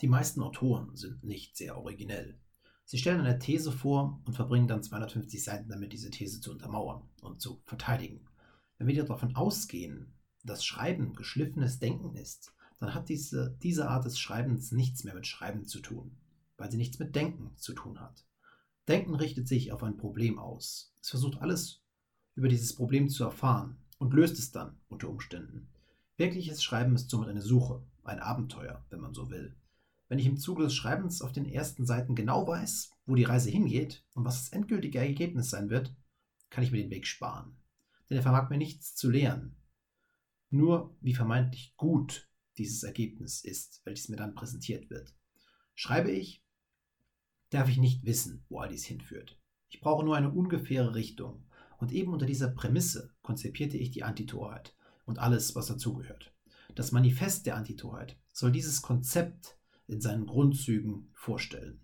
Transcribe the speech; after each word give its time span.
Die 0.00 0.08
meisten 0.08 0.40
Autoren 0.40 0.96
sind 0.96 1.22
nicht 1.22 1.56
sehr 1.56 1.76
originell. 1.76 2.38
Sie 2.86 2.96
stellen 2.96 3.20
eine 3.20 3.38
These 3.38 3.70
vor 3.70 4.22
und 4.24 4.32
verbringen 4.32 4.66
dann 4.66 4.82
250 4.82 5.44
Seiten 5.44 5.68
damit, 5.68 5.92
diese 5.92 6.10
These 6.10 6.40
zu 6.40 6.50
untermauern 6.50 7.02
und 7.20 7.40
zu 7.40 7.60
verteidigen. 7.66 8.26
Wenn 8.78 8.86
wir 8.86 9.04
davon 9.04 9.36
ausgehen, 9.36 10.14
dass 10.42 10.64
Schreiben 10.64 11.12
geschliffenes 11.12 11.80
Denken 11.80 12.16
ist, 12.16 12.54
dann 12.78 12.94
hat 12.94 13.10
diese, 13.10 13.58
diese 13.62 13.90
Art 13.90 14.06
des 14.06 14.18
Schreibens 14.18 14.72
nichts 14.72 15.04
mehr 15.04 15.14
mit 15.14 15.26
Schreiben 15.26 15.66
zu 15.66 15.80
tun, 15.80 16.16
weil 16.56 16.70
sie 16.70 16.78
nichts 16.78 16.98
mit 16.98 17.14
Denken 17.14 17.52
zu 17.58 17.74
tun 17.74 18.00
hat. 18.00 18.24
Denken 18.88 19.14
richtet 19.14 19.48
sich 19.48 19.70
auf 19.70 19.82
ein 19.82 19.98
Problem 19.98 20.38
aus. 20.38 20.94
Es 21.02 21.10
versucht 21.10 21.42
alles 21.42 21.82
über 22.34 22.48
dieses 22.48 22.74
Problem 22.74 23.10
zu 23.10 23.22
erfahren 23.24 23.76
und 23.98 24.14
löst 24.14 24.38
es 24.38 24.50
dann 24.50 24.80
unter 24.88 25.10
Umständen. 25.10 25.68
Wirkliches 26.16 26.62
Schreiben 26.62 26.94
ist 26.94 27.10
somit 27.10 27.28
eine 27.28 27.42
Suche, 27.42 27.82
ein 28.02 28.18
Abenteuer, 28.18 28.82
wenn 28.88 29.00
man 29.00 29.12
so 29.12 29.28
will. 29.28 29.54
Wenn 30.10 30.18
ich 30.18 30.26
im 30.26 30.38
Zuge 30.38 30.64
des 30.64 30.74
Schreibens 30.74 31.22
auf 31.22 31.30
den 31.30 31.46
ersten 31.46 31.86
Seiten 31.86 32.16
genau 32.16 32.44
weiß, 32.44 32.90
wo 33.06 33.14
die 33.14 33.22
Reise 33.22 33.48
hingeht 33.48 34.04
und 34.14 34.24
was 34.24 34.42
das 34.42 34.52
endgültige 34.52 34.98
Ergebnis 34.98 35.50
sein 35.50 35.70
wird, 35.70 35.94
kann 36.50 36.64
ich 36.64 36.72
mir 36.72 36.82
den 36.82 36.90
Weg 36.90 37.06
sparen. 37.06 37.56
Denn 38.08 38.16
er 38.16 38.24
vermag 38.24 38.50
mir 38.50 38.58
nichts 38.58 38.96
zu 38.96 39.08
lehren. 39.08 39.54
Nur 40.50 40.96
wie 41.00 41.14
vermeintlich 41.14 41.74
gut 41.76 42.28
dieses 42.58 42.82
Ergebnis 42.82 43.44
ist, 43.44 43.82
welches 43.84 44.08
mir 44.08 44.16
dann 44.16 44.34
präsentiert 44.34 44.90
wird. 44.90 45.14
Schreibe 45.76 46.10
ich, 46.10 46.44
darf 47.50 47.68
ich 47.68 47.78
nicht 47.78 48.04
wissen, 48.04 48.44
wo 48.48 48.58
all 48.58 48.68
dies 48.68 48.84
hinführt. 48.84 49.38
Ich 49.68 49.80
brauche 49.80 50.04
nur 50.04 50.16
eine 50.16 50.32
ungefähre 50.32 50.96
Richtung. 50.96 51.44
Und 51.78 51.92
eben 51.92 52.12
unter 52.12 52.26
dieser 52.26 52.48
Prämisse 52.48 53.14
konzipierte 53.22 53.76
ich 53.76 53.92
die 53.92 54.02
Antitorheit 54.02 54.74
und 55.04 55.20
alles, 55.20 55.54
was 55.54 55.66
dazugehört. 55.66 56.34
Das 56.74 56.90
Manifest 56.90 57.46
der 57.46 57.54
Antitorheit 57.54 58.18
soll 58.32 58.50
dieses 58.50 58.82
Konzept 58.82 59.59
in 59.90 60.00
seinen 60.00 60.26
Grundzügen 60.26 61.10
vorstellen. 61.14 61.80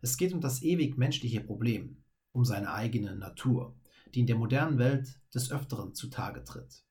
Es 0.00 0.16
geht 0.16 0.32
um 0.32 0.40
das 0.40 0.62
ewig 0.62 0.96
menschliche 0.96 1.40
Problem, 1.40 2.04
um 2.32 2.44
seine 2.44 2.72
eigene 2.72 3.16
Natur, 3.16 3.76
die 4.14 4.20
in 4.20 4.26
der 4.26 4.36
modernen 4.36 4.78
Welt 4.78 5.20
des 5.34 5.50
Öfteren 5.50 5.94
zutage 5.94 6.44
tritt. 6.44 6.84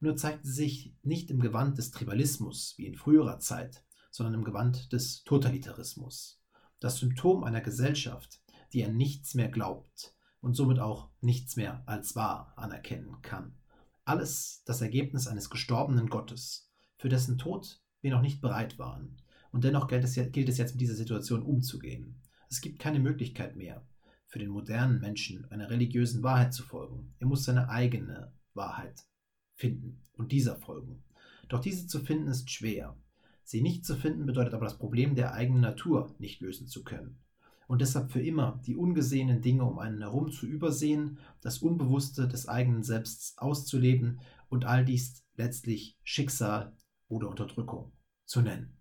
Nur 0.00 0.16
zeigt 0.16 0.44
sie 0.44 0.52
sich 0.52 0.96
nicht 1.02 1.30
im 1.30 1.40
Gewand 1.40 1.78
des 1.78 1.90
Tribalismus 1.90 2.74
wie 2.76 2.86
in 2.86 2.94
früherer 2.94 3.38
Zeit, 3.38 3.84
sondern 4.10 4.34
im 4.34 4.44
Gewand 4.44 4.92
des 4.92 5.24
Totalitarismus 5.24 6.40
das 6.78 6.98
Symptom 6.98 7.44
einer 7.44 7.62
Gesellschaft, 7.62 8.42
die 8.72 8.84
an 8.84 8.96
nichts 8.96 9.34
mehr 9.34 9.48
glaubt 9.48 10.14
und 10.40 10.54
somit 10.54 10.78
auch 10.78 11.08
nichts 11.22 11.56
mehr 11.56 11.82
als 11.86 12.14
wahr 12.14 12.52
anerkennen 12.56 13.22
kann. 13.22 13.56
Alles 14.04 14.62
das 14.66 14.82
Ergebnis 14.82 15.26
eines 15.26 15.48
gestorbenen 15.48 16.08
Gottes, 16.08 16.70
für 16.98 17.08
dessen 17.08 17.38
Tod 17.38 17.80
wir 18.02 18.10
noch 18.10 18.20
nicht 18.20 18.42
bereit 18.42 18.78
waren. 18.78 19.16
Und 19.54 19.62
dennoch 19.62 19.86
gilt 19.86 20.02
es, 20.02 20.14
gilt 20.32 20.48
es 20.48 20.58
jetzt 20.58 20.72
mit 20.72 20.80
dieser 20.80 20.96
Situation 20.96 21.40
umzugehen. 21.40 22.20
Es 22.50 22.60
gibt 22.60 22.80
keine 22.80 22.98
Möglichkeit 22.98 23.54
mehr, 23.54 23.86
für 24.26 24.40
den 24.40 24.48
modernen 24.48 25.00
Menschen 25.00 25.44
einer 25.52 25.70
religiösen 25.70 26.24
Wahrheit 26.24 26.52
zu 26.52 26.64
folgen. 26.64 27.14
Er 27.20 27.28
muss 27.28 27.44
seine 27.44 27.68
eigene 27.68 28.32
Wahrheit 28.54 29.06
finden 29.54 30.02
und 30.14 30.32
dieser 30.32 30.56
folgen. 30.56 31.04
Doch 31.48 31.60
diese 31.60 31.86
zu 31.86 32.00
finden 32.00 32.26
ist 32.26 32.50
schwer, 32.50 32.98
Sie 33.44 33.62
nicht 33.62 33.86
zu 33.86 33.94
finden 33.94 34.26
bedeutet 34.26 34.54
aber 34.54 34.64
das 34.64 34.76
Problem 34.76 35.14
der 35.14 35.34
eigenen 35.34 35.60
Natur 35.60 36.12
nicht 36.18 36.40
lösen 36.40 36.66
zu 36.66 36.82
können. 36.82 37.20
Und 37.68 37.80
deshalb 37.80 38.10
für 38.10 38.20
immer 38.20 38.60
die 38.66 38.74
ungesehenen 38.74 39.40
Dinge 39.40 39.64
um 39.66 39.78
einen 39.78 40.00
herum 40.00 40.32
zu 40.32 40.46
übersehen, 40.46 41.20
das 41.42 41.58
Unbewusste 41.58 42.26
des 42.26 42.48
eigenen 42.48 42.82
Selbsts 42.82 43.38
auszuleben 43.38 44.18
und 44.48 44.64
all 44.64 44.84
dies 44.84 45.24
letztlich 45.36 45.96
Schicksal 46.02 46.76
oder 47.06 47.28
Unterdrückung 47.28 47.92
zu 48.24 48.42
nennen. 48.42 48.76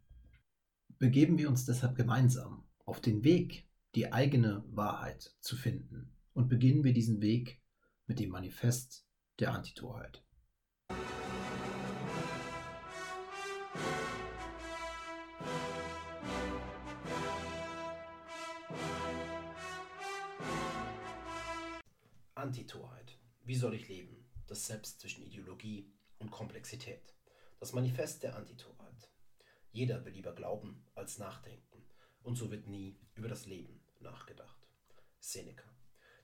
Begeben 1.03 1.37
wir 1.37 1.49
uns 1.49 1.65
deshalb 1.65 1.97
gemeinsam 1.97 2.63
auf 2.85 3.01
den 3.01 3.25
Weg, 3.25 3.67
die 3.93 4.13
eigene 4.13 4.63
Wahrheit 4.69 5.35
zu 5.41 5.57
finden 5.57 6.15
und 6.31 6.47
beginnen 6.47 6.85
wir 6.85 6.93
diesen 6.93 7.21
Weg 7.21 7.61
mit 8.07 8.19
dem 8.19 8.29
Manifest 8.29 9.05
der 9.37 9.51
Antitorheit. 9.51 10.23
Antitorheit. 22.33 23.19
Wie 23.43 23.55
soll 23.55 23.73
ich 23.73 23.89
leben? 23.89 24.23
Das 24.47 24.67
Selbst 24.67 25.01
zwischen 25.01 25.25
Ideologie 25.25 25.91
und 26.19 26.31
Komplexität. 26.31 27.13
Das 27.59 27.73
Manifest 27.73 28.23
der 28.23 28.37
Antitorheit. 28.37 29.12
Jeder 29.73 30.05
will 30.05 30.13
lieber 30.13 30.33
glauben 30.33 30.85
als 30.93 31.17
nachdenken. 31.17 31.83
Und 32.21 32.35
so 32.35 32.51
wird 32.51 32.67
nie 32.67 32.95
über 33.15 33.27
das 33.27 33.47
Leben 33.47 33.83
nachgedacht. 33.99 34.69
Seneca. 35.19 35.67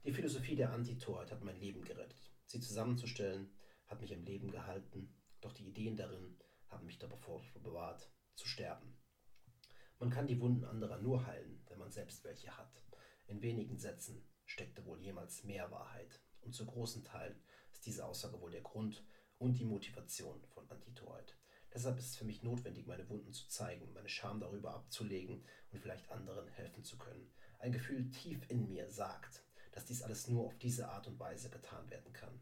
Die 0.05 0.13
Philosophie 0.13 0.55
der 0.55 0.71
Antitorheit 0.71 1.31
hat 1.31 1.43
mein 1.43 1.59
Leben 1.59 1.83
gerettet. 1.83 2.31
Sie 2.45 2.59
zusammenzustellen 2.59 3.51
hat 3.87 4.01
mich 4.01 4.11
im 4.11 4.23
Leben 4.23 4.51
gehalten, 4.51 5.15
doch 5.41 5.51
die 5.51 5.67
Ideen 5.67 5.97
darin 5.97 6.37
haben 6.67 6.85
mich 6.85 6.99
davor 6.99 7.41
bewahrt, 7.63 8.07
zu 8.35 8.47
sterben. 8.47 8.95
Man 9.97 10.11
kann 10.11 10.27
die 10.27 10.39
Wunden 10.39 10.63
anderer 10.63 10.99
nur 10.99 11.25
heilen, 11.25 11.66
wenn 11.69 11.79
man 11.79 11.91
selbst 11.91 12.23
welche 12.23 12.55
hat. 12.55 12.83
In 13.25 13.41
wenigen 13.41 13.79
Sätzen 13.79 14.29
steckte 14.45 14.85
wohl 14.85 15.01
jemals 15.01 15.43
mehr 15.43 15.71
Wahrheit. 15.71 16.21
Und 16.41 16.53
zu 16.53 16.67
großen 16.67 17.03
Teilen 17.03 17.41
ist 17.71 17.87
diese 17.87 18.05
Aussage 18.05 18.39
wohl 18.39 18.51
der 18.51 18.61
Grund 18.61 19.03
und 19.39 19.57
die 19.57 19.66
Motivation 19.66 20.45
von 20.53 20.69
Antitorheit. 20.69 21.35
Deshalb 21.74 22.00
ist 22.00 22.07
es 22.07 22.16
für 22.16 22.25
mich 22.25 22.44
notwendig, 22.44 22.88
meine 22.88 23.07
Wunden 23.09 23.31
zu 23.31 23.47
zeigen, 23.47 23.94
meine 23.94 24.09
Scham 24.09 24.40
darüber 24.40 24.74
abzulegen 24.74 25.44
und 25.72 25.80
vielleicht 25.80 26.09
anderen 26.12 26.47
helfen 26.47 26.84
zu 26.84 26.97
können. 26.97 27.31
Ein 27.59 27.72
Gefühl 27.72 28.09
tief 28.12 28.50
in 28.50 28.68
mir 28.68 28.90
sagt, 28.90 29.44
dass 29.72 29.85
dies 29.85 30.02
alles 30.02 30.28
nur 30.28 30.46
auf 30.46 30.58
diese 30.58 30.90
Art 30.90 31.08
und 31.08 31.19
Weise 31.19 31.50
getan 31.50 31.90
werden 31.90 32.12
kann. 32.12 32.40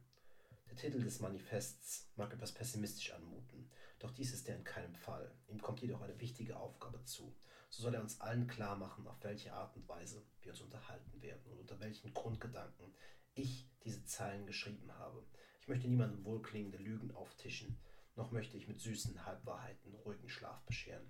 Der 0.69 0.75
Titel 0.75 1.03
des 1.03 1.19
Manifests 1.19 2.07
mag 2.15 2.33
etwas 2.33 2.53
pessimistisch 2.53 3.11
anmuten, 3.11 3.69
doch 3.99 4.11
dies 4.11 4.33
ist 4.33 4.47
er 4.47 4.55
in 4.55 4.63
keinem 4.63 4.95
Fall. 4.95 5.31
Ihm 5.47 5.61
kommt 5.61 5.81
jedoch 5.81 6.01
eine 6.01 6.19
wichtige 6.19 6.57
Aufgabe 6.57 7.03
zu, 7.03 7.35
so 7.69 7.83
soll 7.83 7.95
er 7.95 8.01
uns 8.01 8.21
allen 8.21 8.47
klar 8.47 8.77
machen, 8.77 9.07
auf 9.07 9.23
welche 9.23 9.53
Art 9.53 9.75
und 9.75 9.87
Weise 9.89 10.23
wir 10.41 10.51
uns 10.51 10.61
unterhalten 10.61 11.21
werden 11.21 11.51
und 11.51 11.59
unter 11.59 11.79
welchen 11.79 12.13
Grundgedanken 12.13 12.93
ich 13.33 13.67
diese 13.83 14.05
Zeilen 14.05 14.45
geschrieben 14.45 14.91
habe. 14.97 15.23
Ich 15.61 15.67
möchte 15.67 15.87
niemandem 15.87 16.23
wohlklingende 16.23 16.77
Lügen 16.77 17.11
auftischen, 17.11 17.77
noch 18.17 18.31
möchte 18.31 18.57
ich 18.57 18.67
mit 18.67 18.81
süßen 18.81 19.25
Halbwahrheiten 19.25 19.93
ruhigen 19.93 20.27
Schlaf 20.27 20.61
bescheren. 20.65 21.09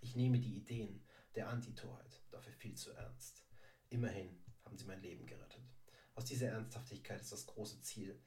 Ich 0.00 0.16
nehme 0.16 0.38
die 0.38 0.56
Ideen 0.56 1.04
der 1.34 1.48
Antitorheit 1.48 2.22
dafür 2.30 2.52
viel 2.52 2.76
zu 2.76 2.92
ernst. 2.92 3.44
Immerhin 3.88 4.42
haben 4.64 4.78
sie 4.78 4.86
mein 4.86 5.02
Leben 5.02 5.26
gerettet. 5.26 5.62
Aus 6.14 6.24
dieser 6.24 6.48
Ernsthaftigkeit 6.48 7.20
ist 7.20 7.32
das 7.32 7.46
große 7.46 7.80
Ziel 7.82 8.22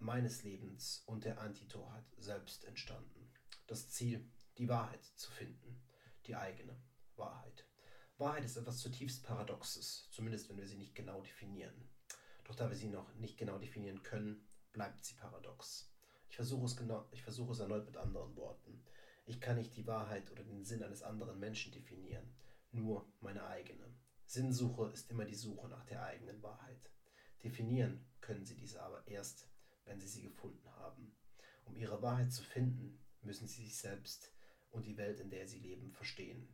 meines 0.00 0.42
Lebens 0.42 1.02
und 1.06 1.24
der 1.24 1.40
Antitorheit 1.40 2.04
selbst 2.18 2.64
entstanden. 2.64 3.32
Das 3.66 3.88
Ziel, 3.90 4.30
die 4.58 4.68
Wahrheit 4.68 5.04
zu 5.16 5.30
finden 5.30 5.80
die 6.26 6.36
eigene 6.36 6.76
Wahrheit. 7.16 7.64
Wahrheit 8.18 8.44
ist 8.44 8.56
etwas 8.56 8.78
zutiefst 8.78 9.22
Paradoxes, 9.22 10.08
zumindest 10.10 10.48
wenn 10.48 10.58
wir 10.58 10.66
sie 10.66 10.76
nicht 10.76 10.94
genau 10.94 11.22
definieren. 11.22 11.88
Doch 12.44 12.54
da 12.54 12.68
wir 12.68 12.76
sie 12.76 12.88
noch 12.88 13.14
nicht 13.14 13.38
genau 13.38 13.58
definieren 13.58 14.02
können, 14.02 14.46
bleibt 14.72 15.04
sie 15.04 15.14
paradox. 15.14 15.90
Ich 16.28 16.36
versuche 16.36 16.66
es, 16.66 16.76
genau, 16.76 17.06
ich 17.10 17.22
versuche 17.22 17.52
es 17.52 17.60
erneut 17.60 17.86
mit 17.86 17.96
anderen 17.96 18.36
Worten. 18.36 18.82
Ich 19.26 19.40
kann 19.40 19.56
nicht 19.56 19.76
die 19.76 19.86
Wahrheit 19.86 20.30
oder 20.30 20.44
den 20.44 20.64
Sinn 20.64 20.82
eines 20.82 21.02
anderen 21.02 21.38
Menschen 21.38 21.72
definieren, 21.72 22.34
nur 22.70 23.10
meine 23.20 23.46
eigene. 23.46 23.94
Sinnsuche 24.24 24.90
ist 24.92 25.10
immer 25.10 25.24
die 25.24 25.34
Suche 25.34 25.68
nach 25.68 25.84
der 25.84 26.04
eigenen 26.04 26.42
Wahrheit. 26.42 26.90
Definieren 27.42 28.06
können 28.20 28.44
Sie 28.44 28.56
diese 28.56 28.82
aber 28.82 29.06
erst, 29.06 29.48
wenn 29.84 30.00
Sie 30.00 30.08
sie 30.08 30.22
gefunden 30.22 30.68
haben. 30.76 31.16
Um 31.64 31.76
Ihre 31.76 32.02
Wahrheit 32.02 32.32
zu 32.32 32.42
finden, 32.42 32.98
müssen 33.22 33.46
Sie 33.46 33.64
sich 33.64 33.78
selbst 33.78 34.32
und 34.70 34.86
die 34.86 34.96
Welt, 34.96 35.20
in 35.20 35.30
der 35.30 35.46
sie 35.46 35.58
leben, 35.58 35.92
verstehen. 35.92 36.48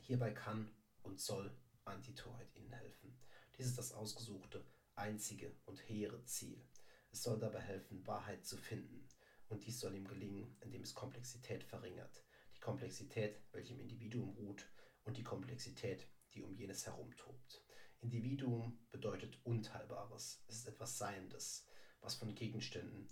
Hierbei 0.00 0.30
kann 0.32 0.70
und 1.02 1.20
soll 1.20 1.56
Antitorheit 1.84 2.54
ihnen 2.54 2.72
helfen. 2.72 3.18
Dies 3.56 3.66
ist 3.66 3.78
das 3.78 3.92
ausgesuchte, 3.92 4.64
einzige 4.94 5.54
und 5.64 5.78
hehre 5.88 6.24
Ziel. 6.24 6.60
Es 7.10 7.22
soll 7.22 7.38
dabei 7.38 7.60
helfen, 7.60 8.06
Wahrheit 8.06 8.44
zu 8.44 8.56
finden. 8.56 9.08
Und 9.48 9.64
dies 9.66 9.80
soll 9.80 9.94
ihm 9.94 10.06
gelingen, 10.06 10.56
indem 10.60 10.82
es 10.82 10.94
Komplexität 10.94 11.64
verringert. 11.64 12.24
Die 12.54 12.60
Komplexität, 12.60 13.40
welche 13.52 13.74
im 13.74 13.80
Individuum 13.80 14.30
ruht, 14.30 14.68
und 15.04 15.16
die 15.16 15.22
Komplexität, 15.22 16.06
die 16.34 16.42
um 16.42 16.54
jenes 16.54 16.86
herumtobt. 16.86 17.64
Individuum 18.00 18.78
bedeutet 18.90 19.40
Unteilbares. 19.44 20.44
Es 20.46 20.58
ist 20.58 20.68
etwas 20.68 20.98
Seiendes, 20.98 21.66
was 22.00 22.14
von 22.14 22.34
Gegenständen 22.34 23.08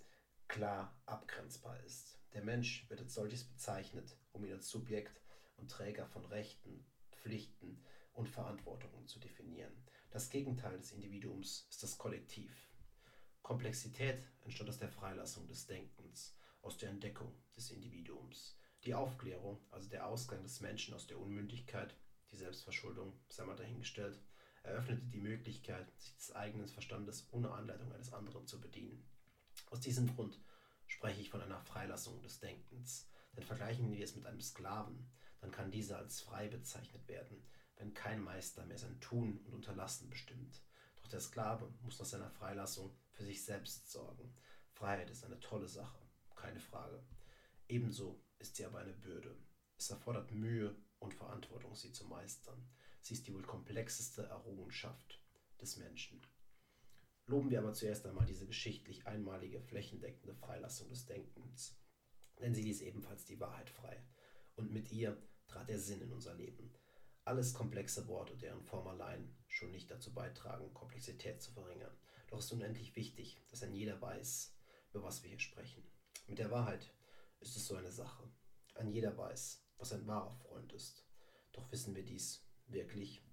klar 0.47 1.01
abgrenzbar 1.05 1.83
ist. 1.83 2.19
Der 2.33 2.43
Mensch 2.43 2.89
wird 2.89 3.01
als 3.01 3.13
solches 3.13 3.43
bezeichnet, 3.45 4.17
um 4.31 4.45
ihn 4.45 4.53
als 4.53 4.69
Subjekt 4.69 5.21
und 5.57 5.71
Träger 5.71 6.05
von 6.07 6.23
Rechten, 6.25 6.85
Pflichten 7.11 7.83
und 8.13 8.29
Verantwortungen 8.29 9.07
zu 9.07 9.19
definieren. 9.19 9.73
Das 10.11 10.29
Gegenteil 10.29 10.77
des 10.77 10.91
Individuums 10.91 11.67
ist 11.69 11.83
das 11.83 11.97
Kollektiv. 11.97 12.66
Komplexität 13.47 14.21
entstand 14.43 14.69
aus 14.69 14.77
der 14.77 14.89
Freilassung 14.89 15.47
des 15.47 15.67
Denkens, 15.67 16.35
aus 16.61 16.77
der 16.77 16.89
Entdeckung 16.89 17.33
des 17.55 17.71
Individuums. 17.71 18.59
Die 18.83 18.93
Aufklärung, 18.93 19.57
also 19.71 19.87
der 19.87 20.05
Ausgang 20.05 20.43
des 20.43 20.59
Menschen 20.59 20.93
aus 20.93 21.07
der 21.07 21.17
Unmündigkeit, 21.17 21.95
die 22.29 22.35
Selbstverschuldung, 22.35 23.17
sei 23.29 23.45
mal 23.45 23.55
dahingestellt, 23.55 24.19
eröffnete 24.63 25.05
die 25.05 25.21
Möglichkeit, 25.21 25.89
sich 25.97 26.13
des 26.17 26.35
eigenen 26.35 26.67
Verstandes 26.67 27.29
ohne 27.31 27.51
Anleitung 27.51 27.89
eines 27.93 28.11
anderen 28.11 28.45
zu 28.47 28.59
bedienen. 28.59 29.01
Aus 29.71 29.79
diesem 29.79 30.13
Grund 30.13 30.41
spreche 30.85 31.21
ich 31.21 31.29
von 31.29 31.41
einer 31.41 31.61
Freilassung 31.61 32.21
des 32.21 32.41
Denkens. 32.41 33.07
Denn 33.37 33.45
vergleichen 33.45 33.93
wir 33.93 34.03
es 34.03 34.13
mit 34.13 34.25
einem 34.25 34.41
Sklaven, 34.41 35.09
dann 35.39 35.51
kann 35.51 35.71
dieser 35.71 35.99
als 35.99 36.19
frei 36.19 36.49
bezeichnet 36.49 37.07
werden, 37.07 37.45
wenn 37.77 37.93
kein 37.93 38.21
Meister 38.21 38.65
mehr 38.65 38.77
sein 38.77 38.99
Tun 38.99 39.39
und 39.45 39.53
Unterlassen 39.53 40.09
bestimmt. 40.09 40.61
Doch 40.97 41.07
der 41.07 41.21
Sklave 41.21 41.73
muss 41.83 41.97
nach 41.97 42.05
seiner 42.05 42.29
Freilassung 42.29 42.93
für 43.17 43.25
sich 43.25 43.43
selbst 43.43 43.91
sorgen. 43.91 44.33
Freiheit 44.73 45.09
ist 45.09 45.25
eine 45.25 45.39
tolle 45.39 45.67
Sache, 45.67 45.99
keine 46.35 46.59
Frage. 46.59 47.03
Ebenso 47.67 48.23
ist 48.37 48.55
sie 48.55 48.65
aber 48.65 48.79
eine 48.79 48.93
Bürde. 48.93 49.35
Es 49.77 49.89
erfordert 49.89 50.31
Mühe 50.31 50.75
und 50.99 51.15
Verantwortung, 51.15 51.75
sie 51.75 51.91
zu 51.91 52.05
meistern. 52.05 52.69
Sie 53.01 53.15
ist 53.15 53.27
die 53.27 53.33
wohl 53.33 53.43
komplexeste 53.43 54.23
Errungenschaft 54.23 55.19
des 55.59 55.77
Menschen. 55.77 56.21
Loben 57.25 57.49
wir 57.49 57.59
aber 57.59 57.73
zuerst 57.73 58.05
einmal 58.05 58.25
diese 58.25 58.45
geschichtlich 58.45 59.07
einmalige, 59.07 59.61
flächendeckende 59.61 60.35
Freilassung 60.35 60.87
des 60.89 61.05
Denkens. 61.07 61.75
Denn 62.39 62.53
sie 62.53 62.61
ließ 62.61 62.81
ebenfalls 62.81 63.25
die 63.25 63.39
Wahrheit 63.39 63.69
frei. 63.69 64.01
Und 64.55 64.71
mit 64.71 64.91
ihr 64.91 65.21
trat 65.47 65.69
der 65.69 65.79
Sinn 65.79 66.01
in 66.01 66.11
unser 66.11 66.35
Leben. 66.35 66.71
Alles 67.25 67.53
komplexe 67.53 68.07
Worte, 68.07 68.37
deren 68.37 68.63
Form 68.63 68.87
allein 68.87 69.35
schon 69.47 69.71
nicht 69.71 69.89
dazu 69.91 70.13
beitragen, 70.13 70.73
Komplexität 70.73 71.41
zu 71.41 71.51
verringern. 71.51 71.97
Doch 72.27 72.39
es 72.39 72.45
ist 72.45 72.51
unendlich 72.51 72.95
wichtig, 72.95 73.41
dass 73.49 73.63
ein 73.63 73.73
jeder 73.73 74.01
weiß, 74.01 74.53
über 74.93 75.03
was 75.03 75.23
wir 75.23 75.29
hier 75.29 75.39
sprechen. 75.39 75.83
Mit 76.27 76.39
der 76.39 76.51
Wahrheit 76.51 76.93
ist 77.39 77.55
es 77.55 77.65
so 77.65 77.75
eine 77.75 77.91
Sache. 77.91 78.23
Ein 78.75 78.89
jeder 78.89 79.17
weiß, 79.17 79.63
was 79.77 79.93
ein 79.93 80.05
wahrer 80.07 80.35
Freund 80.35 80.73
ist. 80.73 81.05
Doch 81.53 81.71
wissen 81.71 81.95
wir 81.95 82.03
dies 82.03 82.45
wirklich? 82.67 83.23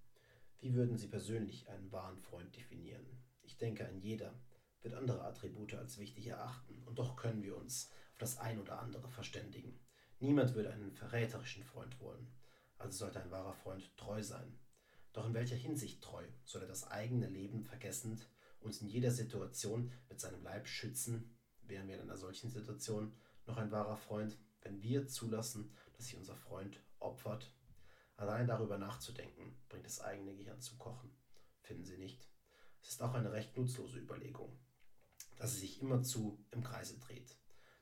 Wie 0.60 0.74
würden 0.74 0.96
Sie 0.96 1.08
persönlich 1.08 1.68
einen 1.68 1.92
wahren 1.92 2.18
Freund 2.18 2.56
definieren? 2.56 3.06
Ich 3.42 3.58
denke, 3.58 3.86
ein 3.86 4.00
jeder 4.00 4.32
wird 4.80 4.94
andere 4.94 5.24
Attribute 5.24 5.74
als 5.74 5.98
wichtig 5.98 6.26
erachten, 6.28 6.82
und 6.86 6.98
doch 6.98 7.16
können 7.16 7.42
wir 7.42 7.56
uns 7.56 7.90
auf 8.12 8.18
das 8.18 8.38
ein 8.38 8.60
oder 8.60 8.78
andere 8.78 9.08
verständigen. 9.08 9.80
Niemand 10.20 10.54
würde 10.54 10.72
einen 10.72 10.92
verräterischen 10.92 11.64
Freund 11.64 11.98
wollen, 12.00 12.32
also 12.78 12.98
sollte 12.98 13.20
ein 13.20 13.30
wahrer 13.30 13.54
Freund 13.54 13.96
treu 13.96 14.22
sein. 14.22 14.58
Doch 15.12 15.26
in 15.26 15.34
welcher 15.34 15.56
Hinsicht 15.56 16.02
treu? 16.02 16.24
Soll 16.44 16.62
er 16.62 16.68
das 16.68 16.90
eigene 16.90 17.28
Leben 17.28 17.62
vergessend 17.62 18.28
uns 18.64 18.80
in 18.80 18.88
jeder 18.88 19.10
Situation 19.10 19.92
mit 20.08 20.20
seinem 20.20 20.42
Leib 20.42 20.66
schützen? 20.66 21.36
Wären 21.62 21.88
wir 21.88 21.96
in 21.96 22.02
einer 22.02 22.16
solchen 22.16 22.50
Situation 22.50 23.16
noch 23.46 23.56
ein 23.56 23.70
wahrer 23.70 23.96
Freund, 23.96 24.38
wenn 24.62 24.82
wir 24.82 25.06
zulassen, 25.06 25.74
dass 25.94 26.06
sich 26.06 26.16
unser 26.16 26.36
Freund 26.36 26.80
opfert? 26.98 27.52
Allein 28.16 28.46
darüber 28.46 28.78
nachzudenken, 28.78 29.56
bringt 29.68 29.86
das 29.86 30.00
eigene 30.00 30.34
Gehirn 30.34 30.60
zum 30.60 30.78
Kochen. 30.78 31.10
Finden 31.60 31.84
Sie 31.84 31.98
nicht? 31.98 32.28
Es 32.80 32.90
ist 32.90 33.02
auch 33.02 33.14
eine 33.14 33.32
recht 33.32 33.56
nutzlose 33.56 33.98
Überlegung, 33.98 34.58
dass 35.36 35.54
sie 35.54 35.60
sich 35.60 35.80
immerzu 35.80 36.44
im 36.50 36.62
Kreise 36.62 36.98
dreht. 36.98 37.36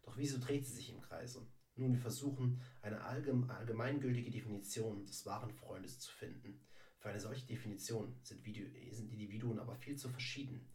Doch 0.04 0.16
wieso 0.16 0.38
dreht 0.38 0.64
sie 0.64 0.74
sich 0.74 0.90
im 0.90 1.00
Kreise? 1.00 1.44
Nun, 1.74 1.92
wir 1.92 2.00
versuchen, 2.00 2.60
eine 2.82 3.02
allgemeingültige 3.02 4.30
Definition 4.30 5.04
des 5.04 5.26
wahren 5.26 5.50
Freundes 5.50 5.98
zu 5.98 6.12
finden. 6.12 6.60
Für 7.02 7.08
eine 7.08 7.18
solche 7.18 7.44
Definition 7.46 8.16
sind, 8.22 8.44
Video, 8.44 8.64
sind 8.92 9.10
Individuen 9.10 9.58
aber 9.58 9.74
viel 9.74 9.96
zu 9.96 10.08
verschieden. 10.08 10.70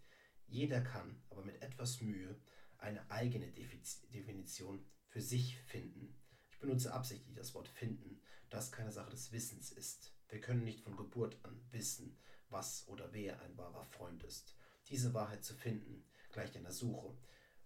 Jeder 0.45 0.81
kann 0.81 1.21
aber 1.29 1.41
mit 1.41 1.61
etwas 1.61 2.01
Mühe 2.01 2.37
eine 2.79 3.09
eigene 3.09 3.47
Definition 3.47 4.85
für 5.07 5.21
sich 5.21 5.57
finden. 5.57 6.19
Ich 6.51 6.59
benutze 6.59 6.93
absichtlich 6.93 7.33
das 7.33 7.53
Wort 7.53 7.69
finden, 7.69 8.19
das 8.49 8.73
keine 8.73 8.91
Sache 8.91 9.11
des 9.11 9.31
Wissens 9.31 9.71
ist. 9.71 10.11
Wir 10.27 10.41
können 10.41 10.65
nicht 10.65 10.81
von 10.81 10.97
Geburt 10.97 11.39
an 11.43 11.61
wissen, 11.71 12.19
was 12.49 12.85
oder 12.89 13.13
wer 13.13 13.41
ein 13.43 13.55
wahrer 13.55 13.85
Freund 13.85 14.21
ist. 14.23 14.57
Diese 14.89 15.13
Wahrheit 15.13 15.45
zu 15.45 15.55
finden, 15.55 16.03
gleicht 16.33 16.57
einer 16.57 16.73
Suche. 16.73 17.17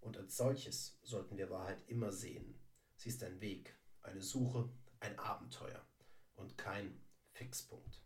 Und 0.01 0.17
als 0.17 0.37
solches 0.37 0.99
sollten 1.01 1.35
wir 1.35 1.49
Wahrheit 1.49 1.81
immer 1.87 2.11
sehen. 2.11 2.59
Sie 2.95 3.09
ist 3.09 3.23
ein 3.23 3.41
Weg, 3.41 3.75
eine 4.03 4.21
Suche, 4.21 4.71
ein 4.99 5.17
Abenteuer 5.17 5.83
und 6.35 6.59
kein 6.59 7.01
Fixpunkt. 7.31 8.03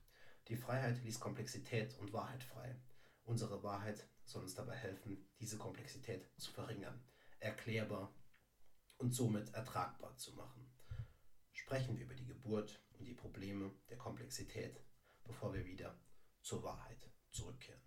Die 0.47 0.55
Freiheit 0.55 1.03
ließ 1.03 1.19
Komplexität 1.19 1.97
und 1.97 2.13
Wahrheit 2.13 2.43
frei. 2.43 2.75
Unsere 3.23 3.63
Wahrheit 3.63 4.07
soll 4.25 4.43
uns 4.43 4.53
dabei 4.53 4.75
helfen, 4.75 5.27
diese 5.39 5.57
Komplexität 5.57 6.29
zu 6.37 6.51
verringern, 6.51 7.03
erklärbar 7.39 8.13
und 8.97 9.11
somit 9.11 9.53
ertragbar 9.53 10.15
zu 10.17 10.33
machen. 10.33 10.71
Sprechen 11.51 11.97
wir 11.97 12.05
über 12.05 12.13
die 12.13 12.27
Geburt 12.27 12.79
und 12.99 13.05
die 13.05 13.13
Probleme 13.13 13.71
der 13.89 13.97
Komplexität, 13.97 14.79
bevor 15.23 15.53
wir 15.53 15.65
wieder 15.65 15.99
zur 16.41 16.63
Wahrheit 16.63 17.09
zurückkehren. 17.31 17.81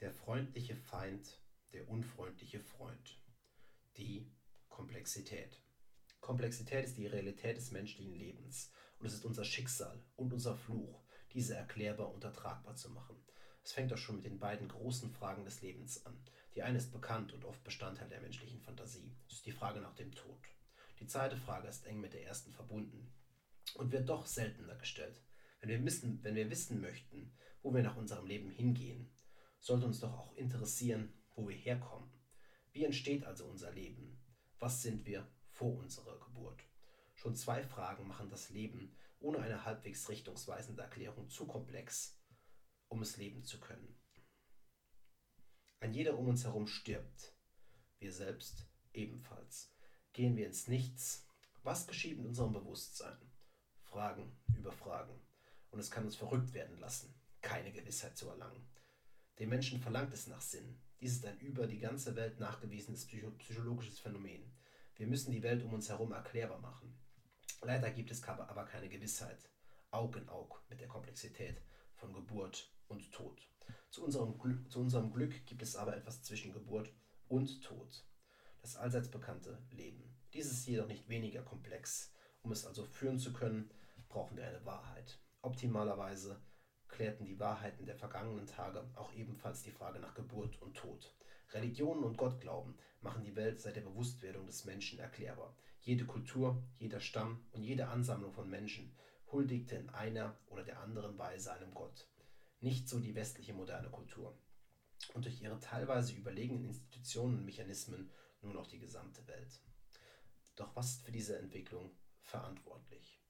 Der 0.00 0.12
freundliche 0.12 0.76
Feind, 0.76 1.42
der 1.74 1.88
unfreundliche 1.88 2.60
Freund. 2.60 3.20
Die 3.98 4.32
Komplexität. 4.70 5.60
Komplexität 6.20 6.86
ist 6.86 6.96
die 6.96 7.06
Realität 7.06 7.58
des 7.58 7.70
menschlichen 7.70 8.14
Lebens 8.14 8.72
und 9.00 9.06
es 9.06 9.14
ist 9.14 9.24
unser 9.24 9.44
Schicksal 9.44 9.98
und 10.16 10.32
unser 10.32 10.54
Fluch, 10.54 11.02
diese 11.32 11.56
erklärbar 11.56 12.12
und 12.12 12.22
ertragbar 12.22 12.76
zu 12.76 12.90
machen. 12.90 13.16
Es 13.64 13.72
fängt 13.72 13.92
auch 13.92 13.98
schon 13.98 14.16
mit 14.16 14.26
den 14.26 14.38
beiden 14.38 14.68
großen 14.68 15.10
Fragen 15.10 15.44
des 15.44 15.62
Lebens 15.62 16.04
an. 16.04 16.22
Die 16.54 16.62
eine 16.62 16.78
ist 16.78 16.92
bekannt 16.92 17.32
und 17.32 17.44
oft 17.44 17.62
Bestandteil 17.64 18.08
der 18.08 18.20
menschlichen 18.20 18.60
Fantasie. 18.60 19.10
Es 19.26 19.34
ist 19.34 19.46
die 19.46 19.52
Frage 19.52 19.80
nach 19.80 19.94
dem 19.94 20.12
Tod. 20.14 20.38
Die 20.98 21.06
zweite 21.06 21.36
Frage 21.36 21.68
ist 21.68 21.86
eng 21.86 22.00
mit 22.00 22.12
der 22.12 22.24
ersten 22.24 22.52
verbunden 22.52 23.10
und 23.74 23.90
wird 23.90 24.08
doch 24.08 24.26
seltener 24.26 24.74
gestellt. 24.76 25.22
Wenn 25.60 25.70
wir 25.70 25.84
wissen, 25.84 26.22
wenn 26.22 26.34
wir 26.34 26.50
wissen 26.50 26.80
möchten, 26.80 27.32
wo 27.62 27.72
wir 27.74 27.82
nach 27.82 27.96
unserem 27.96 28.26
Leben 28.26 28.50
hingehen, 28.50 29.10
sollte 29.60 29.86
uns 29.86 30.00
doch 30.00 30.12
auch 30.12 30.36
interessieren, 30.36 31.12
wo 31.34 31.48
wir 31.48 31.56
herkommen. 31.56 32.10
Wie 32.72 32.84
entsteht 32.84 33.24
also 33.24 33.46
unser 33.46 33.72
Leben? 33.72 34.18
Was 34.58 34.82
sind 34.82 35.06
wir 35.06 35.26
vor 35.52 35.78
unserer 35.78 36.18
Geburt? 36.18 36.69
Schon 37.20 37.34
zwei 37.34 37.62
Fragen 37.62 38.08
machen 38.08 38.30
das 38.30 38.48
Leben 38.48 38.96
ohne 39.18 39.40
eine 39.40 39.66
halbwegs 39.66 40.08
richtungsweisende 40.08 40.80
Erklärung 40.80 41.28
zu 41.28 41.46
komplex, 41.46 42.18
um 42.88 43.02
es 43.02 43.18
leben 43.18 43.44
zu 43.44 43.60
können. 43.60 43.94
Ein 45.80 45.92
jeder 45.92 46.16
um 46.16 46.28
uns 46.28 46.44
herum 46.44 46.66
stirbt, 46.66 47.36
wir 47.98 48.10
selbst 48.10 48.66
ebenfalls. 48.94 49.70
Gehen 50.14 50.34
wir 50.34 50.46
ins 50.46 50.66
Nichts, 50.66 51.26
was 51.62 51.86
geschieht 51.86 52.16
mit 52.16 52.26
unserem 52.26 52.54
Bewusstsein? 52.54 53.18
Fragen 53.82 54.34
über 54.56 54.72
Fragen 54.72 55.20
und 55.72 55.78
es 55.78 55.90
kann 55.90 56.06
uns 56.06 56.16
verrückt 56.16 56.54
werden 56.54 56.80
lassen, 56.80 57.14
keine 57.42 57.70
Gewissheit 57.70 58.16
zu 58.16 58.30
erlangen. 58.30 58.66
Den 59.38 59.50
Menschen 59.50 59.78
verlangt 59.78 60.14
es 60.14 60.26
nach 60.26 60.40
Sinn. 60.40 60.80
Dies 61.02 61.16
ist 61.16 61.26
ein 61.26 61.38
über 61.40 61.66
die 61.66 61.80
ganze 61.80 62.16
Welt 62.16 62.40
nachgewiesenes 62.40 63.04
psychologisches 63.04 63.98
Phänomen. 63.98 64.50
Wir 64.96 65.06
müssen 65.06 65.32
die 65.32 65.42
Welt 65.42 65.62
um 65.62 65.74
uns 65.74 65.90
herum 65.90 66.12
erklärbar 66.12 66.60
machen. 66.60 66.96
Leider 67.62 67.90
gibt 67.90 68.10
es 68.10 68.24
aber 68.24 68.64
keine 68.64 68.88
Gewissheit, 68.88 69.50
Aug 69.90 70.16
in 70.16 70.28
Aug 70.28 70.62
mit 70.70 70.80
der 70.80 70.88
Komplexität 70.88 71.60
von 71.94 72.12
Geburt 72.12 72.72
und 72.88 73.12
Tod. 73.12 73.46
Zu 73.90 74.04
unserem, 74.04 74.38
Glück, 74.38 74.70
zu 74.70 74.80
unserem 74.80 75.12
Glück 75.12 75.44
gibt 75.46 75.62
es 75.62 75.76
aber 75.76 75.96
etwas 75.96 76.22
zwischen 76.22 76.52
Geburt 76.52 76.90
und 77.28 77.62
Tod. 77.62 78.04
Das 78.62 78.76
allseits 78.76 79.10
bekannte 79.10 79.58
Leben. 79.70 80.16
Dies 80.32 80.50
ist 80.50 80.66
jedoch 80.66 80.86
nicht 80.86 81.08
weniger 81.08 81.42
komplex. 81.42 82.12
Um 82.42 82.52
es 82.52 82.64
also 82.64 82.86
führen 82.86 83.18
zu 83.18 83.32
können, 83.32 83.70
brauchen 84.08 84.36
wir 84.36 84.46
eine 84.46 84.64
Wahrheit. 84.64 85.18
Optimalerweise 85.42 86.40
klärten 86.88 87.26
die 87.26 87.38
Wahrheiten 87.38 87.84
der 87.84 87.96
vergangenen 87.96 88.46
Tage 88.46 88.88
auch 88.94 89.12
ebenfalls 89.12 89.62
die 89.62 89.70
Frage 89.70 90.00
nach 90.00 90.14
Geburt 90.14 90.60
und 90.62 90.76
Tod. 90.76 91.14
Religionen 91.50 92.04
und 92.04 92.16
Gottglauben 92.16 92.78
machen 93.00 93.22
die 93.22 93.36
Welt 93.36 93.60
seit 93.60 93.76
der 93.76 93.82
Bewusstwerdung 93.82 94.46
des 94.46 94.64
Menschen 94.64 94.98
erklärbar. 94.98 95.54
Jede 95.80 96.04
Kultur, 96.04 96.62
jeder 96.78 97.00
Stamm 97.00 97.44
und 97.52 97.62
jede 97.62 97.88
Ansammlung 97.88 98.32
von 98.32 98.48
Menschen 98.48 98.94
huldigte 99.32 99.76
in 99.76 99.88
einer 99.90 100.38
oder 100.46 100.62
der 100.64 100.80
anderen 100.80 101.18
Weise 101.18 101.52
einem 101.52 101.74
Gott. 101.74 102.08
Nicht 102.60 102.88
so 102.88 103.00
die 103.00 103.14
westliche 103.14 103.54
moderne 103.54 103.90
Kultur. 103.90 104.38
Und 105.14 105.24
durch 105.24 105.40
ihre 105.40 105.58
teilweise 105.58 106.12
überlegenen 106.12 106.64
Institutionen 106.64 107.38
und 107.38 107.44
Mechanismen 107.44 108.10
nur 108.42 108.52
noch 108.52 108.66
die 108.66 108.78
gesamte 108.78 109.26
Welt. 109.26 109.60
Doch 110.56 110.76
was 110.76 110.90
ist 110.90 111.02
für 111.02 111.12
diese 111.12 111.38
Entwicklung 111.38 111.90
verantwortlich? 112.20 113.20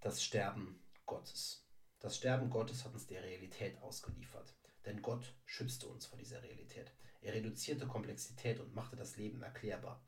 das 0.00 0.22
Sterben 0.22 0.80
Gottes. 1.06 1.66
Das 1.98 2.16
Sterben 2.16 2.50
Gottes 2.50 2.84
hat 2.84 2.94
uns 2.94 3.06
der 3.06 3.22
Realität 3.22 3.76
ausgeliefert. 3.82 4.54
Denn 4.86 5.02
Gott 5.02 5.34
schützte 5.44 5.88
uns 5.88 6.06
vor 6.06 6.18
dieser 6.18 6.42
Realität. 6.42 6.92
Er 7.20 7.34
reduzierte 7.34 7.86
Komplexität 7.86 8.60
und 8.60 8.74
machte 8.74 8.96
das 8.96 9.16
Leben 9.16 9.42
erklärbar. 9.42 10.04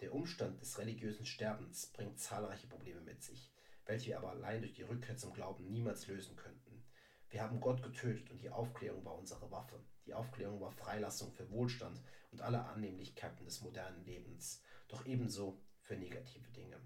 Der 0.00 0.14
Umstand 0.14 0.60
des 0.60 0.78
religiösen 0.78 1.26
Sterbens 1.26 1.86
bringt 1.88 2.20
zahlreiche 2.20 2.68
Probleme 2.68 3.00
mit 3.00 3.22
sich, 3.22 3.52
welche 3.86 4.08
wir 4.08 4.18
aber 4.18 4.30
allein 4.30 4.60
durch 4.60 4.74
die 4.74 4.82
Rückkehr 4.82 5.16
zum 5.16 5.32
Glauben 5.32 5.68
niemals 5.68 6.06
lösen 6.06 6.36
könnten. 6.36 6.84
Wir 7.30 7.42
haben 7.42 7.60
Gott 7.60 7.82
getötet 7.82 8.30
und 8.30 8.40
die 8.40 8.50
Aufklärung 8.50 9.04
war 9.04 9.18
unsere 9.18 9.50
Waffe. 9.50 9.82
Die 10.06 10.14
Aufklärung 10.14 10.60
war 10.60 10.70
Freilassung 10.70 11.32
für 11.32 11.50
Wohlstand 11.50 12.00
und 12.30 12.40
alle 12.40 12.64
Annehmlichkeiten 12.64 13.44
des 13.44 13.60
modernen 13.60 14.04
Lebens, 14.04 14.62
doch 14.86 15.04
ebenso 15.04 15.60
für 15.80 15.96
negative 15.96 16.50
Dinge. 16.52 16.80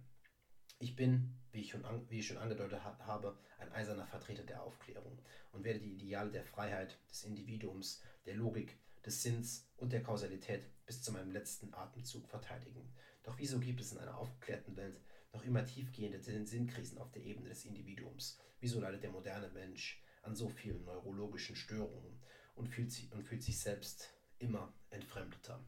Ich 0.79 0.97
bin, 0.97 1.39
wie 1.53 1.61
ich 1.61 1.71
schon, 1.71 1.85
wie 2.09 2.19
ich 2.19 2.27
schon 2.27 2.39
angedeutet 2.39 2.83
ha 2.83 2.99
habe, 3.07 3.39
ein 3.59 3.71
eiserner 3.71 4.07
Vertreter 4.07 4.43
der 4.43 4.63
Aufklärung 4.63 5.21
und 5.53 5.63
werde 5.63 5.79
die 5.79 5.93
Ideale 5.95 6.33
der 6.33 6.45
Freiheit, 6.45 6.99
des 7.09 7.23
Individuums, 7.23 8.03
der 8.27 8.35
Logik, 8.35 8.81
des 9.05 9.23
Sinns 9.23 9.69
und 9.77 9.93
der 9.93 10.03
Kausalität 10.03 10.65
bis 10.87 11.03
zu 11.03 11.13
meinem 11.13 11.33
letzten 11.33 11.73
Atemzug 11.75 12.29
verteidigen. 12.29 12.93
Doch 13.23 13.39
wieso 13.39 13.59
gibt 13.59 13.81
es 13.81 13.93
in 13.93 13.99
einer 13.99 14.17
aufgeklärten 14.17 14.77
Welt 14.77 15.01
noch 15.33 15.45
immer 15.45 15.65
tiefgehende 15.65 16.21
Sinnkrisen 16.21 16.99
auf 16.99 17.11
der 17.13 17.23
Ebene 17.23 17.49
des 17.49 17.65
Individuums? 17.65 18.39
Wieso 18.61 18.81
leidet 18.81 19.03
der 19.03 19.11
moderne 19.11 19.49
Mensch 19.49 20.03
an 20.23 20.37
so 20.37 20.49
vielen 20.49 20.85
neurologischen 20.85 21.57
Störungen 21.57 22.21
und 22.55 22.69
fühlt, 22.69 22.93
sich, 22.93 23.11
und 23.13 23.25
fühlt 23.25 23.43
sich 23.43 23.59
selbst 23.59 24.13
immer 24.39 24.73
entfremdeter? 24.91 25.65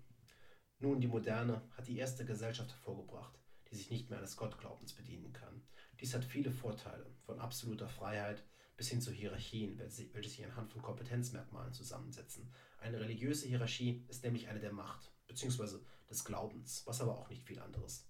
Nun, 0.79 1.01
die 1.01 1.09
Moderne 1.09 1.63
hat 1.77 1.87
die 1.87 1.99
erste 1.99 2.25
Gesellschaft 2.25 2.71
hervorgebracht, 2.71 3.39
die 3.71 3.77
sich 3.77 3.91
nicht 3.91 4.11
mehr 4.11 4.19
eines 4.19 4.37
Gottglaubens 4.37 4.93
bedienen 4.93 5.33
kann. 5.33 5.63
Dies 6.01 6.15
hat 6.15 6.25
viele 6.25 6.51
Vorteile, 6.51 7.07
von 7.25 7.41
absoluter 7.41 7.89
Freiheit 7.89 8.45
bis 8.77 8.89
hin 8.89 9.01
zu 9.01 9.13
Hierarchien, 9.13 9.79
welche 9.79 10.29
sich 10.29 10.45
anhand 10.45 10.73
von 10.73 10.83
Kompetenzmerkmalen 10.83 11.73
zusammensetzen. 11.73 12.53
Eine 12.79 13.01
religiöse 13.01 13.47
Hierarchie 13.47 14.05
ist 14.09 14.25
nämlich 14.25 14.49
eine 14.49 14.61
der 14.61 14.73
Macht 14.73 15.13
bzw. 15.29 15.79
des 16.11 16.25
Glaubens, 16.25 16.83
was 16.87 17.01
aber 17.01 17.17
auch 17.17 17.29
nicht 17.29 17.47
viel 17.47 17.61
anderes 17.61 18.09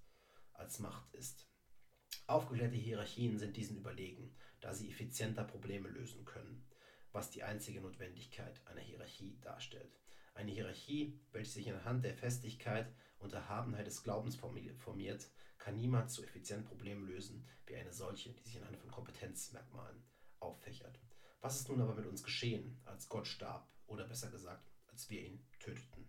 als 0.53 0.79
Macht 0.79 1.13
ist. 1.15 1.47
Aufgeklärte 2.27 2.77
Hierarchien 2.77 3.39
sind 3.39 3.57
diesen 3.57 3.77
überlegen, 3.77 4.35
da 4.61 4.73
sie 4.73 4.91
effizienter 4.91 5.45
Probleme 5.45 5.89
lösen 5.89 6.25
können, 6.25 6.65
was 7.13 7.31
die 7.31 7.43
einzige 7.43 7.83
Notwendigkeit 7.83 8.67
einer 8.67 8.81
Hierarchie 8.81 9.39
darstellt. 9.43 10.01
Eine 10.35 10.51
Hierarchie, 10.51 11.21
welche 11.33 11.51
sich 11.51 11.71
anhand 11.71 12.05
der 12.05 12.15
Festigkeit 12.15 12.93
und 13.19 13.35
Erhabenheit 13.35 13.87
des 13.87 14.03
Glaubens 14.03 14.37
formiert, 14.37 15.31
kann 15.59 15.77
niemals 15.77 16.15
so 16.15 16.23
effizient 16.23 16.67
Probleme 16.67 17.07
lösen 17.07 17.47
wie 17.67 17.77
eine 17.77 17.93
solche, 17.93 18.33
die 18.33 18.43
sich 18.43 18.59
anhand 18.59 18.79
von 18.79 18.91
Kompetenzmerkmalen 18.91 20.03
auffächert. 20.45 21.01
Was 21.41 21.61
ist 21.61 21.69
nun 21.69 21.81
aber 21.81 21.95
mit 21.95 22.07
uns 22.07 22.23
geschehen, 22.23 22.81
als 22.85 23.09
Gott 23.09 23.27
starb, 23.27 23.69
oder 23.87 24.07
besser 24.07 24.31
gesagt, 24.31 24.71
als 24.87 25.11
wir 25.11 25.23
ihn 25.23 25.45
töteten? 25.59 26.09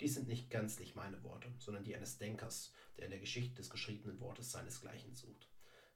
Dies 0.00 0.14
sind 0.14 0.28
nicht 0.28 0.50
gänzlich 0.50 0.94
meine 0.94 1.22
Worte, 1.22 1.52
sondern 1.58 1.84
die 1.84 1.94
eines 1.94 2.18
Denkers, 2.18 2.72
der 2.96 3.04
in 3.04 3.10
der 3.10 3.20
Geschichte 3.20 3.54
des 3.54 3.70
geschriebenen 3.70 4.20
Wortes 4.20 4.50
seinesgleichen 4.50 5.14
sucht. 5.14 5.48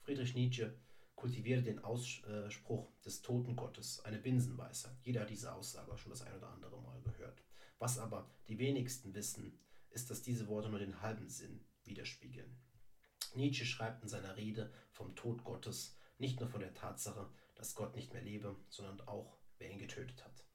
Friedrich 0.02 0.34
Nietzsche 0.34 0.78
kultivierte 1.16 1.64
den 1.64 1.80
Ausspruch 1.80 2.92
des 3.04 3.22
toten 3.22 3.56
Gottes, 3.56 4.04
eine 4.04 4.18
Binsenweisheit. 4.18 4.96
Jeder 5.02 5.22
hat 5.22 5.30
diese 5.30 5.52
Aussage 5.52 5.98
schon 5.98 6.10
das 6.10 6.22
ein 6.22 6.34
oder 6.36 6.48
andere 6.48 6.80
Mal 6.80 7.02
gehört. 7.02 7.42
Was 7.78 7.98
aber 7.98 8.30
die 8.46 8.58
wenigsten 8.58 9.14
wissen, 9.14 9.58
ist, 9.90 10.10
dass 10.10 10.22
diese 10.22 10.46
Worte 10.46 10.68
nur 10.68 10.78
den 10.78 11.00
halben 11.02 11.28
Sinn 11.28 11.64
widerspiegeln. 11.84 12.56
Nietzsche 13.34 13.66
schreibt 13.66 14.02
in 14.02 14.08
seiner 14.08 14.36
Rede 14.36 14.72
vom 14.92 15.14
Tod 15.16 15.44
Gottes 15.44 15.98
nicht 16.18 16.40
nur 16.40 16.48
von 16.48 16.60
der 16.60 16.74
Tatsache, 16.74 17.28
dass 17.58 17.74
Gott 17.74 17.94
nicht 17.94 18.12
mehr 18.12 18.22
lebe, 18.22 18.56
sondern 18.68 19.00
auch, 19.02 19.36
wer 19.58 19.70
ihn 19.70 19.78
getötet 19.78 20.24
hat. 20.24 20.46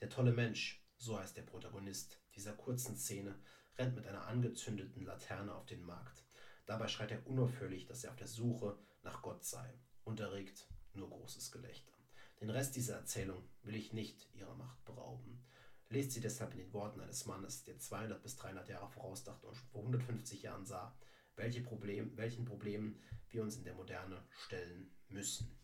Der 0.00 0.08
tolle 0.08 0.32
Mensch, 0.32 0.82
so 0.96 1.18
heißt 1.18 1.36
der 1.36 1.42
Protagonist 1.42 2.22
dieser 2.34 2.52
kurzen 2.52 2.96
Szene, 2.96 3.38
rennt 3.76 3.96
mit 3.96 4.06
einer 4.06 4.26
angezündeten 4.26 5.04
Laterne 5.04 5.54
auf 5.54 5.66
den 5.66 5.82
Markt. 5.82 6.24
Dabei 6.64 6.86
schreit 6.86 7.10
er 7.10 7.26
unaufhörlich, 7.26 7.86
dass 7.86 8.04
er 8.04 8.10
auf 8.10 8.16
der 8.16 8.28
Suche 8.28 8.78
nach 9.02 9.22
Gott 9.22 9.44
sei 9.44 9.78
und 10.04 10.20
erregt 10.20 10.68
nur 10.94 11.10
großes 11.10 11.50
Gelächter. 11.50 11.92
Den 12.40 12.50
Rest 12.50 12.76
dieser 12.76 12.96
Erzählung 12.96 13.48
will 13.62 13.74
ich 13.74 13.92
nicht 13.92 14.32
ihrer 14.34 14.54
Macht 14.54 14.84
berauben. 14.84 15.44
Lest 15.88 16.12
sie 16.12 16.20
deshalb 16.20 16.52
in 16.52 16.58
den 16.58 16.72
Worten 16.72 17.00
eines 17.00 17.26
Mannes, 17.26 17.64
der 17.64 17.78
200 17.78 18.22
bis 18.22 18.36
300 18.36 18.68
Jahre 18.68 18.88
vorausdachte 18.88 19.46
und 19.46 19.56
vor 19.56 19.80
150 19.80 20.42
Jahren 20.42 20.64
sah, 20.64 20.96
welche 21.36 21.60
Problem, 21.60 22.16
welchen 22.16 22.44
Problemen 22.44 23.00
wir 23.30 23.42
uns 23.42 23.56
in 23.56 23.64
der 23.64 23.74
Moderne 23.74 24.24
stellen 24.30 24.90
müssen. 25.08 25.61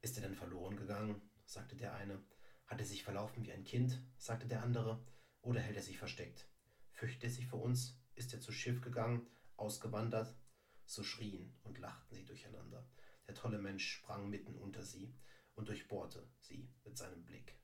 Ist 0.00 0.16
er 0.16 0.22
denn 0.22 0.34
verloren 0.34 0.76
gegangen? 0.76 1.20
sagte 1.44 1.76
der 1.76 1.94
eine. 1.94 2.22
Hat 2.66 2.80
er 2.80 2.86
sich 2.86 3.02
verlaufen 3.02 3.44
wie 3.44 3.52
ein 3.52 3.64
Kind? 3.64 4.02
sagte 4.16 4.46
der 4.46 4.62
andere. 4.62 5.04
Oder 5.42 5.60
hält 5.60 5.76
er 5.76 5.82
sich 5.82 5.98
versteckt? 5.98 6.48
Fürchtet 6.92 7.24
er 7.24 7.30
sich 7.30 7.46
vor 7.46 7.62
uns? 7.62 7.98
Ist 8.14 8.32
er 8.34 8.40
zu 8.40 8.52
Schiff 8.52 8.80
gegangen, 8.80 9.26
ausgewandert? 9.56 10.36
So 10.84 11.02
schrien 11.02 11.54
und 11.62 11.78
lachten 11.78 12.14
sie 12.14 12.24
durcheinander. 12.24 12.88
Der 13.26 13.34
tolle 13.34 13.58
Mensch 13.58 13.86
sprang 13.86 14.28
mitten 14.28 14.54
unter 14.56 14.82
sie 14.82 15.14
und 15.54 15.68
durchbohrte 15.68 16.28
sie 16.40 16.70
mit 16.84 16.96
seinem 16.96 17.24
Blick. 17.24 17.58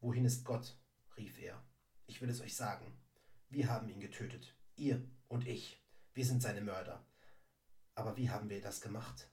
Wohin 0.00 0.24
ist 0.24 0.44
Gott? 0.44 0.78
rief 1.16 1.38
er. 1.40 1.62
Ich 2.06 2.20
will 2.20 2.30
es 2.30 2.40
euch 2.40 2.54
sagen. 2.54 3.00
Wir 3.48 3.68
haben 3.68 3.88
ihn 3.88 4.00
getötet. 4.00 4.54
Ihr 4.76 5.08
und 5.26 5.46
ich. 5.46 5.82
Wir 6.14 6.24
sind 6.24 6.42
seine 6.42 6.60
Mörder. 6.60 7.04
Aber 7.94 8.16
wie 8.16 8.30
haben 8.30 8.48
wir 8.48 8.60
das 8.60 8.80
gemacht? 8.80 9.28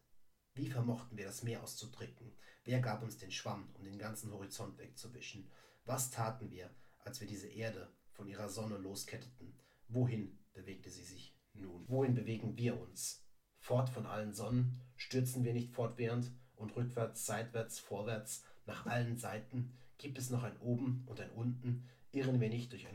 Wie 0.56 0.70
vermochten 0.70 1.18
wir 1.18 1.26
das 1.26 1.44
Meer 1.44 1.62
auszudrücken? 1.62 2.32
Wer 2.64 2.80
gab 2.80 3.04
uns 3.04 3.18
den 3.18 3.30
Schwamm, 3.30 3.68
um 3.74 3.84
den 3.84 4.00
ganzen 4.00 4.32
Horizont 4.32 4.78
wegzuwischen? 4.78 5.52
Was 5.84 6.12
taten 6.12 6.50
wir, 6.50 6.70
als 7.04 7.20
wir 7.20 7.28
diese 7.28 7.50
Erde 7.50 7.92
von 8.14 8.30
ihrer 8.30 8.48
Sonne 8.48 8.78
losketteten? 8.78 9.60
Wohin 9.90 10.40
bewegte 10.54 10.90
sie 10.90 11.04
sich 11.04 11.36
nun? 11.54 11.84
Wohin 11.90 12.16
bewegen 12.16 12.58
wir 12.58 12.80
uns? 12.80 13.22
Fort 13.60 13.90
von 13.90 14.06
allen 14.06 14.34
Sonnen? 14.34 14.80
Stürzen 14.96 15.44
wir 15.44 15.52
nicht 15.52 15.74
fortwährend 15.74 16.32
und 16.56 16.74
rückwärts, 16.78 17.26
seitwärts, 17.26 17.80
vorwärts, 17.80 18.46
nach 18.66 18.86
allen 18.86 19.18
Seiten? 19.18 19.78
Gibt 19.98 20.18
es 20.18 20.30
noch 20.30 20.44
ein 20.44 20.58
Oben 20.62 21.04
und 21.06 21.20
ein 21.20 21.32
Unten? 21.32 21.90
Irren 22.14 22.40
wir 22.40 22.50
nicht 22.50 22.72
durch, 22.72 22.88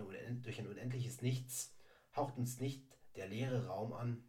durch 0.43 0.59
ein 0.59 0.67
unendliches 0.67 1.21
Nichts? 1.21 1.75
Haucht 2.17 2.39
uns 2.39 2.59
nicht 2.59 2.83
der 3.17 3.29
leere 3.29 3.67
Raum 3.67 3.93
an? 3.93 4.25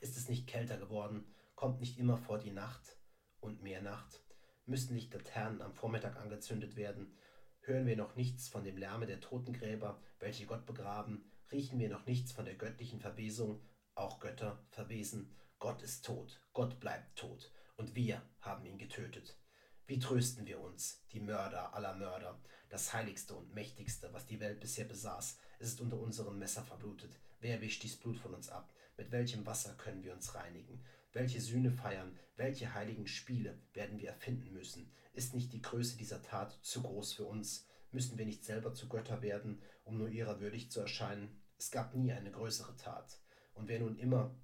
Ist 0.00 0.16
es 0.16 0.28
nicht 0.28 0.48
kälter 0.48 0.78
geworden? 0.78 1.32
Kommt 1.56 1.80
nicht 1.80 1.98
immer 1.98 2.18
vor 2.18 2.38
die 2.38 2.50
Nacht 2.50 2.98
und 3.40 3.62
mehr 3.62 3.80
Nacht? 3.80 4.22
Müssen 4.66 4.94
nicht 4.94 5.14
Laternen 5.14 5.62
am 5.62 5.72
Vormittag 5.72 6.16
angezündet 6.16 6.76
werden? 6.76 7.16
Hören 7.60 7.86
wir 7.86 7.96
noch 7.96 8.14
nichts 8.14 8.46
von 8.46 8.62
dem 8.62 8.76
Lärme 8.76 9.06
der 9.06 9.22
Totengräber, 9.22 9.98
welche 10.18 10.44
Gott 10.44 10.66
begraben? 10.66 11.32
Riechen 11.50 11.78
wir 11.78 11.88
noch 11.88 12.04
nichts 12.04 12.30
von 12.30 12.44
der 12.44 12.56
göttlichen 12.56 13.00
Verwesung? 13.00 13.66
Auch 13.94 14.20
Götter 14.20 14.66
verwesen. 14.68 15.34
Gott 15.58 15.80
ist 15.80 16.04
tot, 16.04 16.42
Gott 16.52 16.78
bleibt 16.78 17.16
tot, 17.16 17.50
und 17.78 17.94
wir 17.94 18.20
haben 18.40 18.66
ihn 18.66 18.76
getötet. 18.76 19.40
Wie 19.86 19.98
trösten 19.98 20.44
wir 20.44 20.60
uns, 20.60 21.06
die 21.12 21.20
Mörder 21.20 21.72
aller 21.72 21.94
Mörder, 21.94 22.38
das 22.68 22.92
heiligste 22.92 23.34
und 23.34 23.54
mächtigste, 23.54 24.12
was 24.12 24.26
die 24.26 24.40
Welt 24.40 24.60
bisher 24.60 24.84
besaß, 24.84 25.38
es 25.58 25.68
ist 25.68 25.80
unter 25.80 25.98
unserem 25.98 26.38
Messer 26.38 26.64
verblutet. 26.64 27.18
Wer 27.40 27.62
wischt 27.62 27.82
dies 27.82 27.98
Blut 27.98 28.18
von 28.18 28.34
uns 28.34 28.50
ab? 28.50 28.74
Mit 28.98 29.10
welchem 29.10 29.46
Wasser 29.46 29.74
können 29.74 30.04
wir 30.04 30.12
uns 30.12 30.34
reinigen? 30.34 30.84
Welche 31.16 31.40
Sühne 31.40 31.70
feiern? 31.70 32.14
Welche 32.36 32.74
heiligen 32.74 33.06
Spiele 33.06 33.58
werden 33.72 33.98
wir 33.98 34.10
erfinden 34.10 34.52
müssen? 34.52 34.92
Ist 35.14 35.32
nicht 35.32 35.50
die 35.54 35.62
Größe 35.62 35.96
dieser 35.96 36.20
Tat 36.20 36.58
zu 36.60 36.82
groß 36.82 37.14
für 37.14 37.24
uns? 37.24 37.66
Müssen 37.90 38.18
wir 38.18 38.26
nicht 38.26 38.44
selber 38.44 38.74
zu 38.74 38.86
Götter 38.86 39.22
werden, 39.22 39.62
um 39.84 39.96
nur 39.96 40.10
ihrer 40.10 40.40
würdig 40.40 40.70
zu 40.70 40.80
erscheinen? 40.80 41.40
Es 41.56 41.70
gab 41.70 41.94
nie 41.94 42.12
eine 42.12 42.30
größere 42.30 42.76
Tat. 42.76 43.18
Und 43.54 43.66
wer 43.66 43.80
nun 43.80 43.96
immer 43.96 44.38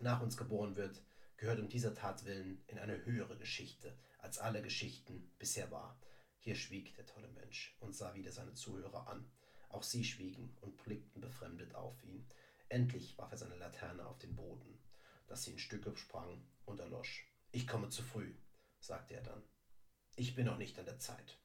nach 0.00 0.22
uns 0.22 0.38
geboren 0.38 0.76
wird, 0.76 1.04
gehört 1.36 1.60
um 1.60 1.68
dieser 1.68 1.94
Tat 1.94 2.24
willen 2.24 2.64
in 2.66 2.78
eine 2.78 3.04
höhere 3.04 3.36
Geschichte, 3.36 3.94
als 4.16 4.38
alle 4.38 4.62
Geschichten 4.62 5.30
bisher 5.38 5.70
war. 5.70 6.00
Hier 6.38 6.54
schwieg 6.54 6.94
der 6.94 7.04
tolle 7.04 7.28
Mensch 7.28 7.76
und 7.80 7.94
sah 7.94 8.14
wieder 8.14 8.32
seine 8.32 8.54
Zuhörer 8.54 9.06
an. 9.06 9.30
Auch 9.68 9.82
sie 9.82 10.02
schwiegen 10.02 10.56
und 10.62 10.82
blickten 10.82 11.20
befremdet 11.20 11.74
auf 11.74 12.02
ihn. 12.02 12.26
Endlich 12.70 13.18
warf 13.18 13.32
er 13.32 13.36
seine 13.36 13.56
Laterne 13.56 14.06
auf 14.06 14.18
den 14.18 14.34
Boden, 14.34 14.78
dass 15.26 15.44
sie 15.44 15.52
in 15.52 15.58
Stücke 15.58 15.96
sprang 15.96 16.46
und 16.64 16.80
erlosch. 16.80 17.26
Ich 17.52 17.66
komme 17.66 17.88
zu 17.88 18.02
früh, 18.02 18.34
sagte 18.80 19.14
er 19.14 19.22
dann. 19.22 19.42
Ich 20.16 20.34
bin 20.34 20.46
noch 20.46 20.58
nicht 20.58 20.78
an 20.78 20.86
der 20.86 20.98
Zeit. 20.98 21.38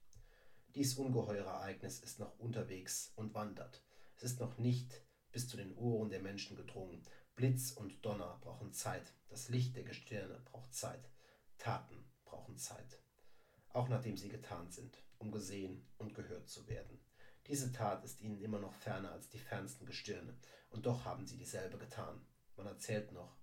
Dies 0.76 0.96
ungeheure 0.96 1.50
Ereignis 1.50 2.00
ist 2.00 2.20
noch 2.20 2.40
unterwegs 2.40 3.12
und 3.16 3.34
wandert. 3.34 3.84
Es 4.16 4.24
ist 4.24 4.40
noch 4.40 4.58
nicht 4.58 5.02
bis 5.32 5.48
zu 5.48 5.58
den 5.58 5.76
Ohren 5.76 6.10
der 6.10 6.22
Menschen 6.22 6.56
gedrungen. 6.56 7.04
Blitz 7.36 7.72
und 7.72 8.06
Donner 8.06 8.40
brauchen 8.42 8.72
Zeit. 8.72 9.14
Das 9.30 9.50
Licht 9.50 9.76
der 9.76 9.84
Gestirne 9.84 10.42
braucht 10.46 10.74
Zeit. 10.74 11.10
Taten 11.58 12.06
brauchen 12.26 12.58
Zeit. 12.58 13.00
Auch 13.70 13.88
nachdem 13.88 14.18
sie 14.18 14.30
getan 14.30 14.70
sind, 14.72 15.02
um 15.18 15.32
gesehen 15.32 15.86
und 15.98 16.14
gehört 16.14 16.50
zu 16.50 16.68
werden. 16.68 17.00
Diese 17.48 17.72
Tat 17.72 18.04
ist 18.04 18.22
ihnen 18.22 18.40
immer 18.40 18.60
noch 18.60 18.74
ferner 18.74 19.12
als 19.12 19.30
die 19.30 19.40
fernsten 19.40 19.86
Gestirne, 19.86 20.38
und 20.70 20.86
doch 20.86 21.06
haben 21.06 21.26
sie 21.26 21.38
dieselbe 21.38 21.78
getan. 21.78 22.26
Man 22.56 22.68
erzählt 22.68 23.12
noch, 23.12 23.38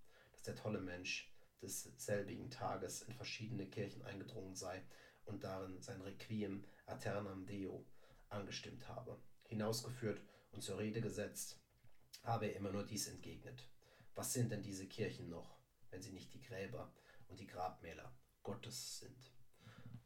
der 0.49 0.57
tolle 0.57 0.81
Mensch 0.81 1.31
desselbigen 1.61 2.51
Tages 2.51 3.03
in 3.03 3.13
verschiedene 3.13 3.67
Kirchen 3.67 4.03
eingedrungen 4.03 4.55
sei 4.55 4.83
und 5.27 5.45
darin 5.45 5.81
sein 5.83 6.01
Requiem 6.01 6.65
Aeternam 6.87 7.45
Deo 7.45 7.87
angestimmt 8.31 8.89
habe. 8.89 9.21
Hinausgeführt 9.45 10.23
und 10.53 10.63
zur 10.63 10.79
Rede 10.79 11.01
gesetzt, 11.01 11.61
habe 12.23 12.47
er 12.47 12.57
immer 12.57 12.73
nur 12.73 12.87
dies 12.87 13.09
entgegnet. 13.09 13.69
Was 14.15 14.33
sind 14.33 14.51
denn 14.51 14.63
diese 14.63 14.87
Kirchen 14.87 15.29
noch, 15.29 15.59
wenn 15.91 16.03
sie 16.03 16.13
nicht 16.13 16.33
die 16.33 16.43
Gräber 16.43 16.93
und 17.29 17.39
die 17.41 17.47
Grabmäler 17.47 18.17
Gottes 18.43 19.01
sind? 19.01 19.33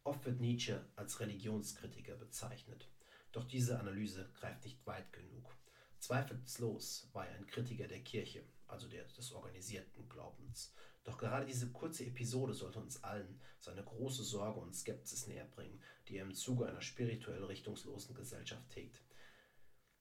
Oft 0.05 0.25
wird 0.25 0.41
Nietzsche 0.41 0.85
als 0.97 1.21
Religionskritiker 1.21 2.17
bezeichnet, 2.17 2.89
doch 3.31 3.45
diese 3.45 3.79
Analyse 3.79 4.31
greift 4.35 4.65
nicht 4.65 4.85
weit 4.87 5.13
genug. 5.13 5.57
Zweifellos 5.99 7.09
war 7.13 7.29
er 7.29 7.37
ein 7.37 7.47
Kritiker 7.47 7.87
der 7.87 8.03
Kirche, 8.03 8.45
also 8.73 8.89
der, 8.89 9.05
des 9.05 9.33
organisierten 9.33 10.09
Glaubens. 10.09 10.75
Doch 11.05 11.19
gerade 11.19 11.47
diese 11.47 11.71
kurze 11.71 12.05
Episode 12.07 12.55
sollte 12.55 12.81
uns 12.81 13.03
allen 13.03 13.41
seine 13.59 13.83
große 13.83 14.25
Sorge 14.25 14.61
und 14.61 14.75
Skepsis 14.75 15.27
näherbringen, 15.27 15.81
die 16.09 16.17
er 16.17 16.25
im 16.25 16.35
Zuge 16.35 16.67
einer 16.67 16.81
spirituell 16.81 17.45
richtungslosen 17.45 18.15
Gesellschaft 18.15 18.75
hegt. 18.77 19.03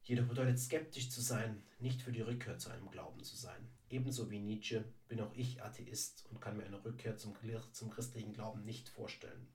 Jedoch 0.03 0.27
bedeutet 0.27 0.59
skeptisch 0.59 1.11
zu 1.11 1.21
sein, 1.21 1.63
nicht 1.79 2.01
für 2.01 2.11
die 2.11 2.21
Rückkehr 2.21 2.57
zu 2.57 2.69
einem 2.69 2.89
Glauben 2.89 3.23
zu 3.23 3.35
sein. 3.35 3.69
Ebenso 3.89 4.31
wie 4.31 4.39
Nietzsche 4.39 4.83
bin 5.07 5.21
auch 5.21 5.33
ich 5.35 5.61
Atheist 5.61 6.25
und 6.31 6.41
kann 6.41 6.57
mir 6.57 6.65
eine 6.65 6.83
Rückkehr 6.83 7.17
zum, 7.17 7.35
zum 7.71 7.91
christlichen 7.91 8.33
Glauben 8.33 8.63
nicht 8.63 8.89
vorstellen, 8.89 9.47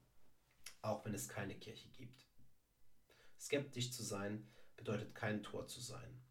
auch 0.83 1.05
wenn 1.05 1.15
es 1.15 1.29
keine 1.29 1.57
Kirche 1.57 1.89
gibt. 1.89 2.27
Skeptisch 3.39 3.93
zu 3.93 4.03
sein 4.03 4.49
bedeutet 4.77 5.15
kein 5.15 5.43
Tor 5.43 5.67
zu 5.67 5.81
sein. 5.81 6.23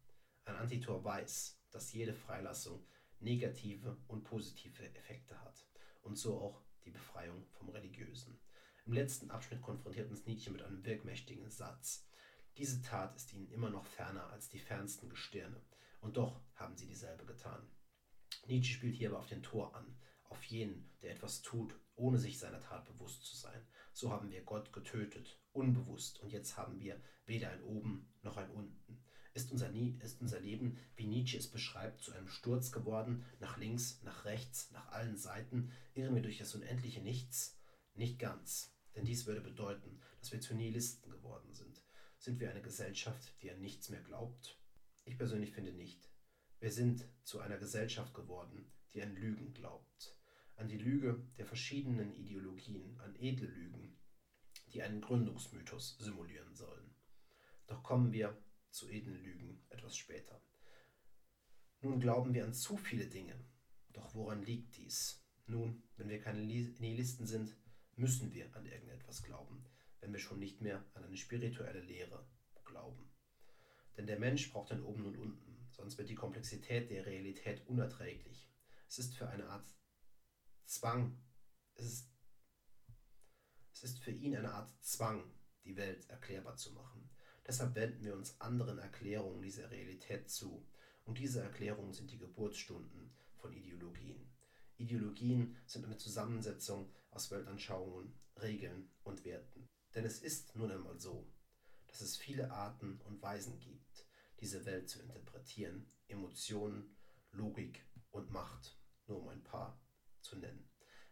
Ein 0.44 0.56
Antitor 0.56 1.04
weiß, 1.04 1.55
dass 1.70 1.92
jede 1.92 2.14
Freilassung 2.14 2.86
negative 3.20 3.96
und 4.08 4.24
positive 4.24 4.94
Effekte 4.94 5.40
hat 5.42 5.66
und 6.02 6.16
so 6.16 6.40
auch 6.40 6.62
die 6.84 6.90
Befreiung 6.90 7.46
vom 7.52 7.68
Religiösen. 7.70 8.38
Im 8.84 8.92
letzten 8.92 9.30
Abschnitt 9.30 9.62
konfrontiert 9.62 10.10
uns 10.10 10.26
Nietzsche 10.26 10.50
mit 10.50 10.62
einem 10.62 10.84
wirkmächtigen 10.84 11.50
Satz. 11.50 12.08
Diese 12.56 12.80
Tat 12.82 13.16
ist 13.16 13.32
ihnen 13.32 13.50
immer 13.50 13.70
noch 13.70 13.84
ferner 13.84 14.28
als 14.30 14.48
die 14.48 14.60
fernsten 14.60 15.08
Gestirne, 15.08 15.60
und 16.00 16.16
doch 16.16 16.40
haben 16.54 16.76
sie 16.76 16.86
dieselbe 16.86 17.26
getan. 17.26 17.68
Nietzsche 18.46 18.74
spielt 18.74 18.94
hier 18.94 19.10
aber 19.10 19.18
auf 19.18 19.26
den 19.26 19.42
Tor 19.42 19.74
an, 19.74 19.98
auf 20.28 20.42
jenen, 20.44 20.90
der 21.02 21.12
etwas 21.12 21.42
tut, 21.42 21.78
ohne 21.96 22.18
sich 22.18 22.38
seiner 22.38 22.60
Tat 22.60 22.84
bewusst 22.84 23.24
zu 23.24 23.36
sein. 23.36 23.66
So 23.92 24.12
haben 24.12 24.30
wir 24.30 24.44
Gott 24.44 24.72
getötet, 24.72 25.40
unbewusst, 25.52 26.20
und 26.20 26.30
jetzt 26.30 26.56
haben 26.56 26.78
wir 26.78 27.02
weder 27.24 27.50
ein 27.50 27.62
Oben 27.62 28.14
noch 28.22 28.36
ein 28.36 28.50
Unten. 28.50 29.04
Ist 29.36 29.52
unser, 29.52 29.70
ist 29.70 30.22
unser 30.22 30.40
Leben, 30.40 30.78
wie 30.96 31.06
Nietzsche 31.06 31.36
es 31.36 31.46
beschreibt, 31.46 32.00
zu 32.00 32.10
einem 32.12 32.26
Sturz 32.26 32.72
geworden, 32.72 33.22
nach 33.38 33.58
links, 33.58 34.00
nach 34.02 34.24
rechts, 34.24 34.70
nach 34.70 34.90
allen 34.92 35.18
Seiten, 35.18 35.72
irren 35.92 36.14
wir 36.14 36.22
durch 36.22 36.38
das 36.38 36.54
unendliche 36.54 37.02
Nichts? 37.02 37.54
Nicht 37.94 38.18
ganz, 38.18 38.74
denn 38.94 39.04
dies 39.04 39.26
würde 39.26 39.42
bedeuten, 39.42 40.00
dass 40.20 40.32
wir 40.32 40.40
zu 40.40 40.54
Nihilisten 40.54 41.10
geworden 41.10 41.52
sind. 41.52 41.82
Sind 42.18 42.40
wir 42.40 42.48
eine 42.50 42.62
Gesellschaft, 42.62 43.34
die 43.42 43.50
an 43.50 43.60
nichts 43.60 43.90
mehr 43.90 44.00
glaubt? 44.00 44.58
Ich 45.04 45.18
persönlich 45.18 45.52
finde 45.52 45.74
nicht. 45.74 46.08
Wir 46.58 46.72
sind 46.72 47.06
zu 47.22 47.40
einer 47.40 47.58
Gesellschaft 47.58 48.14
geworden, 48.14 48.72
die 48.94 49.02
an 49.02 49.14
Lügen 49.14 49.52
glaubt. 49.52 50.16
An 50.54 50.66
die 50.66 50.78
Lüge 50.78 51.22
der 51.36 51.44
verschiedenen 51.44 52.14
Ideologien, 52.14 52.98
an 53.00 53.14
edle 53.16 53.48
Lügen, 53.48 53.98
die 54.72 54.82
einen 54.82 55.02
Gründungsmythos 55.02 55.98
simulieren 55.98 56.54
sollen. 56.54 56.94
Doch 57.66 57.82
kommen 57.82 58.12
wir 58.12 58.34
zu 58.76 58.90
edlen 58.90 59.22
Lügen 59.22 59.64
etwas 59.70 59.96
später. 59.96 60.42
Nun 61.80 61.98
glauben 61.98 62.34
wir 62.34 62.44
an 62.44 62.52
zu 62.52 62.76
viele 62.76 63.06
Dinge. 63.06 63.42
Doch 63.88 64.14
woran 64.14 64.42
liegt 64.42 64.76
dies? 64.76 65.24
Nun, 65.46 65.82
wenn 65.96 66.10
wir 66.10 66.20
keine 66.20 66.44
Nihilisten 66.44 67.26
sind, 67.26 67.56
müssen 67.94 68.32
wir 68.32 68.54
an 68.54 68.66
irgendetwas 68.66 69.22
glauben, 69.22 69.64
wenn 70.00 70.12
wir 70.12 70.20
schon 70.20 70.38
nicht 70.38 70.60
mehr 70.60 70.84
an 70.92 71.04
eine 71.04 71.16
spirituelle 71.16 71.80
Lehre 71.80 72.28
glauben. 72.66 73.10
Denn 73.96 74.06
der 74.06 74.18
Mensch 74.18 74.52
braucht 74.52 74.72
ein 74.72 74.82
Oben 74.82 75.06
und 75.06 75.16
Unten, 75.16 75.68
sonst 75.70 75.96
wird 75.96 76.10
die 76.10 76.14
Komplexität 76.14 76.90
der 76.90 77.06
Realität 77.06 77.66
unerträglich. 77.66 78.50
Es 78.88 78.98
ist 78.98 79.16
für 79.16 79.28
eine 79.28 79.46
Art 79.48 79.66
Zwang, 80.66 81.18
es 81.74 81.86
ist, 81.86 82.10
es 83.72 83.84
ist 83.84 83.98
für 84.00 84.10
ihn 84.10 84.36
eine 84.36 84.52
Art 84.52 84.70
Zwang, 84.84 85.32
die 85.64 85.76
Welt 85.76 86.10
erklärbar 86.10 86.56
zu 86.56 86.72
machen. 86.72 87.08
Deshalb 87.46 87.76
wenden 87.76 88.04
wir 88.04 88.14
uns 88.14 88.40
anderen 88.40 88.78
Erklärungen 88.78 89.40
dieser 89.40 89.70
Realität 89.70 90.28
zu. 90.28 90.66
Und 91.04 91.18
diese 91.18 91.40
Erklärungen 91.40 91.92
sind 91.92 92.10
die 92.10 92.18
Geburtsstunden 92.18 93.14
von 93.36 93.52
Ideologien. 93.52 94.28
Ideologien 94.78 95.56
sind 95.64 95.84
eine 95.84 95.96
Zusammensetzung 95.96 96.92
aus 97.10 97.30
Weltanschauungen, 97.30 98.12
Regeln 98.42 98.90
und 99.04 99.24
Werten. 99.24 99.68
Denn 99.94 100.04
es 100.04 100.18
ist 100.18 100.56
nun 100.56 100.72
einmal 100.72 100.98
so, 100.98 101.32
dass 101.86 102.00
es 102.00 102.16
viele 102.16 102.50
Arten 102.50 103.00
und 103.02 103.22
Weisen 103.22 103.60
gibt, 103.60 104.06
diese 104.40 104.66
Welt 104.66 104.88
zu 104.88 105.00
interpretieren. 105.00 105.88
Emotionen, 106.08 106.96
Logik 107.30 107.86
und 108.10 108.30
Macht, 108.30 108.76
nur 109.06 109.22
um 109.22 109.28
ein 109.28 109.42
paar 109.42 109.80
zu 110.20 110.36
nennen. 110.36 110.68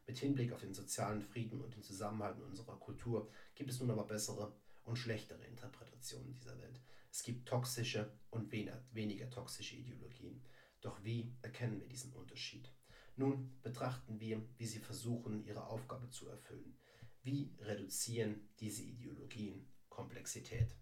Mit 0.06 0.18
Hinblick 0.18 0.52
auf 0.52 0.60
den 0.60 0.74
sozialen 0.74 1.22
Frieden 1.22 1.62
und 1.62 1.74
den 1.74 1.82
Zusammenhalt 1.82 2.36
in 2.36 2.44
unserer 2.44 2.78
Kultur 2.78 3.30
gibt 3.54 3.70
es 3.70 3.80
nun 3.80 3.90
aber 3.90 4.06
bessere 4.06 4.54
und 4.84 4.96
schlechtere 4.96 5.44
Interpretationen 5.44 6.32
dieser 6.32 6.58
Welt. 6.58 6.80
Es 7.10 7.22
gibt 7.22 7.48
toxische 7.48 8.12
und 8.30 8.50
weniger 8.50 9.30
toxische 9.30 9.76
Ideologien. 9.76 10.42
Doch 10.80 11.02
wie 11.02 11.34
erkennen 11.42 11.80
wir 11.80 11.88
diesen 11.88 12.12
Unterschied? 12.12 12.70
Nun 13.16 13.58
betrachten 13.62 14.18
wir, 14.18 14.42
wie 14.58 14.66
sie 14.66 14.80
versuchen, 14.80 15.44
ihre 15.44 15.66
Aufgabe 15.66 16.10
zu 16.10 16.28
erfüllen. 16.28 16.76
Wie 17.22 17.54
reduzieren 17.60 18.48
diese 18.60 18.82
Ideologien 18.82 19.66
Komplexität? 19.88 20.76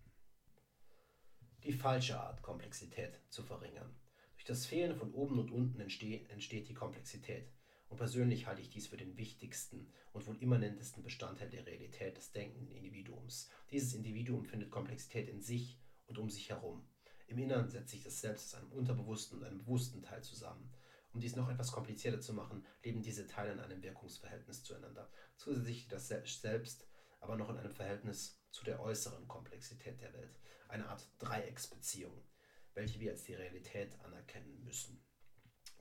Die 1.63 1.73
falsche 1.73 2.19
Art, 2.19 2.43
Komplexität 2.43 3.21
zu 3.29 3.43
verringern. 3.43 3.95
Durch 4.35 4.45
das 4.45 4.67
Fehlen 4.67 4.97
von 4.97 5.13
oben 5.13 5.39
und 5.39 5.53
unten 5.53 5.79
entsteht, 5.81 6.29
entsteht 6.31 6.69
die 6.69 6.75
Komplexität. 6.75 7.53
Und 7.93 7.99
persönlich 7.99 8.47
halte 8.47 8.63
ich 8.63 8.71
dies 8.71 8.87
für 8.87 8.97
den 8.97 9.19
wichtigsten 9.19 9.93
und 10.15 10.27
wohl 10.27 10.43
immanentesten 10.43 11.03
Bestandteil 11.03 11.51
der 11.51 11.67
Realität 11.67 12.17
des 12.17 12.33
denkenden 12.33 12.71
Individuums. 12.75 13.51
Dieses 13.71 13.93
Individuum 13.93 14.47
findet 14.47 14.71
Komplexität 14.71 15.29
in 15.29 15.43
sich 15.43 15.79
und 16.07 16.17
um 16.17 16.31
sich 16.31 16.49
herum. 16.49 16.89
Im 17.27 17.37
Innern 17.37 17.69
setzt 17.69 17.91
sich 17.91 18.03
das 18.03 18.19
Selbst 18.19 18.47
aus 18.47 18.63
einem 18.63 18.73
unterbewussten 18.73 19.37
und 19.37 19.45
einem 19.45 19.59
bewussten 19.59 20.03
Teil 20.03 20.23
zusammen. 20.23 20.73
Um 21.13 21.21
dies 21.21 21.37
noch 21.37 21.51
etwas 21.51 21.71
komplizierter 21.71 22.23
zu 22.23 22.33
machen, 22.33 22.65
leben 22.83 23.03
diese 23.03 23.27
Teile 23.27 23.53
in 23.53 23.61
einem 23.61 23.83
Wirkungsverhältnis 23.83 24.63
zueinander. 24.65 25.11
Zusätzlich 25.37 25.87
das 25.87 26.09
Selbst 26.09 26.87
aber 27.21 27.37
noch 27.37 27.51
in 27.51 27.59
einem 27.59 27.73
Verhältnis 27.73 28.41
zu 28.53 28.65
der 28.65 28.81
äußeren 28.81 29.29
Komplexität 29.29 30.01
der 30.01 30.15
Welt. 30.15 30.41
Eine 30.67 30.89
Art 30.89 31.07
Dreiecksbeziehung, 31.19 32.25
welche 32.73 33.01
wir 33.01 33.11
als 33.11 33.25
die 33.25 33.35
Realität 33.35 34.01
anerkennen 34.01 34.65
müssen. 34.65 35.05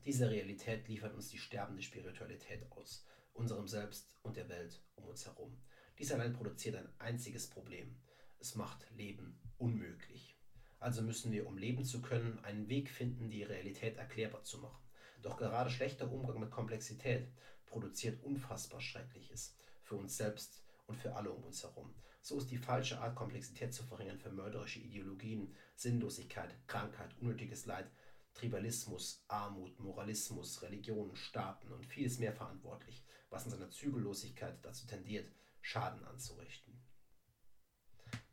Diese 0.06 0.32
Realität 0.32 0.88
liefert 0.88 1.14
uns 1.14 1.28
die 1.30 1.38
sterbende 1.38 1.84
Spiritualität 1.84 2.66
aus, 2.72 3.06
unserem 3.34 3.68
Selbst 3.68 4.18
und 4.24 4.36
der 4.36 4.50
Welt 4.50 4.82
um 4.96 5.06
uns 5.06 5.28
herum. 5.28 5.56
Dies 6.00 6.12
allein 6.12 6.34
produziert 6.34 6.76
ein 6.76 6.90
einziges 6.98 7.48
Problem. 7.48 7.96
Es 8.40 8.56
macht 8.56 8.90
Leben 8.96 9.40
unmöglich. 9.60 10.36
Also 10.80 11.04
müssen 11.04 11.32
wir, 11.32 11.46
um 11.46 11.56
leben 11.56 11.86
zu 11.86 12.02
können, 12.02 12.40
einen 12.44 12.68
Weg 12.68 12.90
finden, 12.90 13.30
die 13.30 13.44
Realität 13.44 13.98
erklärbar 13.98 14.42
zu 14.42 14.58
machen. 14.58 14.84
Doch 15.22 15.38
gerade 15.38 15.70
schlechter 15.70 16.12
Umgang 16.12 16.40
mit 16.40 16.50
Komplexität 16.50 17.28
produziert 17.68 18.24
unfassbar 18.24 18.82
Schreckliches 18.82 19.56
für 19.84 19.98
uns 19.98 20.18
selbst 20.18 20.64
und 20.88 20.98
für 20.98 21.16
alle 21.16 21.30
um 21.30 21.44
uns 21.44 21.62
herum. 21.62 21.94
So 22.24 22.40
ist 22.40 22.50
die 22.50 22.58
falsche 22.58 23.00
Art, 23.00 23.16
Komplexität 23.16 23.72
zu 23.72 23.84
verringern 23.84 24.18
für 24.18 24.32
mörderische 24.32 24.80
Ideologien, 24.80 25.56
Sinnlosigkeit, 25.76 26.56
Krankheit, 26.66 27.16
unnötiges 27.20 27.68
Leid 27.68 27.92
Tribalismus, 28.34 29.24
Armut, 29.28 29.80
Moralismus, 29.80 30.62
Religion, 30.62 31.16
Staaten 31.16 31.72
und 31.72 31.86
vieles 31.86 32.20
mehr 32.20 32.34
verantwortlich, 32.34 33.04
was 33.30 33.46
in 33.46 33.52
seiner 33.52 33.70
Zügellosigkeit 33.70 34.64
dazu 34.64 34.88
tendiert, 34.88 35.32
Schaden 35.62 36.04
anzurichten. 36.06 36.82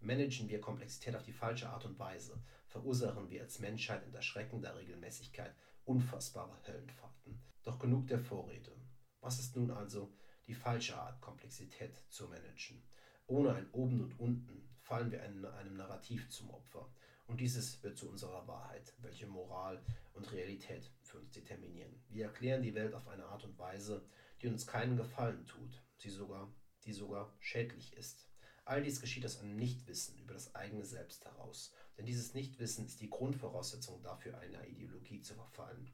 Managen 0.01 0.49
wir 0.49 0.61
Komplexität 0.61 1.17
auf 1.17 1.25
die 1.25 1.33
falsche 1.33 1.69
Art 1.69 1.85
und 1.85 1.99
Weise, 1.99 2.43
verursachen 2.67 3.31
wir 3.31 3.43
als 3.43 3.59
Menschheit 3.59 4.05
in 4.07 4.15
erschreckender 4.15 4.77
Regelmäßigkeit 4.77 5.55
unfassbare 5.85 6.57
Höllenfahrten. 6.67 7.43
Doch 7.63 7.79
genug 7.79 8.07
der 8.07 8.19
Vorrede. 8.19 8.73
Was 9.21 9.39
ist 9.41 9.57
nun 9.57 9.71
also 9.71 10.15
die 10.47 10.55
falsche 10.55 10.97
Art, 10.97 11.21
Komplexität 11.21 11.97
zu 12.09 12.29
managen? 12.29 12.83
Ohne 13.27 13.55
ein 13.55 13.71
Oben 13.73 14.01
und 14.01 14.19
Unten 14.19 14.69
fallen 14.81 15.11
wir 15.11 15.23
einem 15.23 15.77
Narrativ 15.77 16.31
zum 16.31 16.51
Opfer, 16.51 16.91
und 17.29 17.41
dieses 17.41 17.83
wird 17.83 17.97
zu 17.97 18.09
unserer 18.09 18.47
Wahrheit, 18.49 18.95
welche 18.99 19.27
Moral 19.27 19.81
und 20.15 20.33
Realität 20.33 20.91
für 21.03 21.19
uns 21.19 21.31
determinieren. 21.31 22.03
Wir 22.09 22.25
erklären 22.25 22.63
die 22.63 22.75
Welt 22.75 22.95
auf 22.95 23.07
eine 23.07 23.27
Art 23.27 23.45
und 23.45 23.59
Weise, 23.59 24.05
die 24.41 24.49
uns 24.49 24.67
keinen 24.67 24.97
Gefallen 24.97 25.47
tut, 25.47 25.83
sie 25.99 26.11
sogar, 26.11 26.53
die 26.85 26.93
sogar 26.93 27.33
schädlich 27.39 27.97
ist. 27.97 28.27
All 28.65 28.83
dies 28.83 29.01
geschieht 29.01 29.25
aus 29.25 29.39
einem 29.39 29.57
Nichtwissen 29.57 30.19
über 30.19 30.35
das 30.35 30.55
eigene 30.55 30.85
Selbst 30.85 31.25
heraus. 31.25 31.73
Denn 31.97 32.07
dieses 32.07 32.35
Nichtwissen 32.35 32.87
ist 32.87 33.01
die 33.01 33.11
Grundvoraussetzung 33.11 34.03
dafür, 34.03 34.39
einer 34.39 34.67
Ideologie 34.67 35.21
zu 35.21 35.35
verfallen. 35.35 35.91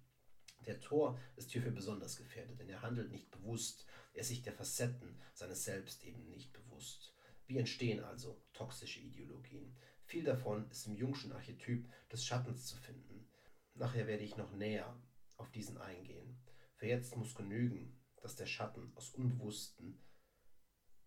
Der 0.66 0.80
Tor 0.80 1.18
ist 1.36 1.50
hierfür 1.50 1.72
besonders 1.72 2.16
gefährdet, 2.16 2.58
denn 2.58 2.68
er 2.68 2.82
handelt 2.82 3.10
nicht 3.10 3.30
bewusst, 3.30 3.86
er 4.12 4.20
ist 4.20 4.28
sich 4.28 4.42
der 4.42 4.52
Facetten 4.52 5.20
seines 5.34 5.64
Selbst 5.64 6.04
eben 6.04 6.28
nicht 6.30 6.52
bewusst. 6.52 7.14
Wie 7.46 7.58
entstehen 7.58 8.02
also 8.02 8.40
toxische 8.52 9.00
Ideologien? 9.00 9.76
Viel 10.04 10.24
davon 10.24 10.70
ist 10.70 10.86
im 10.86 10.96
Jungschen 10.96 11.32
Archetyp 11.32 11.88
des 12.12 12.24
Schattens 12.24 12.66
zu 12.66 12.76
finden. 12.76 13.28
Nachher 13.74 14.06
werde 14.06 14.22
ich 14.22 14.36
noch 14.36 14.52
näher 14.52 14.96
auf 15.36 15.50
diesen 15.50 15.78
eingehen. 15.78 16.38
Für 16.76 16.86
jetzt 16.86 17.16
muss 17.16 17.34
genügen, 17.34 17.98
dass 18.20 18.36
der 18.36 18.46
Schatten 18.46 18.92
aus 18.94 19.10
unbewussten 19.10 20.00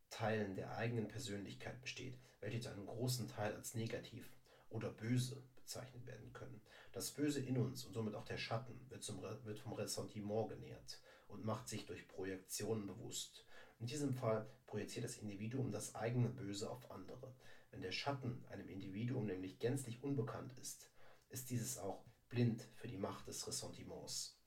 Teilen 0.09 0.55
der 0.55 0.75
eigenen 0.75 1.07
Persönlichkeit 1.07 1.79
besteht, 1.81 2.19
welche 2.39 2.59
zu 2.59 2.69
einem 2.69 2.85
großen 2.85 3.27
Teil 3.27 3.55
als 3.55 3.75
negativ 3.75 4.31
oder 4.69 4.89
böse 4.89 5.43
bezeichnet 5.55 6.05
werden 6.05 6.33
können. 6.33 6.61
Das 6.91 7.11
Böse 7.11 7.41
in 7.41 7.57
uns 7.57 7.85
und 7.85 7.93
somit 7.93 8.15
auch 8.15 8.25
der 8.25 8.37
Schatten 8.37 8.89
wird, 8.89 9.03
zum, 9.03 9.21
wird 9.21 9.59
vom 9.59 9.73
Ressentiment 9.73 10.49
genährt 10.49 11.01
und 11.27 11.45
macht 11.45 11.67
sich 11.67 11.85
durch 11.85 12.07
Projektionen 12.07 12.87
bewusst. 12.87 13.45
In 13.79 13.85
diesem 13.85 14.13
Fall 14.13 14.49
projiziert 14.65 15.05
das 15.05 15.17
Individuum 15.17 15.71
das 15.71 15.93
eigene 15.93 16.29
Böse 16.29 16.69
auf 16.69 16.89
andere. 16.89 17.35
Wenn 17.77 17.83
der 17.83 17.91
Schatten 17.91 18.43
einem 18.49 18.67
Individuum 18.69 19.27
nämlich 19.27 19.59
gänzlich 19.59 20.01
unbekannt 20.01 20.51
ist, 20.57 20.89
ist 21.29 21.51
dieses 21.51 21.77
auch 21.77 22.03
blind 22.27 22.67
für 22.73 22.87
die 22.87 22.97
Macht 22.97 23.27
des 23.27 23.45
Ressentiments. 23.45 24.41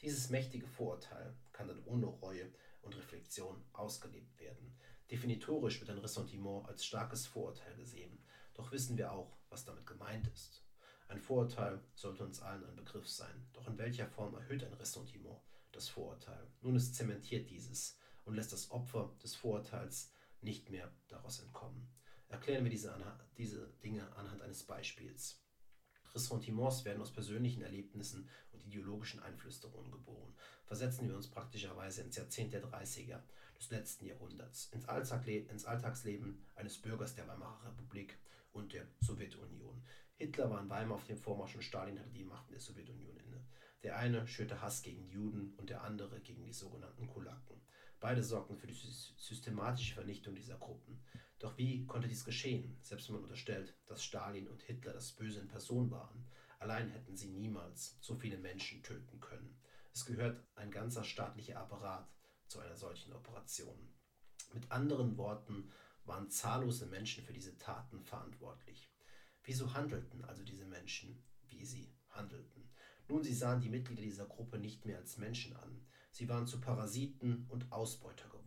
Dieses 0.00 0.30
mächtige 0.30 0.66
Vorurteil 0.66 1.36
kann 1.52 1.68
dann 1.68 1.84
ohne 1.84 2.06
Reue 2.06 2.50
und 2.80 2.96
Reflexion 2.96 3.62
ausgelebt 3.74 4.40
werden. 4.40 4.74
Definitorisch 5.10 5.80
wird 5.80 5.90
ein 5.90 5.98
Ressentiment 5.98 6.66
als 6.66 6.86
starkes 6.86 7.26
Vorurteil 7.26 7.76
gesehen, 7.76 8.24
doch 8.54 8.72
wissen 8.72 8.96
wir 8.96 9.12
auch, 9.12 9.36
was 9.50 9.66
damit 9.66 9.84
gemeint 9.84 10.26
ist. 10.28 10.64
Ein 11.08 11.20
Vorurteil 11.20 11.84
sollte 11.92 12.24
uns 12.24 12.40
allen 12.40 12.64
ein 12.64 12.76
Begriff 12.76 13.06
sein, 13.06 13.50
doch 13.52 13.68
in 13.68 13.76
welcher 13.76 14.06
Form 14.06 14.34
erhöht 14.34 14.64
ein 14.64 14.72
Ressentiment 14.72 15.42
das 15.72 15.90
Vorurteil? 15.90 16.50
Nun, 16.62 16.76
es 16.76 16.94
zementiert 16.94 17.50
dieses 17.50 17.98
und 18.24 18.34
lässt 18.34 18.54
das 18.54 18.70
Opfer 18.70 19.14
des 19.22 19.36
Vorurteils 19.36 20.14
nicht 20.40 20.70
mehr 20.70 20.90
daraus 21.08 21.40
entkommen. 21.40 21.99
Erklären 22.30 22.64
wir 22.64 22.70
diese, 22.70 22.94
diese 23.36 23.66
Dinge 23.82 24.10
anhand 24.16 24.40
eines 24.40 24.62
Beispiels. 24.62 25.42
Ressentiments 26.14 26.84
werden 26.84 27.02
aus 27.02 27.12
persönlichen 27.12 27.62
Erlebnissen 27.62 28.28
und 28.52 28.64
ideologischen 28.64 29.20
Einflüsterungen 29.20 29.90
geboren. 29.90 30.34
Versetzen 30.64 31.08
wir 31.08 31.16
uns 31.16 31.28
praktischerweise 31.28 32.02
ins 32.02 32.16
Jahrzehnt 32.16 32.52
der 32.52 32.64
30er 32.64 33.20
des 33.58 33.70
letzten 33.70 34.06
Jahrhunderts, 34.06 34.70
ins, 34.72 34.86
ins 34.86 35.64
Alltagsleben 35.64 36.46
eines 36.54 36.78
Bürgers 36.80 37.14
der 37.14 37.26
Weimarer 37.26 37.66
Republik 37.66 38.18
und 38.52 38.72
der 38.72 38.86
Sowjetunion. 39.00 39.82
Hitler 40.14 40.50
war 40.50 40.60
in 40.60 40.70
Weimar 40.70 40.96
auf 40.96 41.06
dem 41.06 41.18
Vormarsch 41.18 41.56
und 41.56 41.62
Stalin 41.62 41.98
hatte 41.98 42.10
die 42.10 42.24
Macht 42.24 42.46
in 42.48 42.52
der 42.52 42.60
Sowjetunion 42.60 43.16
inne. 43.16 43.44
Der 43.82 43.96
eine 43.96 44.26
schürte 44.26 44.60
Hass 44.60 44.82
gegen 44.82 45.08
Juden 45.08 45.54
und 45.56 45.70
der 45.70 45.82
andere 45.82 46.20
gegen 46.20 46.44
die 46.44 46.52
sogenannten 46.52 47.06
Kulaken. 47.06 47.60
Beide 47.98 48.22
sorgten 48.22 48.56
für 48.56 48.66
die 48.66 48.74
systematische 48.74 49.94
Vernichtung 49.94 50.34
dieser 50.34 50.58
Gruppen. 50.58 51.02
Doch 51.40 51.56
wie 51.56 51.86
konnte 51.86 52.06
dies 52.06 52.24
geschehen, 52.24 52.78
selbst 52.82 53.08
wenn 53.08 53.14
man 53.14 53.24
unterstellt, 53.24 53.74
dass 53.86 54.04
Stalin 54.04 54.46
und 54.46 54.62
Hitler 54.62 54.92
das 54.92 55.12
Böse 55.12 55.40
in 55.40 55.48
Person 55.48 55.90
waren? 55.90 56.26
Allein 56.58 56.90
hätten 56.90 57.16
sie 57.16 57.30
niemals 57.30 57.96
so 58.02 58.14
viele 58.14 58.36
Menschen 58.36 58.82
töten 58.82 59.18
können. 59.20 59.58
Es 59.94 60.04
gehört 60.04 60.46
ein 60.54 60.70
ganzer 60.70 61.02
staatlicher 61.02 61.58
Apparat 61.58 62.08
zu 62.46 62.60
einer 62.60 62.76
solchen 62.76 63.14
Operation. 63.14 63.88
Mit 64.52 64.70
anderen 64.70 65.16
Worten 65.16 65.72
waren 66.04 66.28
zahllose 66.28 66.86
Menschen 66.86 67.24
für 67.24 67.32
diese 67.32 67.56
Taten 67.56 68.02
verantwortlich. 68.02 68.92
Wieso 69.42 69.72
handelten 69.72 70.22
also 70.26 70.44
diese 70.44 70.66
Menschen, 70.66 71.24
wie 71.48 71.64
sie 71.64 71.90
handelten? 72.10 72.68
Nun, 73.08 73.22
sie 73.22 73.34
sahen 73.34 73.62
die 73.62 73.70
Mitglieder 73.70 74.02
dieser 74.02 74.26
Gruppe 74.26 74.58
nicht 74.58 74.84
mehr 74.84 74.98
als 74.98 75.16
Menschen 75.16 75.56
an. 75.56 75.86
Sie 76.12 76.28
waren 76.28 76.46
zu 76.46 76.60
Parasiten 76.60 77.46
und 77.48 77.72
Ausbeuter 77.72 78.28
geworden. 78.28 78.39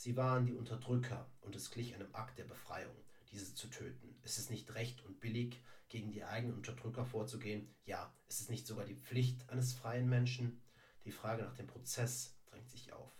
Sie 0.00 0.16
waren 0.16 0.46
die 0.46 0.54
Unterdrücker 0.54 1.30
und 1.42 1.54
es 1.54 1.70
glich 1.70 1.94
einem 1.94 2.08
Akt 2.14 2.38
der 2.38 2.44
Befreiung, 2.44 2.96
diese 3.32 3.54
zu 3.54 3.68
töten. 3.68 4.18
Ist 4.22 4.38
es 4.38 4.48
nicht 4.48 4.74
recht 4.74 5.04
und 5.04 5.20
billig, 5.20 5.62
gegen 5.88 6.10
die 6.10 6.24
eigenen 6.24 6.56
Unterdrücker 6.56 7.04
vorzugehen? 7.04 7.68
Ja, 7.84 8.10
ist 8.26 8.40
es 8.40 8.48
nicht 8.48 8.66
sogar 8.66 8.86
die 8.86 8.94
Pflicht 8.94 9.46
eines 9.50 9.74
freien 9.74 10.08
Menschen? 10.08 10.62
Die 11.04 11.10
Frage 11.10 11.42
nach 11.42 11.52
dem 11.52 11.66
Prozess 11.66 12.34
drängt 12.46 12.70
sich 12.70 12.94
auf. 12.94 13.12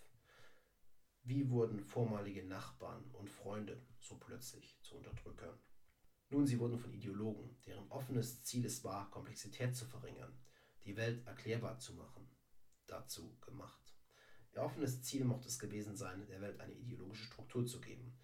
Wie 1.22 1.50
wurden 1.50 1.80
vormalige 1.80 2.44
Nachbarn 2.46 3.04
und 3.12 3.28
Freunde 3.28 3.86
so 3.98 4.16
plötzlich 4.16 4.80
zu 4.80 4.96
Unterdrückern? 4.96 5.58
Nun, 6.30 6.46
sie 6.46 6.58
wurden 6.58 6.78
von 6.78 6.94
Ideologen, 6.94 7.60
deren 7.66 7.90
offenes 7.90 8.42
Ziel 8.42 8.64
es 8.64 8.82
war, 8.84 9.10
Komplexität 9.10 9.76
zu 9.76 9.84
verringern, 9.84 10.32
die 10.84 10.96
Welt 10.96 11.26
erklärbar 11.26 11.78
zu 11.78 11.92
machen, 11.92 12.26
dazu 12.86 13.36
gemacht. 13.40 13.89
Ihr 14.52 14.62
offenes 14.62 15.02
Ziel 15.02 15.24
mochte 15.24 15.48
es 15.48 15.58
gewesen 15.58 15.96
sein, 15.96 16.26
der 16.26 16.40
Welt 16.40 16.60
eine 16.60 16.74
ideologische 16.74 17.24
Struktur 17.24 17.66
zu 17.66 17.80
geben. 17.80 18.18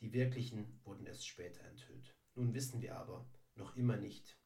Die 0.00 0.12
wirklichen 0.12 0.80
wurden 0.84 1.06
erst 1.06 1.26
später 1.26 1.62
enthüllt. 1.64 2.14
Nun 2.34 2.54
wissen 2.54 2.80
wir 2.80 2.96
aber 2.96 3.30
noch 3.54 3.76
immer 3.76 3.96
nicht, 3.96 4.38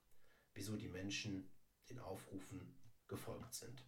wieso 0.54 0.76
die 0.76 0.88
Menschen 0.88 1.48
den 1.88 2.00
Aufrufen 2.00 2.76
gefolgt 3.06 3.54
sind. 3.54 3.86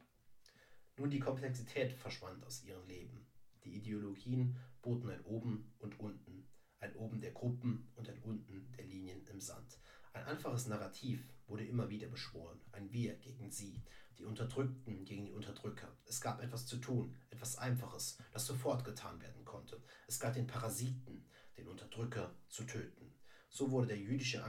Nun 0.97 1.11
die 1.11 1.19
Komplexität 1.19 1.93
verschwand 1.93 2.45
aus 2.45 2.63
ihrem 2.63 2.87
Leben. 2.87 3.27
Die 3.65 3.77
Ideologien 3.77 4.57
boten 4.83 5.11
ein 5.11 5.25
Oben 5.25 5.75
und 5.79 5.99
Unten, 5.99 6.49
ein 6.79 6.95
Oben 6.95 7.21
der 7.21 7.33
Gruppen 7.33 7.89
und 7.97 8.09
ein 8.09 8.23
Unten 8.23 8.71
der 8.73 8.85
Linien 8.85 9.27
im 9.27 9.41
Sand. 9.41 9.79
Ein 10.13 10.25
einfaches 10.25 10.67
Narrativ 10.67 11.29
wurde 11.49 11.65
immer 11.65 11.89
wieder 11.89 12.09
beschworen, 12.09 12.61
ein 12.73 12.93
Wir 12.93 13.15
gegen 13.17 13.51
Sie, 13.51 13.83
die 14.19 14.25
Unterdrückten 14.25 15.05
gegen 15.05 15.25
die 15.25 15.33
Unterdrücker. 15.33 15.97
Es 16.05 16.21
gab 16.21 16.43
etwas 16.43 16.67
zu 16.67 16.79
tun, 16.79 17.17
etwas 17.31 17.57
Einfaches, 17.57 18.19
das 18.33 18.47
sofort 18.47 18.85
getan 18.85 19.21
werden 19.21 19.45
konnte. 19.45 19.83
Es 20.07 20.19
gab 20.19 20.35
den 20.35 20.47
Parasiten, 20.47 21.25
den 21.57 21.69
Unterdrücker, 21.69 22.35
zu 22.49 22.65
töten. 22.65 23.15
So 23.51 23.71
wurde 23.71 23.89
der 23.89 23.99
jüdische 23.99 24.45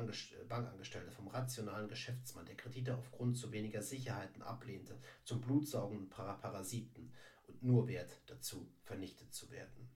Bankangestellte 0.50 1.12
vom 1.12 1.28
rationalen 1.30 1.88
Geschäftsmann, 1.88 2.46
der 2.46 2.58
Kredite 2.58 2.98
aufgrund 2.98 3.38
zu 3.38 3.52
weniger 3.52 3.82
Sicherheiten 3.82 4.42
ablehnte, 4.42 5.00
zum 5.24 5.40
blutsaugenden 5.40 6.10
Parasiten 6.10 7.14
und 7.48 7.64
nur 7.64 7.88
wert 7.88 8.22
dazu, 8.26 8.72
vernichtet 8.84 9.34
zu 9.34 9.50
werden. 9.52 9.90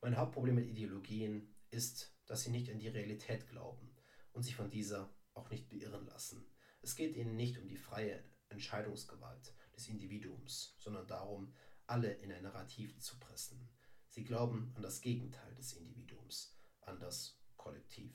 Mein 0.00 0.16
Hauptproblem 0.16 0.54
mit 0.54 0.68
Ideologien 0.68 1.54
ist, 1.70 2.14
dass 2.26 2.42
sie 2.42 2.50
nicht 2.50 2.70
an 2.70 2.78
die 2.78 2.88
Realität 2.88 3.48
glauben 3.48 3.94
und 4.32 4.42
sich 4.42 4.56
von 4.56 4.70
dieser 4.70 5.10
auch 5.36 5.50
nicht 5.50 5.68
beirren 5.68 6.06
lassen. 6.06 6.46
Es 6.82 6.96
geht 6.96 7.16
ihnen 7.16 7.36
nicht 7.36 7.58
um 7.58 7.68
die 7.68 7.76
freie 7.76 8.24
Entscheidungsgewalt 8.48 9.54
des 9.74 9.88
Individuums, 9.88 10.74
sondern 10.78 11.06
darum, 11.06 11.52
alle 11.86 12.12
in 12.12 12.32
ein 12.32 12.42
Narrativ 12.42 12.98
zu 12.98 13.18
pressen. 13.18 13.68
Sie 14.08 14.24
glauben 14.24 14.72
an 14.74 14.82
das 14.82 15.00
Gegenteil 15.00 15.54
des 15.54 15.74
Individuums, 15.74 16.56
an 16.80 16.98
das 16.98 17.38
Kollektiv. 17.56 18.12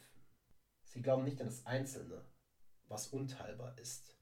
Sie 0.83 1.01
glauben 1.01 1.23
nicht 1.23 1.39
an 1.39 1.47
das 1.47 1.65
Einzelne, 1.65 2.25
was 2.87 3.07
unteilbar 3.07 3.77
ist. 3.77 4.17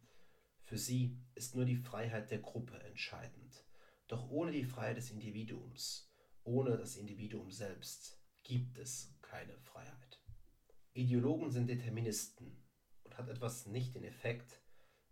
Für 0.63 0.77
sie 0.77 1.17
ist 1.33 1.55
nur 1.55 1.65
die 1.65 1.77
Freiheit 1.77 2.29
der 2.29 2.39
Gruppe 2.39 2.79
entscheidend. 2.83 3.65
Doch 4.07 4.29
ohne 4.29 4.51
die 4.51 4.65
Freiheit 4.65 4.97
des 4.97 5.11
Individuums, 5.11 6.11
ohne 6.43 6.77
das 6.77 6.95
Individuum 6.95 7.51
selbst, 7.51 8.19
gibt 8.43 8.77
es 8.77 9.15
keine 9.21 9.57
Freiheit. 9.59 10.21
Ideologen 10.93 11.49
sind 11.49 11.67
Deterministen 11.67 12.58
hat 13.19 13.29
etwas 13.29 13.67
nicht 13.67 13.95
den 13.95 14.03
Effekt, 14.03 14.61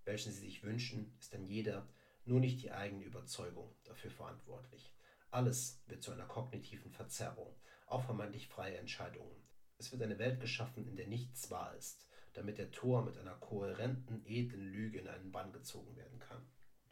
welchen 0.05 0.31
sie 0.31 0.39
sich 0.39 0.63
wünschen, 0.63 1.13
ist 1.19 1.33
dann 1.33 1.45
jeder, 1.45 1.87
nur 2.25 2.39
nicht 2.39 2.61
die 2.61 2.71
eigene 2.71 3.03
Überzeugung, 3.03 3.75
dafür 3.83 4.11
verantwortlich. 4.11 4.93
Alles 5.29 5.81
wird 5.87 6.01
zu 6.01 6.11
einer 6.11 6.25
kognitiven 6.25 6.91
Verzerrung, 6.91 7.53
auch 7.85 8.03
vermeintlich 8.03 8.47
freie 8.47 8.77
Entscheidungen. 8.77 9.35
Es 9.77 9.91
wird 9.91 10.01
eine 10.01 10.17
Welt 10.19 10.39
geschaffen, 10.39 10.87
in 10.87 10.95
der 10.95 11.07
nichts 11.07 11.51
wahr 11.51 11.75
ist, 11.75 12.07
damit 12.33 12.57
der 12.57 12.71
Tor 12.71 13.03
mit 13.03 13.17
einer 13.17 13.35
kohärenten, 13.35 14.25
edlen 14.25 14.71
Lüge 14.71 14.99
in 14.99 15.07
einen 15.07 15.31
Bann 15.31 15.51
gezogen 15.51 15.95
werden 15.95 16.19
kann. 16.19 16.47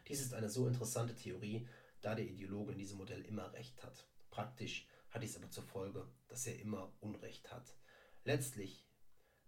Dies 0.08 0.22
ist 0.22 0.34
eine 0.34 0.50
so 0.50 0.68
interessante 0.68 1.16
Theorie, 1.16 1.68
da 2.02 2.14
der 2.14 2.26
Ideologe 2.26 2.74
in 2.74 2.78
diesem 2.78 2.98
Modell 2.98 3.26
immer 3.26 3.54
recht 3.54 3.82
hat. 3.84 4.08
Praktisch 4.30 4.88
hat 5.10 5.24
dies 5.24 5.38
aber 5.38 5.50
zur 5.50 5.64
Folge, 5.64 6.08
dass 6.28 6.46
er 6.46 6.60
immer 6.60 6.94
Unrecht 7.00 7.52
hat. 7.52 7.74
Letztlich 8.26 8.86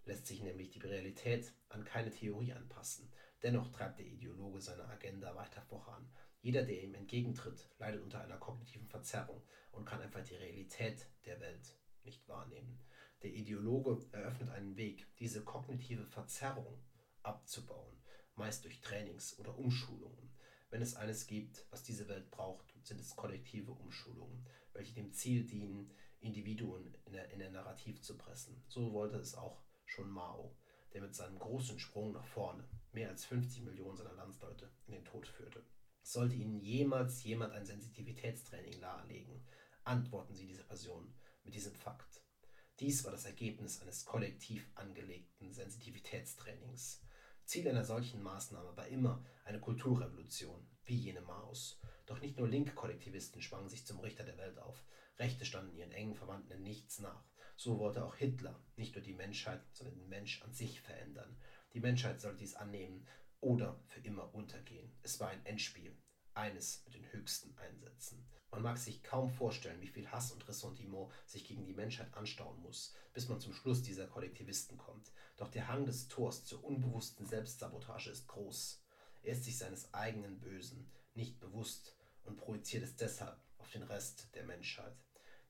lässt 0.08 0.26
sich 0.26 0.42
nämlich 0.42 0.70
die 0.70 0.80
Realität 0.80 1.54
an 1.70 1.84
keine 1.84 2.10
Theorie 2.10 2.54
anpassen. 2.54 3.12
Dennoch 3.44 3.72
treibt 3.72 4.00
der 4.00 4.06
Ideologe 4.06 4.62
seine 4.62 4.88
Agenda 4.88 5.36
weiter 5.36 5.62
voran. 5.62 6.10
Jeder, 6.42 6.64
der 6.64 6.82
ihm 6.82 6.96
entgegentritt, 6.96 7.70
leidet 7.78 8.02
unter 8.02 8.22
einer 8.22 8.38
kognitiven 8.38 8.88
Verzerrung 8.88 9.42
und 9.72 9.86
kann 9.86 10.02
einfach 10.02 10.24
die 10.24 10.36
Realität 10.36 11.08
der 11.26 11.40
Welt 11.42 11.78
nicht 12.04 12.28
wahrnehmen. 12.28 12.80
Der 13.22 13.32
Ideologe 13.32 14.06
eröffnet 14.12 14.50
einen 14.50 14.78
Weg, 14.78 15.08
diese 15.20 15.44
kognitive 15.44 16.06
Verzerrung 16.06 16.80
abzubauen, 17.24 18.02
meist 18.36 18.64
durch 18.64 18.80
Trainings 18.80 19.38
oder 19.40 19.58
Umschulungen. 19.58 20.32
Wenn 20.70 20.82
es 20.82 20.96
eines 20.96 21.28
gibt, 21.28 21.66
was 21.70 21.84
diese 21.84 22.08
Welt 22.08 22.32
braucht, 22.32 22.74
sind 22.84 23.02
es 23.02 23.16
kollektive 23.16 23.72
Umschulungen, 23.72 24.48
welche 24.74 24.94
dem 24.94 25.12
Ziel 25.12 25.46
dienen, 25.46 25.92
Individuen 26.20 26.96
in 27.06 27.18
ein 27.18 27.30
in 27.30 27.40
der 27.40 27.52
Narrativ 27.52 28.02
zu 28.02 28.18
pressen. 28.18 28.64
So 28.68 28.94
wollte 28.94 29.18
es 29.18 29.36
auch 29.36 29.62
schon 29.90 30.10
Mao, 30.10 30.56
der 30.94 31.02
mit 31.02 31.16
seinem 31.16 31.40
großen 31.40 31.80
Sprung 31.80 32.14
nach 32.14 32.26
vorne 32.26 32.68
mehr 32.92 33.10
als 33.10 33.26
50 33.26 33.64
Millionen 33.64 33.98
seiner 33.98 34.14
Landsleute 34.14 34.72
in 34.86 34.94
den 34.94 35.06
Tod 35.06 35.28
führte. 35.28 35.66
Sollte 36.02 36.36
Ihnen 36.36 36.60
jemals 36.60 37.24
jemand 37.24 37.54
ein 37.54 37.66
Sensitivitätstraining 37.66 38.80
nahelegen, 38.80 39.46
antworten 39.84 40.36
Sie 40.36 40.48
dieser 40.48 40.64
Person 40.64 41.14
mit 41.44 41.54
diesem 41.54 41.76
Fakt. 41.76 42.22
Dies 42.80 43.04
war 43.04 43.12
das 43.12 43.26
Ergebnis 43.26 43.82
eines 43.82 44.06
kollektiv 44.06 44.70
angelegten 44.76 45.52
Sensitivitätstrainings. 45.52 47.02
Ziel 47.44 47.68
einer 47.68 47.84
solchen 47.84 48.22
Maßnahme 48.22 48.76
war 48.76 48.88
immer 48.88 49.26
eine 49.46 49.60
Kulturrevolution, 49.60 50.68
wie 50.84 50.96
jene 50.96 51.22
Maus. 51.22 51.80
Doch 52.06 52.20
nicht 52.20 52.38
nur 52.38 52.48
linke 52.48 52.74
Kollektivisten 52.74 53.42
schwangen 53.42 53.70
sich 53.70 53.86
zum 53.86 54.00
Richter 54.00 54.24
der 54.24 54.38
Welt 54.38 54.60
auf. 54.60 54.84
Rechte 55.18 55.46
standen 55.46 55.76
ihren 55.76 55.92
engen 55.92 56.16
Verwandten 56.16 56.52
in 56.52 56.64
nichts 56.64 57.00
nach. 57.00 57.24
So 57.60 57.80
wollte 57.80 58.06
auch 58.06 58.16
Hitler 58.16 58.56
nicht 58.76 58.94
nur 58.94 59.04
die 59.04 59.16
Menschheit, 59.16 59.62
sondern 59.74 59.98
den 59.98 60.10
Mensch 60.10 60.44
an 60.44 60.54
sich 60.54 60.80
verändern. 60.80 61.36
Die 61.74 61.80
Menschheit 61.80 62.22
sollte 62.22 62.38
dies 62.38 62.56
annehmen 62.56 63.08
oder 63.42 63.80
für 63.88 64.00
immer 64.02 64.32
untergehen. 64.36 64.96
Es 65.02 65.20
war 65.20 65.30
ein 65.30 65.44
Endspiel, 65.44 65.98
eines 66.36 66.84
mit 66.86 66.94
den 66.94 67.12
höchsten 67.12 67.58
Einsätzen. 67.58 68.24
Man 68.52 68.62
mag 68.62 68.78
sich 68.78 69.02
kaum 69.02 69.32
vorstellen, 69.32 69.82
wie 69.82 69.88
viel 69.88 70.08
Hass 70.12 70.32
und 70.32 70.48
Ressentiment 70.48 71.12
sich 71.26 71.46
gegen 71.46 71.66
die 71.66 71.74
Menschheit 71.74 72.14
anstauen 72.14 72.62
muss, 72.62 72.94
bis 73.12 73.28
man 73.28 73.40
zum 73.40 73.54
Schluss 73.54 73.82
dieser 73.82 74.06
Kollektivisten 74.06 74.78
kommt. 74.78 75.12
Doch 75.36 75.50
der 75.50 75.68
Hang 75.68 75.88
des 75.88 76.10
Tors 76.10 76.46
zur 76.46 76.64
unbewussten 76.64 77.26
Selbstsabotage 77.26 78.12
ist 78.12 78.28
groß. 78.28 78.84
Er 79.24 79.32
ist 79.32 79.46
sich 79.46 79.58
seines 79.58 79.92
eigenen 79.96 80.40
Bösen 80.40 80.92
nicht 81.16 81.40
bewusst 81.40 81.96
und 82.24 82.38
projiziert 82.38 82.84
es 82.84 82.96
deshalb 82.96 83.42
auf 83.58 83.72
den 83.72 83.82
Rest 83.82 84.30
der 84.36 84.46
Menschheit. 84.46 84.96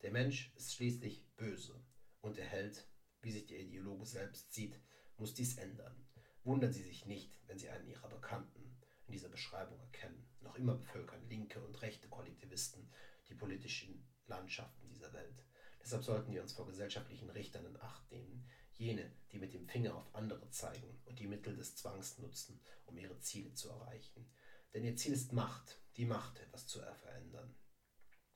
Der 0.04 0.12
Mensch 0.12 0.54
ist 0.56 0.74
schließlich 0.74 1.26
böse 1.36 1.84
und 2.21 2.38
er 2.38 2.45
hält, 2.45 2.88
wie 3.21 3.32
sich 3.32 3.45
der 3.47 3.60
Ideologe 3.60 4.06
selbst 4.06 4.53
sieht, 4.53 4.80
muss 5.17 5.34
dies 5.34 5.58
ändern. 5.58 6.08
Wundern 6.43 6.71
Sie 6.71 6.84
sich 6.84 7.06
nicht, 7.06 7.39
wenn 7.47 7.58
Sie 7.58 7.69
einen 7.69 7.88
Ihrer 7.88 8.08
Bekannten 8.08 8.77
in 9.08 9.13
dieser 9.13 9.30
Beschreibung 9.30 9.80
erkennen. 9.80 10.27
Noch 10.41 10.56
immer 10.56 10.75
bevölkern 10.75 11.27
linke 11.27 11.63
und 11.63 11.82
rechte 11.82 12.08
Kollektivisten 12.10 12.89
die 13.30 13.36
politischen 13.36 14.08
Landschaften 14.27 14.88
dieser 14.88 15.12
Welt. 15.13 15.45
Deshalb 15.82 16.03
sollten 16.03 16.32
wir 16.32 16.41
uns 16.41 16.53
vor 16.53 16.67
gesellschaftlichen 16.67 17.30
Richtern 17.30 17.65
in 17.65 17.80
Acht 17.82 18.12
nehmen, 18.12 18.47
jene, 18.73 19.12
die 19.32 19.39
mit 19.39 19.53
dem 19.53 19.67
Finger 19.67 19.95
auf 19.95 20.13
andere 20.13 20.49
zeigen 20.49 21.01
und 21.06 21.19
die 21.19 21.27
Mittel 21.27 21.56
des 21.56 21.75
Zwangs 21.75 22.17
nutzen, 22.19 22.62
um 22.86 22.97
ihre 22.97 23.19
Ziele 23.19 23.53
zu 23.53 23.69
erreichen. 23.69 24.30
Denn 24.73 24.84
ihr 24.84 24.95
Ziel 24.95 25.13
ist 25.13 25.34
Macht, 25.34 25.80
die 25.95 26.06
Macht, 26.06 26.39
etwas 26.39 26.67
zu 26.67 26.80
verändern. 26.80 27.56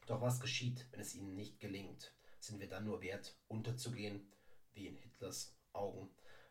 Doch 0.07 0.21
was 0.21 0.39
geschieht, 0.39 0.87
wenn 0.91 0.99
es 0.99 1.13
ihnen 1.13 1.35
nicht 1.35 1.59
gelingt? 1.59 2.13
Sind 2.41 2.59
wir 2.59 2.67
dann 2.67 2.83
nur 2.83 3.01
wert, 3.01 3.33
unterzugehen, 3.47 4.29
wie 4.73 4.87
in 4.87 4.97
Hitlers 4.97 5.55
Augen? 5.71 6.09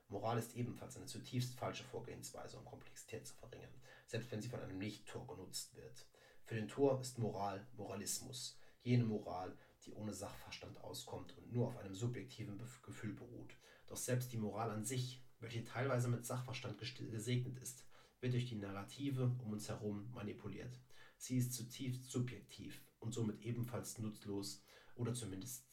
Moral 0.08 0.38
ist 0.38 0.56
ebenfalls 0.56 0.96
eine 0.96 1.06
zutiefst 1.06 1.54
falsche 1.54 1.84
Vorgehensweise, 1.84 2.56
um 2.58 2.64
Komplexität 2.64 3.26
zu 3.26 3.34
verringern 3.34 3.70
selbst 4.10 4.32
wenn 4.32 4.42
sie 4.42 4.48
von 4.48 4.60
einem 4.60 4.78
Nicht-Tor 4.78 5.24
genutzt 5.28 5.76
wird. 5.76 6.04
Für 6.44 6.56
den 6.56 6.66
Tor 6.66 7.00
ist 7.00 7.18
Moral 7.18 7.64
Moralismus, 7.76 8.58
jene 8.82 9.04
Moral, 9.04 9.56
die 9.84 9.92
ohne 9.92 10.12
Sachverstand 10.12 10.78
auskommt 10.82 11.36
und 11.38 11.52
nur 11.52 11.68
auf 11.68 11.78
einem 11.78 11.94
subjektiven 11.94 12.60
Gefühl 12.82 13.12
beruht. 13.12 13.54
Doch 13.86 13.96
selbst 13.96 14.32
die 14.32 14.36
Moral 14.36 14.72
an 14.72 14.84
sich, 14.84 15.22
welche 15.38 15.64
teilweise 15.64 16.08
mit 16.08 16.26
Sachverstand 16.26 16.76
gesegnet 16.78 17.56
ist, 17.60 17.86
wird 18.20 18.32
durch 18.32 18.46
die 18.46 18.56
Narrative 18.56 19.36
um 19.44 19.52
uns 19.52 19.68
herum 19.68 20.10
manipuliert. 20.12 20.76
Sie 21.16 21.38
ist 21.38 21.54
zutiefst 21.54 22.10
subjektiv 22.10 22.82
und 22.98 23.14
somit 23.14 23.40
ebenfalls 23.42 23.98
nutzlos 23.98 24.64
oder 25.00 25.14
zumindest 25.14 25.66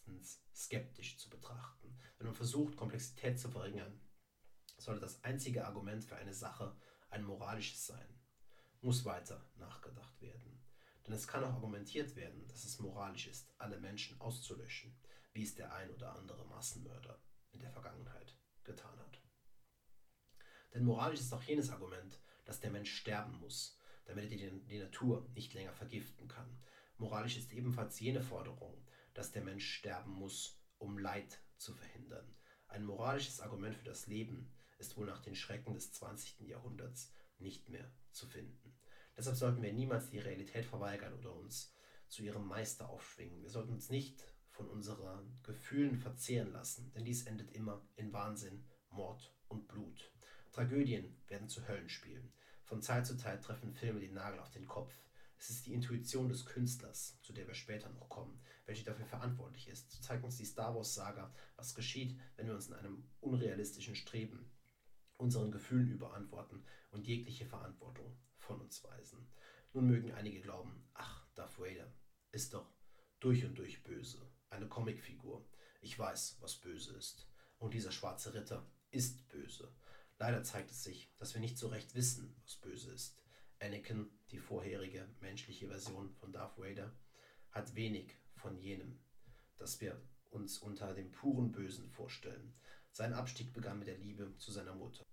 skeptisch 0.56 1.18
zu 1.18 1.30
betrachten. 1.30 1.98
Wenn 2.18 2.28
man 2.28 2.36
versucht, 2.36 2.78
Komplexität 2.78 3.40
zu 3.40 3.50
verringern, 3.50 4.00
sollte 4.78 5.02
das 5.02 5.24
einzige 5.24 5.66
Argument 5.66 6.04
für 6.04 6.16
eine 6.16 6.34
Sache 6.34 6.76
ein 7.10 7.24
moralisches 7.24 7.86
sein 7.86 8.18
muss 8.82 9.06
weiter 9.06 9.46
nachgedacht 9.56 10.22
werden. 10.22 10.62
Denn 11.06 11.13
es 11.13 11.28
kann 11.28 11.44
auch 11.44 11.54
argumentiert 11.54 12.16
werden, 12.16 12.48
dass 12.48 12.63
es 12.63 12.80
moralisch 12.80 13.28
ist, 13.28 13.54
alle 13.58 13.80
Menschen 13.80 14.20
auszulöschen, 14.20 14.96
wie 15.34 15.44
es 15.44 15.56
der 15.56 15.74
ein 15.74 15.90
oder 15.92 16.16
andere 16.16 16.46
Massenmörder 16.46 17.22
in 17.52 17.60
der 17.60 17.72
Vergangenheit 17.72 18.36
getan 18.63 18.98
hat. 19.00 19.22
Denn 20.74 20.84
moralisch 20.84 21.22
ist 21.22 21.34
auch 21.34 21.44
jenes 21.44 21.70
Argument, 21.70 22.20
dass 22.46 22.60
der 22.60 22.72
Mensch 22.72 22.94
sterben 22.94 23.40
muss, 23.40 23.78
damit 24.06 24.32
er 24.32 24.38
die, 24.38 24.66
die 24.66 24.80
Natur 24.80 25.30
nicht 25.34 25.54
länger 25.54 25.74
vergiften 25.74 26.28
kann. 26.28 26.58
Moralisch 26.98 27.38
ist 27.38 27.54
ebenfalls 27.54 28.00
jene 28.00 28.22
Forderung, 28.22 28.87
dass 29.18 29.32
der 29.32 29.44
Mensch 29.44 29.68
sterben 29.68 30.12
muss, 30.12 30.62
um 30.78 31.00
Leid 31.00 31.42
zu 31.58 31.74
verhindern. 31.74 32.36
Ein 32.68 32.86
moralisches 32.86 33.42
Argument 33.42 33.76
für 33.76 33.86
das 33.86 34.06
Leben 34.06 34.54
ist 34.78 34.96
wohl 34.96 35.08
nach 35.08 35.22
den 35.22 35.36
Schrecken 35.36 35.74
des 35.74 35.92
20. 35.94 36.42
Jahrhunderts 36.42 37.12
nicht 37.40 37.68
mehr 37.68 37.92
zu 38.12 38.28
finden. 38.28 38.78
Deshalb 39.18 39.36
sollten 39.36 39.64
wir 39.64 39.74
niemals 39.74 40.12
die 40.12 40.20
Realität 40.20 40.66
verweigern 40.66 41.16
oder 41.16 41.34
uns 41.34 41.74
zu 42.08 42.22
ihrem 42.22 42.46
Meister 42.46 42.90
aufschwingen. 42.90 43.42
Wir 43.42 43.50
sollten 43.50 43.74
uns 43.74 43.90
nicht 43.90 44.24
von 44.52 44.70
unseren 44.70 45.40
Gefühlen 45.42 45.98
verzehren 45.98 46.52
lassen, 46.52 46.92
denn 46.92 47.04
dies 47.04 47.26
endet 47.26 47.52
immer 47.54 47.82
in 47.96 48.14
Wahnsinn, 48.14 48.66
Mord 48.92 49.36
und 49.48 49.68
Blut. 49.68 50.12
Tragödien 50.52 51.20
werden 51.28 51.50
zu 51.50 51.68
Höllenspielen. 51.68 52.32
Von 52.66 52.84
Zeit 52.84 53.08
zu 53.08 53.18
Zeit 53.18 53.44
treffen 53.44 53.74
Filme 53.74 54.00
den 54.00 54.14
Nagel 54.14 54.40
auf 54.40 54.52
den 54.52 54.68
Kopf. 54.68 54.94
Es 55.38 55.50
ist 55.50 55.65
die 55.65 55.73
Intuition 55.73 56.30
des 56.30 56.45
Künstlers, 56.45 57.19
zu 57.21 57.32
der 57.32 57.47
wir 57.47 57.54
später 57.54 57.89
noch 57.89 58.10
kommen, 58.10 58.41
welche 58.65 58.84
dafür 58.84 59.06
verantwortlich 59.06 59.67
ist. 59.67 59.91
So 59.91 60.02
zeigt 60.02 60.23
uns 60.23 60.38
die 60.38 60.45
Star 60.45 60.76
Wars-Saga, 60.76 61.34
was 61.56 61.76
geschieht, 61.76 62.19
wenn 62.36 62.47
wir 62.47 62.56
uns 62.56 62.67
in 62.67 62.73
einem 62.73 63.08
unrealistischen 63.21 63.95
Streben 63.95 64.52
unseren 65.17 65.52
Gefühlen 65.52 65.91
überantworten 65.91 66.63
und 66.91 67.08
jegliche 67.08 67.45
Verantwortung 67.45 68.17
von 68.38 68.62
uns 68.62 68.84
weisen. 68.84 69.28
Nun 69.73 69.88
mögen 69.88 70.12
einige 70.13 70.41
glauben, 70.41 70.88
ach, 70.93 71.28
Darth 71.36 71.60
Vader 71.60 71.91
ist 72.32 72.54
doch 72.54 72.71
durch 73.19 73.45
und 73.45 73.58
durch 73.58 73.84
böse, 73.84 74.30
eine 74.50 74.67
Comicfigur. 74.67 75.47
Ich 75.82 75.97
weiß, 75.97 76.38
was 76.39 76.56
böse 76.56 76.95
ist. 76.95 77.28
Und 77.58 77.73
dieser 77.73 77.91
schwarze 77.91 78.34
Ritter 78.34 78.69
ist 78.91 79.28
böse. 79.30 79.73
Leider 80.19 80.43
zeigt 80.43 80.71
es 80.71 80.84
sich, 80.84 81.12
dass 81.17 81.34
wir 81.34 81.41
nicht 81.41 81.58
so 81.58 81.67
recht 81.67 81.95
wissen, 81.95 82.36
was 82.43 82.56
böse 82.58 82.91
ist. 82.91 83.21
Anakin, 83.60 84.12
die 84.30 84.38
vorherige 84.38 85.08
menschliche 85.20 85.67
Version 85.67 86.13
von 86.13 86.32
Darth 86.32 86.60
Vader, 86.60 86.96
hat 87.50 87.74
wenig 87.74 88.15
von 88.36 88.56
jenem, 88.56 89.00
das 89.58 89.82
wir 89.82 90.00
uns 90.30 90.60
unter 90.60 90.93
dem 90.93 91.12
puren 91.12 91.52
Bösen 91.52 91.89
vorstellen. 91.89 92.54
Sein 92.91 93.13
Abstieg 93.13 93.54
begann 93.54 93.80
mit 93.80 93.88
der 93.88 93.98
Liebe 93.98 94.38
zu 94.38 94.52
seiner 94.52 94.76
Mutter. 94.76 95.04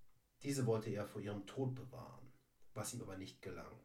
Diese 0.43 0.67
wollte 0.67 0.91
er 0.91 1.07
vor 1.07 1.23
ihrem 1.23 1.47
Tod 1.47 1.75
bewahren, 1.75 2.33
was 2.75 2.93
ihm 2.93 3.01
aber 3.01 3.17
nicht 3.17 3.41
gelang. 3.41 3.81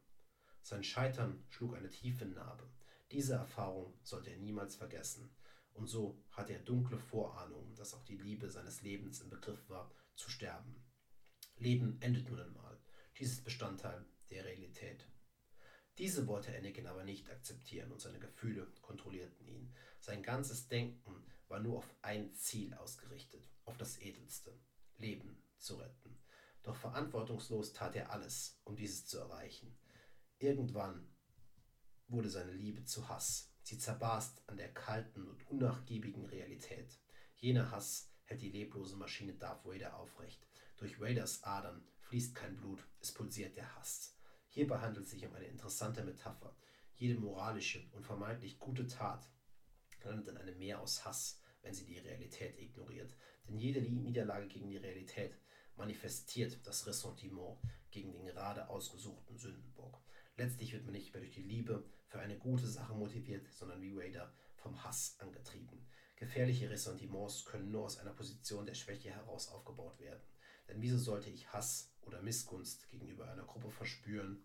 Sein 0.62 0.84
Scheitern 0.84 1.46
schlug 1.48 1.76
eine 1.76 1.90
tiefe 1.90 2.26
Narbe. 2.26 2.70
Diese 3.12 3.36
Erfahrung 3.36 3.98
sollte 4.04 4.32
er 4.32 4.38
niemals 4.38 4.76
vergessen. 4.76 5.34
Und 5.74 5.88
so 5.88 6.22
hatte 6.32 6.52
er 6.52 6.60
dunkle 6.60 7.00
Vorahnungen, 7.00 7.76
dass 7.76 7.94
auch 7.94 8.04
die 8.04 8.18
Liebe 8.18 8.50
seines 8.50 8.82
Lebens 8.82 9.22
im 9.22 9.30
Begriff 9.30 9.70
war, 9.70 9.90
zu 10.16 10.30
sterben. 10.30 10.84
Leben 11.56 12.02
endet 12.02 12.30
nun 12.30 12.42
einmal. 12.42 12.78
Dies 13.18 13.32
ist 13.32 13.46
Bestandteil 13.46 14.06
der 14.30 14.46
Realität. 14.46 15.06
Diese 15.98 16.28
wollte 16.28 16.56
Anakin 16.56 16.88
aber 16.88 17.04
nicht 17.04 17.30
akzeptieren 17.30 17.92
und 17.92 18.00
seine 18.00 18.20
Gefühle 18.20 18.72
kontrollierten 18.82 19.46
ihn. 19.48 19.74
Sein 20.00 20.24
ganzes 20.24 20.70
Denken 20.70 21.26
war 21.50 21.60
nur 21.60 21.80
auf 21.80 21.96
ein 22.02 22.34
Ziel 22.36 22.74
ausgerichtet, 22.74 23.50
auf 23.66 23.78
das 23.78 24.00
Edelste, 24.00 24.58
Leben 24.98 25.44
zu 25.58 25.76
retten. 25.76 26.18
Doch 26.64 26.76
verantwortungslos 26.76 27.74
tat 27.74 27.96
er 27.96 28.12
alles, 28.12 28.62
um 28.64 28.76
dieses 28.76 29.08
zu 29.08 29.18
erreichen. 29.18 29.78
Irgendwann 30.38 31.14
wurde 32.08 32.30
seine 32.30 32.54
Liebe 32.54 32.86
zu 32.86 33.10
Hass. 33.10 33.52
Sie 33.62 33.78
zerbarst 33.78 34.42
an 34.48 34.58
der 34.58 34.74
kalten 34.74 35.28
und 35.28 35.48
unnachgiebigen 35.50 36.26
Realität. 36.26 36.98
Jener 37.36 37.72
Hass 37.72 38.10
hält 38.24 38.42
die 38.42 38.52
leblose 38.52 38.96
Maschine 38.96 39.34
Darth 39.34 39.66
Vader 39.66 39.98
aufrecht. 39.98 40.48
Durch 40.78 41.00
Vaders 41.00 41.44
Adern 41.44 41.86
fließt 42.00 42.36
kein 42.36 42.56
Blut, 42.56 42.88
es 43.02 43.12
pulsiert 43.12 43.58
der 43.58 43.76
Hass. 43.76 44.19
Hierbei 44.50 44.80
handelt 44.80 45.06
es 45.06 45.12
sich 45.12 45.26
um 45.26 45.34
eine 45.36 45.46
interessante 45.46 46.04
Metapher. 46.04 46.56
Jede 46.96 47.20
moralische 47.20 47.88
und 47.92 48.04
vermeintlich 48.04 48.60
gute 48.60 48.88
Tat 48.88 49.30
landet 50.04 50.28
in 50.28 50.38
einem 50.38 50.58
Meer 50.58 50.82
aus 50.82 51.06
Hass, 51.06 51.42
wenn 51.62 51.74
sie 51.74 51.86
die 51.86 52.00
Realität 52.00 52.58
ignoriert. 52.60 53.16
Denn 53.48 53.58
jede 53.58 53.82
Niederlage 53.82 54.48
gegen 54.48 54.70
die 54.70 54.78
Realität 54.78 55.38
manifestiert 55.76 56.60
das 56.66 56.88
Ressentiment 56.88 57.58
gegen 57.92 58.12
den 58.12 58.26
gerade 58.26 58.70
ausgesuchten 58.70 59.38
Sündenbock. 59.38 60.02
Letztlich 60.36 60.74
wird 60.74 60.84
man 60.84 60.94
nicht 60.94 61.14
mehr 61.14 61.22
durch 61.22 61.34
die 61.34 61.44
Liebe 61.44 61.86
für 62.08 62.20
eine 62.20 62.38
gute 62.38 62.68
Sache 62.68 62.94
motiviert, 62.94 63.48
sondern 63.52 63.82
wie 63.82 63.96
Raider 63.96 64.34
vom 64.56 64.84
Hass 64.84 65.16
angetrieben. 65.20 65.86
Gefährliche 66.16 66.70
Ressentiments 66.70 67.46
können 67.46 67.72
nur 67.72 67.86
aus 67.86 67.98
einer 67.98 68.14
Position 68.14 68.66
der 68.66 68.74
Schwäche 68.74 69.12
heraus 69.12 69.48
aufgebaut 69.50 70.00
werden. 70.00 70.22
Denn 70.68 70.82
wieso 70.82 70.98
sollte 70.98 71.30
ich 71.30 71.52
Hass 71.54 71.94
oder 72.10 72.22
Missgunst 72.22 72.90
gegenüber 72.90 73.32
einer 73.32 73.46
Gruppe 73.46 73.72
verspüren, 73.72 74.44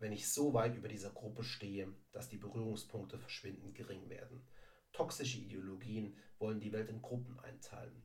wenn 0.00 0.12
ich 0.12 0.28
so 0.28 0.52
weit 0.52 0.74
über 0.74 0.88
dieser 0.88 1.10
Gruppe 1.10 1.44
stehe, 1.44 1.94
dass 2.10 2.28
die 2.28 2.38
Berührungspunkte 2.38 3.18
verschwindend 3.18 3.76
gering 3.76 4.08
werden? 4.08 4.44
Toxische 4.92 5.38
Ideologien 5.38 6.18
wollen 6.38 6.60
die 6.60 6.72
Welt 6.72 6.90
in 6.90 7.00
Gruppen 7.00 7.38
einteilen 7.38 8.02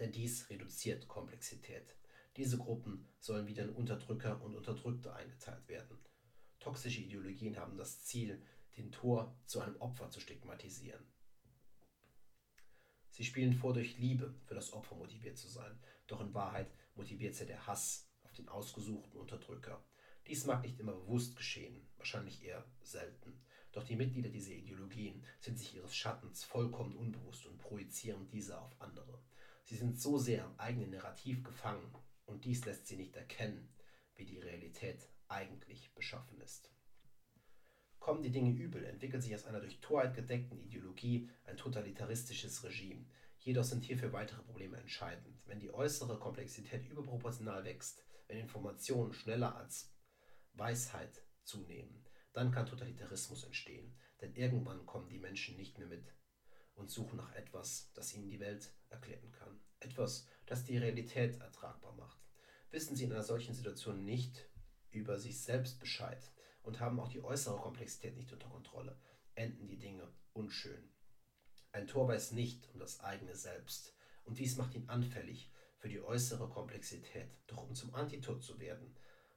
denn 0.00 0.12
dies 0.12 0.48
reduziert 0.50 1.08
Komplexität. 1.08 1.94
Diese 2.36 2.58
Gruppen 2.58 3.08
sollen 3.18 3.46
wieder 3.46 3.64
in 3.64 3.70
Unterdrücker 3.70 4.40
und 4.42 4.54
Unterdrückte 4.54 5.14
eingeteilt 5.14 5.68
werden. 5.68 5.98
Toxische 6.58 7.00
Ideologien 7.00 7.58
haben 7.58 7.76
das 7.76 8.04
Ziel, 8.04 8.42
den 8.76 8.92
Tor 8.92 9.36
zu 9.46 9.60
einem 9.60 9.76
Opfer 9.76 10.10
zu 10.10 10.20
stigmatisieren. 10.20 11.04
Sie 13.10 13.24
spielen 13.24 13.52
vor, 13.52 13.74
durch 13.74 13.98
Liebe 13.98 14.34
für 14.46 14.54
das 14.54 14.72
Opfer 14.72 14.94
motiviert 14.94 15.36
zu 15.36 15.48
sein, 15.48 15.78
doch 16.06 16.20
in 16.20 16.32
Wahrheit 16.32 16.72
motiviert 16.94 17.34
sie 17.34 17.46
der 17.46 17.66
Hass 17.66 18.09
auf 18.30 18.36
den 18.36 18.48
ausgesuchten 18.48 19.18
Unterdrücker. 19.18 19.84
Dies 20.26 20.46
mag 20.46 20.62
nicht 20.62 20.78
immer 20.78 20.92
bewusst 20.92 21.36
geschehen, 21.36 21.86
wahrscheinlich 21.96 22.44
eher 22.44 22.64
selten. 22.82 23.42
Doch 23.72 23.84
die 23.84 23.96
Mitglieder 23.96 24.28
dieser 24.28 24.52
Ideologien 24.52 25.24
sind 25.40 25.58
sich 25.58 25.74
ihres 25.74 25.94
Schattens 25.94 26.44
vollkommen 26.44 26.96
unbewusst 26.96 27.46
und 27.46 27.58
projizieren 27.58 28.28
diese 28.28 28.60
auf 28.60 28.80
andere. 28.80 29.20
Sie 29.64 29.76
sind 29.76 30.00
so 30.00 30.18
sehr 30.18 30.44
am 30.44 30.58
eigenen 30.58 30.90
Narrativ 30.90 31.42
gefangen, 31.42 31.92
und 32.26 32.44
dies 32.44 32.64
lässt 32.64 32.86
sie 32.86 32.96
nicht 32.96 33.16
erkennen, 33.16 33.68
wie 34.14 34.24
die 34.24 34.38
Realität 34.38 35.08
eigentlich 35.26 35.92
beschaffen 35.94 36.40
ist. 36.40 36.70
Kommen 37.98 38.22
die 38.22 38.30
Dinge 38.30 38.52
übel, 38.52 38.84
entwickelt 38.84 39.22
sich 39.22 39.34
aus 39.34 39.44
einer 39.44 39.60
durch 39.60 39.80
Torheit 39.80 40.14
gedeckten 40.14 40.60
Ideologie 40.60 41.28
ein 41.44 41.56
totalitaristisches 41.56 42.62
Regime. 42.62 43.04
Jedoch 43.40 43.64
sind 43.64 43.84
hierfür 43.84 44.12
weitere 44.12 44.42
Probleme 44.42 44.76
entscheidend. 44.76 45.42
Wenn 45.46 45.58
die 45.58 45.72
äußere 45.72 46.18
Komplexität 46.18 46.86
überproportional 46.88 47.64
wächst, 47.64 48.04
wenn 48.30 48.38
Informationen 48.38 49.12
schneller 49.12 49.56
als 49.56 49.92
Weisheit 50.52 51.24
zunehmen, 51.42 52.06
dann 52.32 52.52
kann 52.52 52.64
Totalitarismus 52.64 53.42
entstehen. 53.42 53.98
Denn 54.20 54.34
irgendwann 54.36 54.86
kommen 54.86 55.08
die 55.08 55.18
Menschen 55.18 55.56
nicht 55.56 55.78
mehr 55.78 55.88
mit 55.88 56.14
und 56.76 56.90
suchen 56.90 57.16
nach 57.16 57.34
etwas, 57.34 57.90
das 57.92 58.14
ihnen 58.14 58.30
die 58.30 58.38
Welt 58.38 58.72
erklären 58.88 59.32
kann. 59.32 59.60
Etwas, 59.80 60.28
das 60.46 60.62
die 60.62 60.78
Realität 60.78 61.40
ertragbar 61.40 61.92
macht. 61.96 62.20
Wissen 62.70 62.94
sie 62.94 63.04
in 63.04 63.12
einer 63.12 63.24
solchen 63.24 63.52
Situation 63.52 64.04
nicht 64.04 64.48
über 64.92 65.18
sich 65.18 65.42
selbst 65.42 65.80
Bescheid 65.80 66.30
und 66.62 66.78
haben 66.78 67.00
auch 67.00 67.08
die 67.08 67.24
äußere 67.24 67.56
Komplexität 67.56 68.16
nicht 68.16 68.32
unter 68.32 68.48
Kontrolle, 68.48 68.96
enden 69.34 69.66
die 69.66 69.78
Dinge 69.78 70.08
unschön. 70.34 70.88
Ein 71.72 71.88
Tor 71.88 72.06
weiß 72.06 72.30
nicht 72.30 72.68
um 72.72 72.78
das 72.78 73.00
eigene 73.00 73.34
Selbst 73.34 73.96
und 74.22 74.38
dies 74.38 74.56
macht 74.56 74.76
ihn 74.76 74.88
anfällig 74.88 75.50
für 75.80 75.88
die 75.88 76.00
äußere 76.00 76.48
Komplexität. 76.48 77.30
Doch 77.46 77.62
um 77.66 77.74
zum 77.74 77.94
Antitor 77.94 78.38
zu 78.38 78.60
werden, 78.60 78.94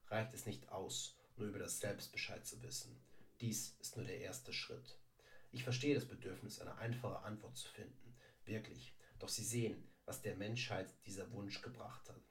reicht 0.08 0.34
es 0.34 0.46
nicht 0.46 0.70
aus, 0.70 1.18
nur 1.38 1.48
über 1.48 1.60
das 1.60 1.80
Selbst 1.80 2.12
Bescheid 2.12 2.46
zu 2.46 2.62
wissen. 2.62 3.02
Dies 3.42 3.76
ist 3.80 3.96
nur 3.96 4.06
der 4.06 4.20
erste 4.20 4.54
Schritt. 4.54 5.00
Ich 5.52 5.64
verstehe 5.64 5.96
das 5.96 6.06
Bedürfnis, 6.06 6.60
eine 6.60 6.76
einfache 6.78 7.24
Antwort 7.24 7.58
zu 7.58 7.70
finden. 7.70 8.16
Wirklich. 8.46 8.94
Doch 9.20 9.30
Sie 9.30 9.44
sehen, 9.44 9.90
was 10.06 10.22
der 10.22 10.36
Menschheit 10.36 10.94
dieser 11.06 11.32
Wunsch 11.32 11.62
gebracht 11.62 12.10
hat. 12.10 12.22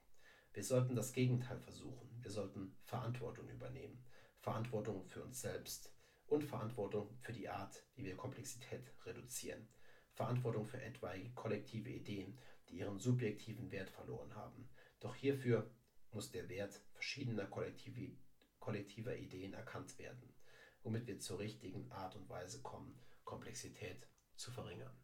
Wir 0.53 0.63
sollten 0.63 0.95
das 0.95 1.13
Gegenteil 1.13 1.59
versuchen. 1.59 2.09
Wir 2.21 2.29
sollten 2.31 2.75
Verantwortung 2.85 3.49
übernehmen. 3.49 4.05
Verantwortung 4.39 5.05
für 5.07 5.23
uns 5.23 5.41
selbst 5.41 5.91
und 6.27 6.43
Verantwortung 6.43 7.17
für 7.21 7.33
die 7.33 7.49
Art, 7.49 7.83
wie 7.95 8.05
wir 8.05 8.15
Komplexität 8.15 8.93
reduzieren. 9.05 9.67
Verantwortung 10.13 10.65
für 10.65 10.81
etwaige 10.81 11.31
kollektive 11.31 11.89
Ideen, 11.89 12.37
die 12.73 12.79
ihren 12.79 12.99
subjektiven 12.99 13.71
Wert 13.71 13.91
verloren 13.91 14.33
haben. 14.35 14.67
Doch 14.99 15.15
hierfür 15.15 15.69
muss 16.11 16.31
der 16.31 16.49
Wert 16.49 16.81
verschiedener 16.93 17.45
kollektive, 17.45 18.17
kollektiver 18.59 19.15
Ideen 19.15 19.53
erkannt 19.53 19.99
werden, 19.99 20.33
womit 20.81 21.05
wir 21.05 21.19
zur 21.19 21.39
richtigen 21.39 21.91
Art 21.91 22.15
und 22.15 22.27
Weise 22.29 22.61
kommen, 22.61 22.99
Komplexität 23.23 24.07
zu 24.35 24.51
verringern. 24.51 24.97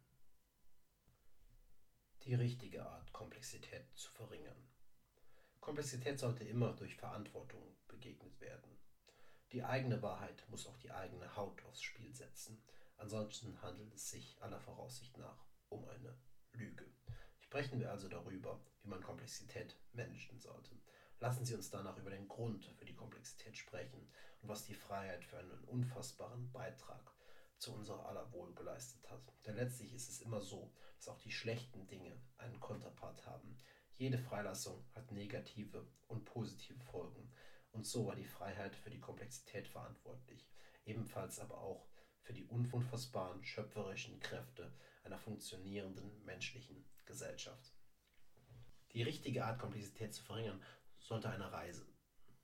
Die 2.24 2.34
richtige 2.34 2.84
Art, 2.84 3.12
Komplexität 3.12 3.86
zu 3.94 4.10
verringern. 4.10 4.68
Komplexität 5.60 6.18
sollte 6.18 6.44
immer 6.44 6.74
durch 6.74 6.96
Verantwortung 6.96 7.76
begegnet 7.86 8.40
werden. 8.40 8.78
Die 9.52 9.62
eigene 9.62 10.02
Wahrheit 10.02 10.44
muss 10.48 10.66
auch 10.66 10.76
die 10.78 10.90
eigene 10.90 11.36
Haut 11.36 11.64
aufs 11.64 11.82
Spiel 11.82 12.12
setzen. 12.14 12.62
Ansonsten 12.96 13.62
handelt 13.62 13.94
es 13.94 14.10
sich 14.10 14.42
aller 14.42 14.60
Voraussicht 14.60 15.16
nach 15.18 15.46
um 15.68 15.88
eine 15.88 16.18
Lüge. 16.52 16.90
Sprechen 17.50 17.80
wir 17.80 17.90
also 17.90 18.08
darüber, 18.08 18.60
wie 18.80 18.90
man 18.90 19.02
Komplexität 19.02 19.76
managen 19.92 20.38
sollte. 20.38 20.70
Lassen 21.18 21.44
Sie 21.44 21.56
uns 21.56 21.68
danach 21.68 21.98
über 21.98 22.10
den 22.10 22.28
Grund 22.28 22.64
für 22.78 22.84
die 22.84 22.94
Komplexität 22.94 23.56
sprechen 23.56 24.08
und 24.40 24.48
was 24.48 24.66
die 24.66 24.74
Freiheit 24.76 25.24
für 25.24 25.36
einen 25.38 25.64
unfassbaren 25.64 26.52
Beitrag 26.52 27.12
zu 27.58 27.74
unserer 27.74 28.06
aller 28.06 28.30
Wohl 28.30 28.54
geleistet 28.54 29.10
hat. 29.10 29.34
Denn 29.44 29.56
letztlich 29.56 29.92
ist 29.92 30.08
es 30.08 30.20
immer 30.20 30.40
so, 30.40 30.72
dass 30.94 31.08
auch 31.08 31.18
die 31.18 31.32
schlechten 31.32 31.88
Dinge 31.88 32.22
einen 32.38 32.60
Konterpart 32.60 33.26
haben. 33.26 33.58
Jede 33.96 34.18
Freilassung 34.18 34.84
hat 34.94 35.10
negative 35.10 35.84
und 36.06 36.24
positive 36.26 36.78
Folgen. 36.84 37.32
Und 37.72 37.84
so 37.84 38.06
war 38.06 38.14
die 38.14 38.28
Freiheit 38.28 38.76
für 38.76 38.90
die 38.90 39.00
Komplexität 39.00 39.66
verantwortlich, 39.66 40.48
ebenfalls 40.84 41.40
aber 41.40 41.58
auch 41.58 41.88
für 42.22 42.32
die 42.32 42.44
unfassbaren 42.44 43.42
schöpferischen 43.42 44.20
Kräfte 44.20 44.72
einer 45.02 45.18
funktionierenden 45.18 46.24
menschlichen 46.24 46.84
Gesellschaft. 47.04 47.74
Die 48.92 49.02
richtige 49.02 49.44
Art, 49.44 49.58
Komplexität 49.58 50.14
zu 50.14 50.22
verringern, 50.22 50.62
sollte 50.98 51.30
einer 51.30 51.52
Reise 51.52 51.86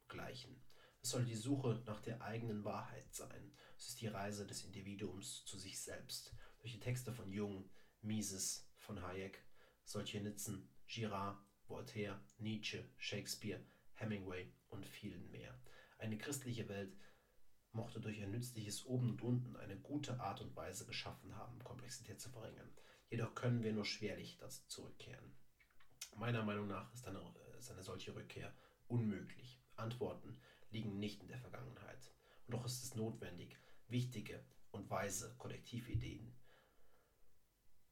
gleichen. 0.09 0.63
Es 1.03 1.11
soll 1.11 1.25
die 1.25 1.35
Suche 1.35 1.83
nach 1.87 2.01
der 2.01 2.23
eigenen 2.23 2.65
Wahrheit 2.65 3.15
sein. 3.15 3.53
Es 3.77 3.89
ist 3.89 4.01
die 4.01 4.09
Reise 4.09 4.47
des 4.47 4.65
Individuums 4.65 5.45
zu 5.45 5.59
sich 5.59 5.81
selbst. 5.81 6.35
Durch 6.59 6.73
die 6.73 6.81
Texte 6.81 7.13
von 7.13 7.33
Jung, 7.33 7.71
Mises, 8.03 8.69
von 8.79 9.03
Hayek, 9.03 9.45
Solzhenitsyn, 9.85 10.69
Girard, 10.87 11.39
Voltaire, 11.69 12.21
Nietzsche, 12.39 12.89
Shakespeare, 12.97 13.65
Hemingway 13.95 14.53
und 14.69 14.87
vielen 14.87 15.31
mehr. 15.31 15.59
Eine 15.99 16.19
christliche 16.19 16.69
Welt 16.69 16.97
mochte 17.77 18.01
durch 18.01 18.21
ein 18.23 18.33
nützliches 18.33 18.85
Oben 18.87 19.11
und 19.11 19.23
Unten 19.23 19.57
eine 19.57 19.77
gute 19.77 20.19
Art 20.19 20.41
und 20.41 20.57
Weise 20.57 20.87
geschaffen 20.87 21.37
haben, 21.37 21.63
Komplexität 21.63 22.21
zu 22.21 22.31
verringern. 22.31 22.71
Jedoch 23.09 23.35
können 23.35 23.63
wir 23.63 23.73
nur 23.73 23.85
schwerlich 23.85 24.39
dazu 24.39 24.67
zurückkehren. 24.67 25.33
Meiner 26.17 26.43
Meinung 26.43 26.67
nach 26.67 26.93
ist 26.93 27.07
eine, 27.07 27.21
ist 27.59 27.71
eine 27.71 27.83
solche 27.83 28.15
Rückkehr 28.15 28.53
unmöglich. 28.89 29.63
Antworten 29.77 30.41
liegen 30.71 30.99
nicht 30.99 31.23
in 31.23 31.29
der 31.29 31.39
Vergangenheit. 31.39 32.13
Und 32.47 32.55
doch 32.55 32.65
ist 32.65 32.83
es 32.83 32.95
notwendig, 32.95 33.59
wichtige 33.89 34.45
und 34.71 34.91
weise 34.91 35.35
Kollektivideen 35.37 36.35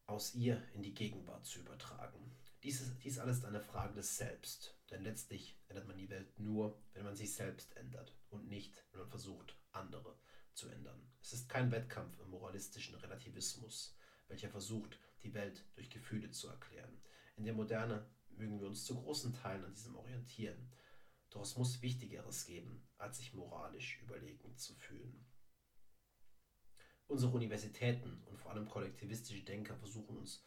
aus 0.07 0.35
ihr 0.35 0.61
in 0.73 0.83
die 0.83 0.93
Gegenwart 0.93 1.45
zu 1.45 1.59
übertragen. 1.59 2.35
Dies, 2.63 2.81
ist, 2.81 3.03
dies 3.03 3.19
alles 3.19 3.37
ist 3.39 3.45
eine 3.45 3.61
Frage 3.61 3.93
des 3.93 4.17
Selbst, 4.17 4.74
denn 4.89 5.03
letztlich 5.03 5.59
ändert 5.67 5.87
man 5.87 5.97
die 5.97 6.09
Welt 6.09 6.39
nur, 6.39 6.81
wenn 6.93 7.05
man 7.05 7.15
sich 7.15 7.33
selbst 7.33 7.75
ändert 7.77 8.15
und 8.29 8.47
nicht, 8.47 8.83
wenn 8.91 9.01
man 9.01 9.09
versucht, 9.09 9.55
andere 9.71 10.17
zu 10.53 10.69
ändern. 10.69 11.11
Es 11.21 11.33
ist 11.33 11.49
kein 11.49 11.71
Wettkampf 11.71 12.19
im 12.19 12.29
moralistischen 12.29 12.95
Relativismus, 12.95 13.97
welcher 14.27 14.49
versucht, 14.49 14.99
die 15.23 15.33
Welt 15.33 15.65
durch 15.75 15.89
Gefühle 15.89 16.31
zu 16.31 16.47
erklären. 16.47 17.01
In 17.35 17.45
der 17.45 17.53
Moderne 17.53 18.09
mögen 18.29 18.59
wir 18.59 18.67
uns 18.67 18.85
zu 18.85 18.95
großen 18.95 19.33
Teilen 19.33 19.65
an 19.65 19.73
diesem 19.73 19.95
orientieren, 19.95 20.71
doch 21.29 21.41
es 21.41 21.57
muss 21.57 21.81
Wichtigeres 21.81 22.45
geben, 22.45 22.87
als 22.97 23.17
sich 23.17 23.33
moralisch 23.33 24.01
überlegen 24.01 24.55
zu 24.57 24.73
fühlen. 24.75 25.25
Unsere 27.07 27.33
Universitäten 27.33 28.23
und 28.25 28.39
vor 28.39 28.51
allem 28.51 28.67
kollektivistische 28.67 29.43
Denker 29.43 29.77
versuchen 29.77 30.17
uns 30.17 30.43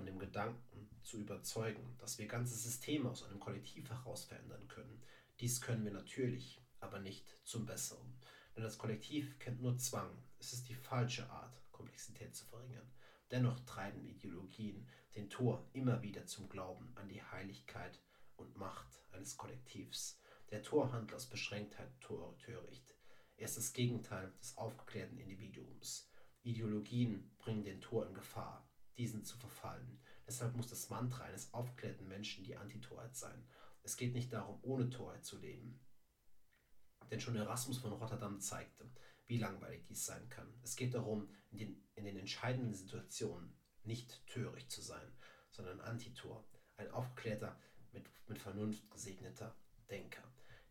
von 0.00 0.06
dem 0.06 0.18
Gedanken 0.18 0.88
zu 1.02 1.18
überzeugen, 1.18 1.94
dass 1.98 2.18
wir 2.18 2.26
ganze 2.26 2.54
Systeme 2.54 3.10
aus 3.10 3.22
einem 3.22 3.38
Kollektiv 3.38 3.90
heraus 3.90 4.24
verändern 4.24 4.66
können. 4.66 5.02
Dies 5.40 5.60
können 5.60 5.84
wir 5.84 5.92
natürlich, 5.92 6.62
aber 6.80 7.00
nicht 7.00 7.36
zum 7.44 7.66
Besseren. 7.66 8.18
Denn 8.56 8.62
das 8.62 8.78
Kollektiv 8.78 9.38
kennt 9.38 9.60
nur 9.60 9.76
Zwang. 9.76 10.10
Es 10.38 10.54
ist 10.54 10.70
die 10.70 10.74
falsche 10.74 11.28
Art, 11.28 11.60
Komplexität 11.70 12.34
zu 12.34 12.46
verringern. 12.46 12.90
Dennoch 13.30 13.60
treiben 13.66 14.02
Ideologien 14.06 14.88
den 15.16 15.28
Tor 15.28 15.68
immer 15.74 16.00
wieder 16.00 16.24
zum 16.24 16.48
Glauben 16.48 16.90
an 16.94 17.10
die 17.10 17.22
Heiligkeit 17.22 18.00
und 18.36 18.56
Macht 18.56 19.02
eines 19.12 19.36
Kollektivs. 19.36 20.18
Der 20.50 20.62
Torhandel 20.62 21.14
aus 21.14 21.28
Beschränktheit 21.28 21.90
töricht. 22.00 22.96
Er 23.36 23.44
ist 23.44 23.58
das 23.58 23.74
Gegenteil 23.74 24.32
des 24.40 24.56
aufgeklärten 24.56 25.18
Individuums. 25.18 26.10
Ideologien 26.42 27.30
bringen 27.36 27.64
den 27.64 27.82
Tor 27.82 28.06
in 28.06 28.14
Gefahr, 28.14 28.66
diesen 28.96 29.24
zu 29.24 29.36
verfallen. 29.36 30.00
Deshalb 30.26 30.56
muss 30.56 30.68
das 30.68 30.90
Mantra 30.90 31.24
eines 31.24 31.52
aufgeklärten 31.52 32.06
Menschen 32.08 32.44
die 32.44 32.56
Antitorheit 32.56 33.16
sein. 33.16 33.46
Es 33.82 33.96
geht 33.96 34.12
nicht 34.14 34.32
darum, 34.32 34.58
ohne 34.62 34.90
Torheit 34.90 35.24
zu 35.24 35.38
leben. 35.38 35.80
Denn 37.10 37.20
schon 37.20 37.36
Erasmus 37.36 37.78
von 37.78 37.92
Rotterdam 37.92 38.40
zeigte, 38.40 38.88
wie 39.26 39.38
langweilig 39.38 39.84
dies 39.88 40.04
sein 40.04 40.28
kann. 40.28 40.52
Es 40.62 40.76
geht 40.76 40.94
darum, 40.94 41.28
in 41.50 41.58
den, 41.58 41.88
in 41.94 42.04
den 42.04 42.16
entscheidenden 42.16 42.74
Situationen 42.74 43.56
nicht 43.84 44.26
töricht 44.26 44.70
zu 44.70 44.82
sein, 44.82 45.12
sondern 45.50 45.80
Antitor, 45.80 46.46
ein 46.76 46.90
aufgeklärter, 46.90 47.58
mit, 47.92 48.08
mit 48.28 48.38
Vernunft 48.38 48.90
gesegneter 48.90 49.56
Denker. 49.90 50.22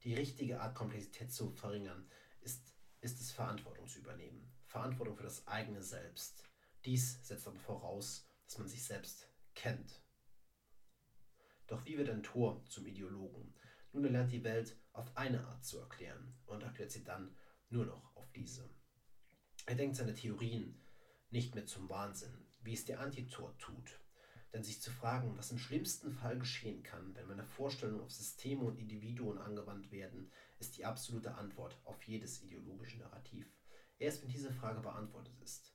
Die 0.03 0.13
richtige 0.13 0.61
Art, 0.61 0.76
Komplexität 0.76 1.32
zu 1.32 1.51
verringern, 1.51 2.09
ist, 2.41 2.74
ist 3.01 3.20
es, 3.20 3.32
Verantwortung 3.32 3.88
zu 3.88 3.99
übernehmen. 3.99 4.49
Verantwortung 4.67 5.17
für 5.17 5.24
das 5.24 5.45
eigene 5.47 5.84
Selbst. 5.84 6.48
Dies 6.86 7.25
setzt 7.27 7.47
aber 7.47 7.59
voraus, 7.59 8.27
dass 8.45 8.57
man 8.57 8.67
sich 8.67 8.84
selbst 8.84 9.30
kennt. 9.53 10.01
Doch 11.67 11.86
wie 11.86 11.97
wird 11.97 12.09
ein 12.09 12.23
Tor 12.23 12.65
zum 12.65 12.86
Ideologen? 12.88 13.53
Nun 13.91 14.05
er 14.05 14.11
lernt 14.11 14.32
die 14.32 14.43
Welt 14.43 14.77
auf 14.93 15.15
eine 15.17 15.45
Art 15.45 15.63
zu 15.63 15.80
erklären 15.80 16.36
und 16.45 16.63
erklärt 16.63 16.91
sie 16.91 17.03
dann 17.03 17.36
nur 17.69 17.86
noch 17.86 18.15
auf 18.15 18.32
diese. 18.32 18.69
Er 19.65 19.75
denkt 19.75 19.95
seine 19.95 20.13
Theorien 20.13 20.82
nicht 21.30 21.53
mehr 21.53 21.65
zum 21.65 21.89
Wahnsinn, 21.89 22.45
wie 22.61 22.73
es 22.73 22.86
der 22.86 22.99
Antitor 22.99 23.57
tut. 23.57 23.99
Denn 24.51 24.63
sich 24.63 24.82
zu 24.82 24.89
fragen, 24.89 25.38
was 25.38 25.51
im 25.51 25.59
schlimmsten 25.59 26.11
Fall 26.11 26.39
geschehen 26.39 26.82
kann, 26.82 27.13
wenn 27.13 27.27
meine 27.27 27.43
Vorstellungen 27.45 28.01
auf 28.01 28.11
Systeme 28.11 28.63
und 28.63 28.80
Individuen 28.80 29.38
angewandt 29.38 29.91
werden, 29.91 30.32
ist 30.57 30.77
die 30.77 30.86
absolute 30.86 31.36
Antwort 31.36 31.80
auf 31.84 32.01
jedes 32.03 32.41
ideologische 32.41 32.97
Narrativ. 32.97 33.45
Erst 33.99 34.23
wenn 34.23 34.30
diese 34.30 34.51
Frage 34.51 34.82
beantwortet 34.82 35.38
ist, 35.41 35.68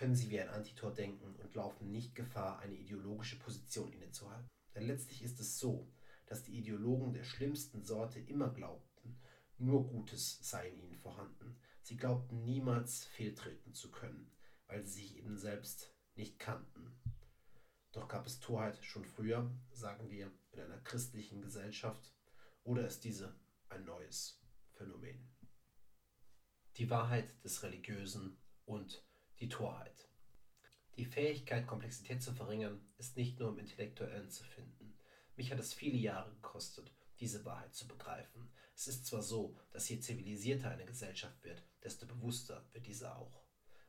können 0.00 0.14
sie 0.14 0.30
wie 0.30 0.40
ein 0.40 0.48
Antitor 0.48 0.94
denken 0.94 1.36
und 1.42 1.54
laufen 1.54 1.92
nicht 1.92 2.14
Gefahr, 2.14 2.58
eine 2.60 2.74
ideologische 2.74 3.38
Position 3.38 3.92
innezuhalten. 3.92 4.48
Denn 4.74 4.86
letztlich 4.86 5.22
ist 5.22 5.38
es 5.40 5.58
so, 5.58 5.92
dass 6.24 6.42
die 6.42 6.56
Ideologen 6.58 7.12
der 7.12 7.24
schlimmsten 7.24 7.84
Sorte 7.84 8.18
immer 8.18 8.48
glaubten, 8.48 9.20
nur 9.58 9.86
Gutes 9.86 10.38
sei 10.40 10.70
in 10.70 10.80
ihnen 10.80 10.96
vorhanden. 10.96 11.60
Sie 11.82 11.98
glaubten 11.98 12.44
niemals 12.44 13.04
fehltreten 13.04 13.74
zu 13.74 13.90
können, 13.90 14.32
weil 14.68 14.86
sie 14.86 15.02
sich 15.02 15.18
eben 15.18 15.36
selbst 15.36 15.94
nicht 16.14 16.38
kannten. 16.38 16.98
Doch 17.92 18.08
gab 18.08 18.24
es 18.24 18.40
Torheit 18.40 18.82
schon 18.82 19.04
früher, 19.04 19.54
sagen 19.70 20.08
wir, 20.08 20.32
in 20.52 20.60
einer 20.60 20.80
christlichen 20.80 21.42
Gesellschaft, 21.42 22.10
oder 22.64 22.86
ist 22.86 23.04
diese 23.04 23.38
ein 23.68 23.84
neues 23.84 24.40
Phänomen? 24.70 25.28
Die 26.78 26.88
Wahrheit 26.88 27.44
des 27.44 27.62
Religiösen 27.62 28.38
und 28.64 29.04
die 29.40 29.48
Torheit. 29.48 30.06
Die 30.96 31.06
Fähigkeit, 31.06 31.66
Komplexität 31.66 32.22
zu 32.22 32.32
verringern, 32.32 32.84
ist 32.98 33.16
nicht 33.16 33.38
nur 33.38 33.48
im 33.48 33.58
Intellektuellen 33.58 34.28
zu 34.28 34.44
finden. 34.44 34.94
Mich 35.34 35.50
hat 35.50 35.58
es 35.58 35.72
viele 35.72 35.96
Jahre 35.96 36.30
gekostet, 36.30 36.92
diese 37.20 37.44
Wahrheit 37.46 37.74
zu 37.74 37.88
begreifen. 37.88 38.52
Es 38.74 38.86
ist 38.86 39.06
zwar 39.06 39.22
so, 39.22 39.56
dass 39.70 39.88
je 39.88 39.98
zivilisierter 39.98 40.70
eine 40.70 40.84
Gesellschaft 40.84 41.42
wird, 41.42 41.62
desto 41.82 42.06
bewusster 42.06 42.68
wird 42.72 42.86
diese 42.86 43.16
auch. 43.16 43.42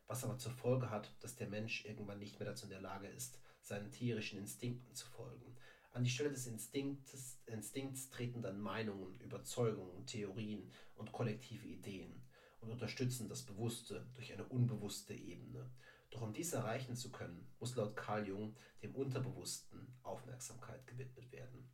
Was 0.08 0.24
aber 0.24 0.38
zur 0.38 0.54
Folge 0.54 0.89
hat, 0.89 1.14
dass 1.20 1.36
der 1.36 1.49
Mensch 1.49 1.84
irgendwann 1.86 2.20
nicht 2.20 2.39
mehr 2.39 2.47
dazu 2.47 2.66
in 2.66 2.72
der 2.72 2.82
Lage 2.82 3.08
ist, 3.08 3.41
seinen 3.62 3.91
tierischen 3.91 4.39
Instinkten 4.39 4.95
zu 4.95 5.06
folgen. 5.08 5.58
An 5.91 6.06
die 6.06 6.10
Stelle 6.10 6.32
des 6.32 6.47
Instinktes, 6.47 7.41
Instinkts 7.45 8.10
treten 8.10 8.41
dann 8.41 8.62
Meinungen, 8.62 9.20
Überzeugungen, 9.20 10.06
Theorien 10.06 10.72
und 10.95 11.12
kollektive 11.12 11.68
Ideen 11.68 12.24
und 12.62 12.70
unterstützen 12.70 13.28
das 13.28 13.43
Bewusste 13.43 14.07
durch 14.14 14.32
eine 14.32 14.45
unbewusste 14.45 15.14
Ebene. 15.14 15.70
Doch 16.12 16.22
um 16.22 16.34
dies 16.34 16.53
erreichen 16.53 16.95
zu 16.95 17.12
können, 17.12 17.47
muss 17.59 17.76
laut 17.76 17.95
Carl 17.95 18.28
Jung 18.28 18.55
dem 18.82 18.95
Unterbewussten 18.95 19.93
Aufmerksamkeit 20.03 20.86
gewidmet 20.88 21.32
werden. 21.32 21.70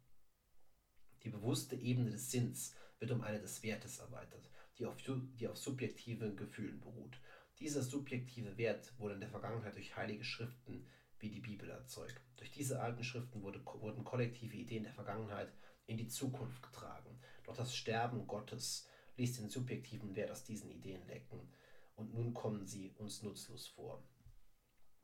Die 1.24 1.30
bewusste 1.30 1.76
Ebene 1.76 2.12
des 2.12 2.32
Sinns 2.32 2.76
wird 3.00 3.12
um 3.12 3.22
eine 3.22 3.40
des 3.40 3.64
Wertes 3.64 4.00
erweitert, 4.00 4.50
die 4.78 4.86
auf, 4.86 4.98
die 5.02 5.48
auf 5.48 5.58
subjektiven 5.58 6.36
Gefühlen 6.36 6.80
beruht. 6.80 7.20
Dieser 7.60 7.82
subjektive 7.82 8.58
Wert 8.58 8.94
wurde 9.00 9.16
in 9.16 9.20
der 9.20 9.30
Vergangenheit 9.30 9.76
durch 9.76 9.96
heilige 9.96 10.24
Schriften 10.24 10.88
wie 11.20 11.30
die 11.30 11.40
Bibel 11.40 11.70
erzeugt. 11.70 12.22
Durch 12.36 12.52
diese 12.52 12.80
alten 12.80 13.04
Schriften 13.04 13.42
wurde, 13.42 13.64
wurden 13.66 14.04
kollektive 14.04 14.56
Ideen 14.56 14.84
der 14.84 14.94
Vergangenheit 14.94 15.52
in 15.88 15.98
die 15.98 16.08
Zukunft 16.08 16.62
getragen. 16.62 17.20
Doch 17.44 17.56
das 17.56 17.76
Sterben 17.76 18.28
Gottes 18.28 18.88
ließ 19.18 19.38
den 19.38 19.50
subjektiven 19.50 20.16
Wert 20.16 20.32
aus 20.32 20.44
diesen 20.44 20.70
Ideen 20.70 21.06
lecken 21.08 21.50
und 21.96 22.14
nun 22.14 22.34
kommen 22.34 22.66
sie 22.66 22.94
uns 22.98 23.24
nutzlos 23.24 23.68
vor. 23.68 24.04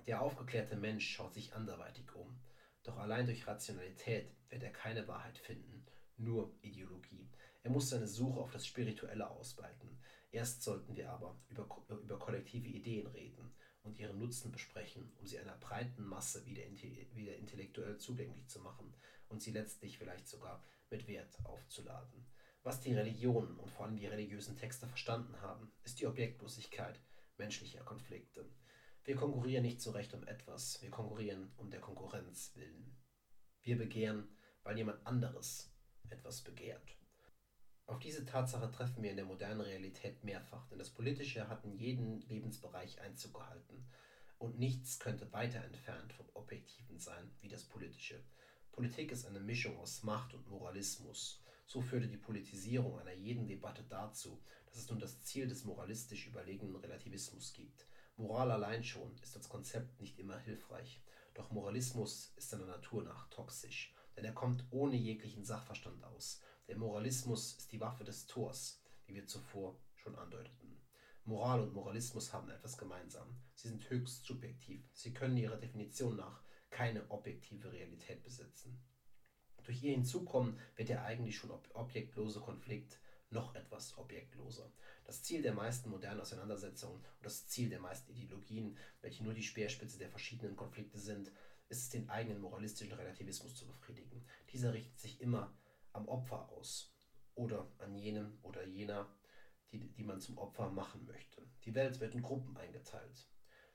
Der 0.06 0.22
aufgeklärte 0.22 0.76
Mensch 0.76 1.10
schaut 1.10 1.34
sich 1.34 1.54
anderweitig 1.54 2.14
um, 2.16 2.40
doch 2.84 2.98
allein 2.98 3.26
durch 3.26 3.48
Rationalität 3.48 4.36
wird 4.50 4.64
er 4.64 4.72
keine 4.72 5.08
Wahrheit 5.08 5.38
finden, 5.38 5.86
nur 6.18 6.54
Ideologie. 6.62 7.30
Er 7.64 7.72
muss 7.72 7.90
seine 7.90 8.08
Suche 8.08 8.40
auf 8.40 8.52
das 8.52 8.68
Spirituelle 8.68 9.30
ausweiten. 9.30 9.98
Erst 10.32 10.64
sollten 10.64 10.96
wir 10.96 11.10
aber 11.12 11.40
über, 11.48 11.68
über 12.02 12.20
kollektive 12.20 12.68
Ideen 12.68 13.08
reden 13.08 13.54
und 13.84 13.98
ihren 13.98 14.20
Nutzen 14.20 14.52
besprechen, 14.52 15.12
um 15.20 15.28
sie 15.28 15.40
einer 15.40 15.58
breiten 15.58 16.04
Masse 16.04 16.46
wieder, 16.46 16.64
wieder 17.14 17.36
intellektuell 17.36 17.98
zugänglich 17.98 18.48
zu 18.48 18.60
machen 18.60 18.94
und 19.30 19.42
sie 19.42 19.52
letztlich 19.52 19.98
vielleicht 19.98 20.28
sogar 20.28 20.64
mit 20.90 21.08
Wert 21.08 21.40
aufzuladen. 21.46 22.26
Was 22.64 22.80
die 22.80 22.94
Religionen 22.94 23.60
und 23.60 23.70
vor 23.70 23.86
allem 23.86 23.98
die 23.98 24.08
religiösen 24.08 24.56
Texte 24.56 24.88
verstanden 24.88 25.42
haben, 25.42 25.70
ist 25.84 26.00
die 26.00 26.08
Objektlosigkeit 26.08 26.98
menschlicher 27.38 27.84
Konflikte. 27.84 28.50
Wir 29.04 29.18
konkurrieren 29.18 29.64
nicht 29.64 29.82
so 29.82 29.92
recht 29.92 30.14
um 30.14 30.26
etwas, 30.26 30.82
wir 30.82 30.90
konkurrieren 30.90 31.52
um 31.58 31.70
der 31.70 31.82
Konkurrenz 31.82 32.56
willen. 32.56 32.96
Wir 33.64 33.78
begehren, 33.78 34.30
weil 34.64 34.78
jemand 34.78 35.06
anderes 35.06 35.76
etwas 36.10 36.42
begehrt. 36.42 36.98
Auf 37.86 38.00
diese 38.00 38.26
Tatsache 38.26 38.72
treffen 38.72 39.04
wir 39.04 39.10
in 39.10 39.18
der 39.18 39.26
modernen 39.26 39.60
Realität 39.60 40.24
mehrfach, 40.24 40.66
denn 40.70 40.80
das 40.80 40.90
Politische 40.90 41.50
hat 41.50 41.66
in 41.66 41.76
jeden 41.76 42.22
Lebensbereich 42.22 43.02
Einzug 43.02 43.34
gehalten. 43.34 43.86
Und 44.38 44.58
nichts 44.58 45.00
könnte 45.00 45.34
weiter 45.34 45.62
entfernt 45.66 46.14
vom 46.14 46.30
Objektiven 46.34 46.98
sein 46.98 47.36
wie 47.42 47.50
das 47.50 47.66
Politische. 47.66 48.24
Politik 48.72 49.12
ist 49.12 49.26
eine 49.26 49.42
Mischung 49.42 49.78
aus 49.78 50.04
Macht 50.04 50.34
und 50.34 50.48
Moralismus. 50.48 51.44
So 51.66 51.82
führte 51.82 52.08
die 52.08 52.18
Politisierung 52.18 53.00
einer 53.00 53.14
jeden 53.14 53.48
Debatte 53.48 53.84
dazu, 53.90 54.42
dass 54.66 54.78
es 54.78 54.90
nun 54.90 55.00
das 55.00 55.22
Ziel 55.22 55.48
des 55.48 55.64
moralistisch 55.64 56.28
überlegenen 56.28 56.76
Relativismus 56.76 57.54
gibt. 57.54 57.86
Moral 58.18 58.52
allein 58.52 58.84
schon 58.84 59.16
ist 59.22 59.36
als 59.36 59.50
Konzept 59.50 60.00
nicht 60.00 60.20
immer 60.20 60.38
hilfreich, 60.38 61.02
doch 61.34 61.50
Moralismus 61.52 62.34
ist 62.36 62.50
seiner 62.50 62.68
Natur 62.68 63.04
nach 63.04 63.28
toxisch, 63.30 63.96
denn 64.16 64.26
er 64.26 64.34
kommt 64.34 64.66
ohne 64.70 64.96
jeglichen 64.96 65.44
Sachverstand 65.44 66.04
aus. 66.04 66.42
Der 66.68 66.78
Moralismus 66.78 67.56
ist 67.58 67.72
die 67.72 67.82
Waffe 67.82 68.04
des 68.04 68.28
Tors, 68.28 68.82
wie 69.06 69.16
wir 69.16 69.26
zuvor 69.26 69.80
schon 69.96 70.16
andeuteten. 70.16 70.80
Moral 71.26 71.62
und 71.62 71.74
Moralismus 71.74 72.34
haben 72.34 72.50
etwas 72.50 72.78
gemeinsam. 72.78 73.28
Sie 73.56 73.70
sind 73.70 73.90
höchst 73.90 74.26
subjektiv. 74.26 74.84
Sie 74.94 75.14
können 75.14 75.38
ihrer 75.38 75.58
Definition 75.58 76.18
nach 76.18 76.44
keine 76.70 77.10
objektive 77.10 77.72
Realität 77.72 78.24
besitzen. 78.24 78.78
Durch 79.64 79.82
ihr 79.84 79.92
Hinzukommen 79.92 80.60
wird 80.76 80.90
der 80.90 81.04
eigentlich 81.04 81.38
schon 81.38 81.52
ob 81.52 81.70
objektlose 81.74 82.40
Konflikt 82.40 83.00
noch 83.30 83.56
etwas 83.56 83.98
objektloser. 83.98 84.72
Das 85.06 85.24
Ziel 85.24 85.42
der 85.42 85.54
meisten 85.54 85.90
modernen 85.90 86.22
Auseinandersetzungen 86.22 86.98
und 86.98 87.26
das 87.26 87.48
Ziel 87.48 87.70
der 87.70 87.80
meisten 87.80 88.12
Ideologien, 88.12 88.78
welche 89.02 89.24
nur 89.24 89.34
die 89.34 89.44
Speerspitze 89.44 89.98
der 89.98 90.10
verschiedenen 90.10 90.56
Konflikte 90.56 91.00
sind, 91.00 91.32
ist 91.70 91.80
es, 91.80 91.90
den 91.90 92.10
eigenen 92.10 92.42
moralistischen 92.42 92.94
Relativismus 92.94 93.56
zu 93.56 93.66
befriedigen. 93.66 94.26
Dieser 94.52 94.74
richtet 94.74 95.00
sich 95.00 95.20
immer 95.22 95.58
am 95.92 96.08
Opfer 96.08 96.50
aus 96.50 96.94
oder 97.36 97.72
an 97.80 97.96
jenem 97.96 98.38
oder 98.44 98.64
jener, 98.66 99.10
die, 99.72 99.80
die 99.80 100.04
man 100.04 100.22
zum 100.22 100.38
Opfer 100.38 100.70
machen 100.70 101.06
möchte. 101.06 101.42
Die 101.66 101.74
Welt 101.74 102.00
wird 102.00 102.14
in 102.14 102.22
Gruppen 102.22 102.56
eingeteilt. 102.58 103.28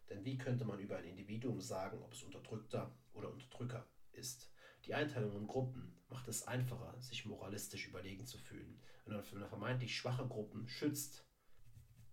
Denn 0.09 0.24
wie 0.24 0.39
könnte 0.39 0.64
man 0.64 0.78
über 0.78 0.97
ein 0.97 1.05
Individuum 1.05 1.61
sagen, 1.61 2.03
ob 2.03 2.12
es 2.12 2.22
Unterdrückter 2.22 2.95
oder 3.12 3.30
Unterdrücker 3.30 3.86
ist? 4.12 4.51
Die 4.85 4.95
Einteilung 4.95 5.37
in 5.37 5.47
Gruppen 5.47 5.95
macht 6.09 6.29
es 6.29 6.47
einfacher, 6.47 7.01
sich 7.01 7.26
moralistisch 7.26 7.89
überlegen 7.89 8.26
zu 8.26 8.39
fühlen. 8.39 8.81
Wenn 9.05 9.14
man 9.14 9.49
vermeintlich 9.49 9.97
schwache 9.97 10.26
Gruppen 10.26 10.68
schützt, 10.68 11.24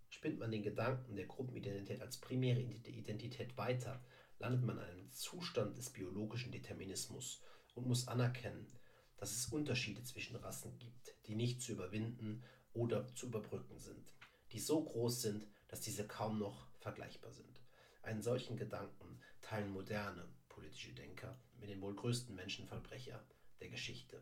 spinnt 0.09 0.39
man 0.39 0.51
den 0.51 0.63
Gedanken 0.63 1.15
der 1.15 1.25
Gruppenidentität 1.25 2.01
als 2.01 2.17
primäre 2.17 2.61
Identität 2.61 3.57
weiter, 3.57 4.03
landet 4.39 4.63
man 4.63 4.77
in 4.77 4.83
einem 4.83 5.11
Zustand 5.11 5.77
des 5.77 5.89
biologischen 5.89 6.51
Determinismus 6.51 7.41
und 7.73 7.87
muss 7.87 8.07
anerkennen, 8.07 8.67
dass 9.17 9.31
es 9.31 9.47
Unterschiede 9.47 10.03
zwischen 10.03 10.35
Rassen 10.35 10.77
gibt, 10.79 11.15
die 11.27 11.35
nicht 11.35 11.61
zu 11.61 11.73
überwinden 11.73 12.43
oder 12.73 13.13
zu 13.15 13.27
überbrücken 13.27 13.77
sind, 13.77 14.13
die 14.51 14.59
so 14.59 14.83
groß 14.83 15.21
sind, 15.21 15.47
dass 15.67 15.81
diese 15.81 16.05
kaum 16.05 16.39
noch 16.39 16.67
vergleichbar 16.79 17.31
sind. 17.31 17.61
Einen 18.01 18.21
solchen 18.21 18.57
Gedanken 18.57 19.19
teilen 19.41 19.71
moderne 19.71 20.27
politische 20.49 20.93
Denker 20.93 21.39
mit 21.59 21.69
den 21.69 21.81
wohl 21.81 21.95
größten 21.95 22.35
Menschenverbrecher 22.35 23.23
der 23.59 23.69
Geschichte. 23.69 24.21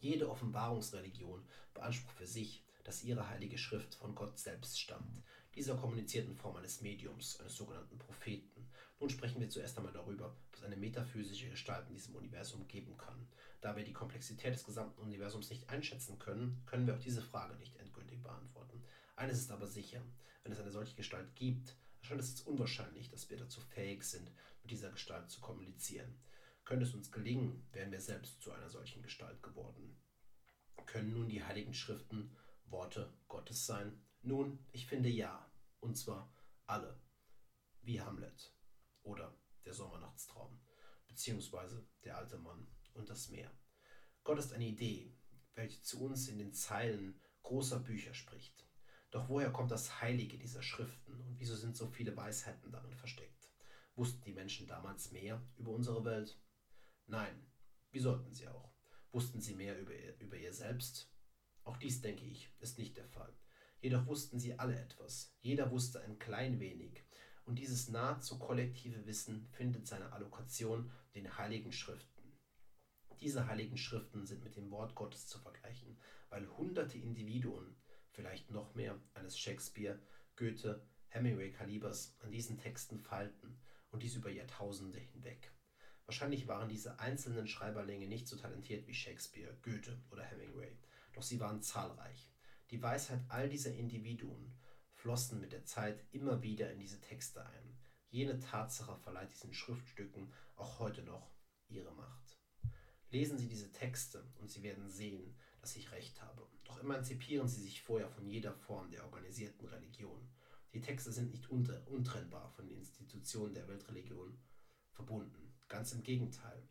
Jede 0.00 0.28
Offenbarungsreligion 0.28 1.46
beansprucht 1.72 2.16
für 2.16 2.26
sich, 2.26 2.64
dass 2.84 3.02
ihre 3.02 3.28
heilige 3.28 3.58
Schrift 3.58 3.94
von 3.94 4.14
Gott 4.14 4.38
selbst 4.38 4.78
stammt. 4.78 5.22
Dieser 5.54 5.76
kommuniziert 5.76 6.28
in 6.28 6.36
Form 6.36 6.56
eines 6.56 6.80
Mediums, 6.82 7.40
eines 7.40 7.56
sogenannten 7.56 7.98
Propheten. 7.98 8.68
Nun 9.00 9.08
sprechen 9.08 9.40
wir 9.40 9.48
zuerst 9.48 9.76
einmal 9.78 9.92
darüber, 9.92 10.36
was 10.52 10.62
eine 10.62 10.76
metaphysische 10.76 11.48
Gestalt 11.48 11.88
in 11.88 11.94
diesem 11.94 12.14
Universum 12.16 12.66
geben 12.68 12.96
kann. 12.96 13.26
Da 13.60 13.76
wir 13.76 13.84
die 13.84 13.92
Komplexität 13.92 14.54
des 14.54 14.64
gesamten 14.64 15.00
Universums 15.00 15.48
nicht 15.48 15.70
einschätzen 15.70 16.18
können, 16.18 16.62
können 16.66 16.86
wir 16.86 16.94
auch 16.94 17.00
diese 17.00 17.22
Frage 17.22 17.54
nicht 17.56 17.76
endgültig 17.76 18.22
beantworten. 18.22 18.82
Eines 19.16 19.38
ist 19.38 19.50
aber 19.50 19.66
sicher, 19.66 20.02
wenn 20.42 20.52
es 20.52 20.60
eine 20.60 20.70
solche 20.70 20.96
Gestalt 20.96 21.34
gibt, 21.34 21.76
erscheint 22.04 22.20
es 22.20 22.42
unwahrscheinlich, 22.42 23.08
dass 23.08 23.30
wir 23.30 23.38
dazu 23.38 23.62
fähig 23.62 24.04
sind, 24.04 24.30
mit 24.62 24.70
dieser 24.70 24.90
Gestalt 24.90 25.30
zu 25.30 25.40
kommunizieren. 25.40 26.20
Könnte 26.64 26.84
es 26.84 26.94
uns 26.94 27.10
gelingen, 27.10 27.66
wären 27.72 27.92
wir 27.92 28.00
selbst 28.00 28.42
zu 28.42 28.52
einer 28.52 28.68
solchen 28.68 29.02
Gestalt 29.02 29.42
geworden. 29.42 29.96
Können 30.84 31.14
nun 31.14 31.28
die 31.30 31.42
heiligen 31.42 31.72
Schriften 31.72 32.36
Worte 32.66 33.10
Gottes 33.26 33.64
sein? 33.64 34.04
Nun, 34.20 34.58
ich 34.72 34.86
finde 34.86 35.08
ja. 35.08 35.50
Und 35.80 35.96
zwar 35.96 36.30
alle. 36.66 37.00
Wie 37.80 38.00
Hamlet 38.00 38.54
oder 39.02 39.34
der 39.64 39.72
Sommernachtstraum, 39.72 40.60
beziehungsweise 41.06 41.86
der 42.04 42.18
alte 42.18 42.38
Mann 42.38 42.66
und 42.92 43.08
das 43.08 43.28
Meer. 43.30 43.50
Gott 44.24 44.38
ist 44.38 44.52
eine 44.52 44.66
Idee, 44.66 45.16
welche 45.54 45.80
zu 45.82 46.04
uns 46.04 46.28
in 46.28 46.38
den 46.38 46.52
Zeilen 46.52 47.18
großer 47.42 47.80
Bücher 47.80 48.12
spricht. 48.12 48.63
Doch 49.14 49.28
woher 49.28 49.52
kommt 49.52 49.70
das 49.70 50.00
Heilige 50.00 50.36
dieser 50.36 50.60
Schriften 50.60 51.20
und 51.20 51.38
wieso 51.38 51.54
sind 51.54 51.76
so 51.76 51.86
viele 51.86 52.16
Weisheiten 52.16 52.72
darin 52.72 52.96
versteckt? 52.96 53.48
Wussten 53.94 54.24
die 54.24 54.32
Menschen 54.32 54.66
damals 54.66 55.12
mehr 55.12 55.40
über 55.56 55.70
unsere 55.70 56.04
Welt? 56.04 56.36
Nein, 57.06 57.46
wie 57.92 58.00
sollten 58.00 58.34
sie 58.34 58.48
auch? 58.48 58.74
Wussten 59.12 59.40
sie 59.40 59.54
mehr 59.54 59.78
über 59.78 59.94
ihr, 59.94 60.18
über 60.18 60.36
ihr 60.36 60.52
selbst? 60.52 61.12
Auch 61.62 61.76
dies, 61.76 62.00
denke 62.00 62.24
ich, 62.24 62.50
ist 62.58 62.76
nicht 62.76 62.96
der 62.96 63.06
Fall. 63.06 63.32
Jedoch 63.80 64.04
wussten 64.06 64.40
sie 64.40 64.58
alle 64.58 64.76
etwas. 64.76 65.32
Jeder 65.38 65.70
wusste 65.70 66.02
ein 66.02 66.18
klein 66.18 66.58
wenig. 66.58 67.04
Und 67.44 67.60
dieses 67.60 67.88
nahezu 67.88 68.40
kollektive 68.40 69.06
Wissen 69.06 69.46
findet 69.52 69.86
seine 69.86 70.10
Allokation 70.12 70.90
den 71.14 71.38
Heiligen 71.38 71.70
Schriften. 71.70 72.36
Diese 73.20 73.46
Heiligen 73.46 73.76
Schriften 73.76 74.26
sind 74.26 74.42
mit 74.42 74.56
dem 74.56 74.72
Wort 74.72 74.96
Gottes 74.96 75.28
zu 75.28 75.38
vergleichen, 75.38 76.00
weil 76.30 76.48
hunderte 76.56 76.98
Individuen, 76.98 77.76
vielleicht 78.14 78.50
noch 78.50 78.74
mehr, 78.74 78.98
eines 79.14 79.38
Shakespeare, 79.38 80.00
Goethe, 80.36 80.86
Hemingway-Kalibers 81.08 82.16
an 82.20 82.30
diesen 82.30 82.58
Texten 82.58 82.98
falten 82.98 83.58
und 83.90 84.02
dies 84.02 84.14
über 84.14 84.30
Jahrtausende 84.30 84.98
hinweg. 84.98 85.52
Wahrscheinlich 86.06 86.48
waren 86.48 86.68
diese 86.68 86.98
einzelnen 86.98 87.46
Schreiberlinge 87.46 88.06
nicht 88.06 88.28
so 88.28 88.36
talentiert 88.36 88.86
wie 88.86 88.94
Shakespeare, 88.94 89.56
Goethe 89.62 89.98
oder 90.10 90.22
Hemingway, 90.22 90.76
doch 91.12 91.22
sie 91.22 91.40
waren 91.40 91.62
zahlreich. 91.62 92.30
Die 92.70 92.82
Weisheit 92.82 93.20
all 93.28 93.48
dieser 93.48 93.74
Individuen 93.74 94.54
flossen 94.92 95.40
mit 95.40 95.52
der 95.52 95.64
Zeit 95.64 96.04
immer 96.12 96.42
wieder 96.42 96.70
in 96.72 96.78
diese 96.78 97.00
Texte 97.00 97.44
ein. 97.44 97.78
Jene 98.10 98.38
Tatsache 98.38 98.96
verleiht 98.96 99.32
diesen 99.32 99.54
Schriftstücken 99.54 100.32
auch 100.56 100.78
heute 100.78 101.02
noch 101.02 101.30
ihre 101.68 101.92
Macht. 101.92 102.38
Lesen 103.10 103.38
Sie 103.38 103.48
diese 103.48 103.70
Texte 103.70 104.24
und 104.36 104.50
Sie 104.50 104.62
werden 104.62 104.88
sehen, 104.88 105.36
dass 105.64 105.76
ich 105.76 105.92
recht 105.92 106.20
habe. 106.20 106.46
Doch 106.64 106.78
emanzipieren 106.78 107.48
Sie 107.48 107.62
sich 107.62 107.80
vorher 107.80 108.10
von 108.10 108.28
jeder 108.28 108.52
Form 108.52 108.90
der 108.90 109.02
organisierten 109.02 109.66
Religion. 109.66 110.28
Die 110.74 110.82
Texte 110.82 111.10
sind 111.10 111.30
nicht 111.30 111.48
untrennbar 111.48 112.50
von 112.50 112.66
den 112.68 112.76
Institutionen 112.76 113.54
der 113.54 113.66
Weltreligion 113.66 114.36
verbunden. 114.92 115.54
Ganz 115.68 115.92
im 115.92 116.02
Gegenteil. 116.02 116.68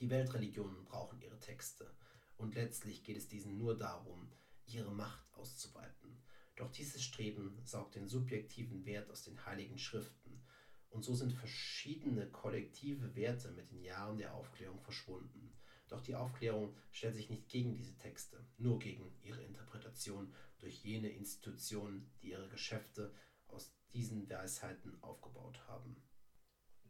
Die 0.00 0.08
Weltreligionen 0.08 0.86
brauchen 0.86 1.20
ihre 1.20 1.38
Texte. 1.40 1.94
Und 2.38 2.54
letztlich 2.54 3.04
geht 3.04 3.18
es 3.18 3.28
diesen 3.28 3.58
nur 3.58 3.76
darum, 3.76 4.32
ihre 4.64 4.92
Macht 4.92 5.30
auszuweiten. 5.34 6.22
Doch 6.56 6.70
dieses 6.70 7.02
Streben 7.02 7.60
saugt 7.64 7.96
den 7.96 8.08
subjektiven 8.08 8.86
Wert 8.86 9.10
aus 9.10 9.24
den 9.24 9.44
heiligen 9.44 9.76
Schriften. 9.76 10.42
Und 10.88 11.04
so 11.04 11.14
sind 11.14 11.34
verschiedene 11.34 12.30
kollektive 12.30 13.14
Werte 13.14 13.50
mit 13.50 13.70
den 13.70 13.82
Jahren 13.82 14.16
der 14.16 14.32
Aufklärung 14.32 14.80
verschwunden. 14.80 15.52
Doch 15.88 16.00
die 16.00 16.14
Aufklärung 16.14 16.76
stellt 16.90 17.14
sich 17.14 17.30
nicht 17.30 17.48
gegen 17.48 17.74
diese 17.74 17.96
Texte, 17.96 18.44
nur 18.58 18.78
gegen 18.78 19.14
ihre 19.22 19.42
Interpretation 19.42 20.34
durch 20.58 20.82
jene 20.84 21.10
Institutionen, 21.10 22.10
die 22.20 22.30
ihre 22.30 22.48
Geschäfte 22.48 23.14
aus 23.46 23.72
diesen 23.92 24.28
Weisheiten 24.28 25.00
aufgebaut 25.02 25.60
haben. 25.68 26.02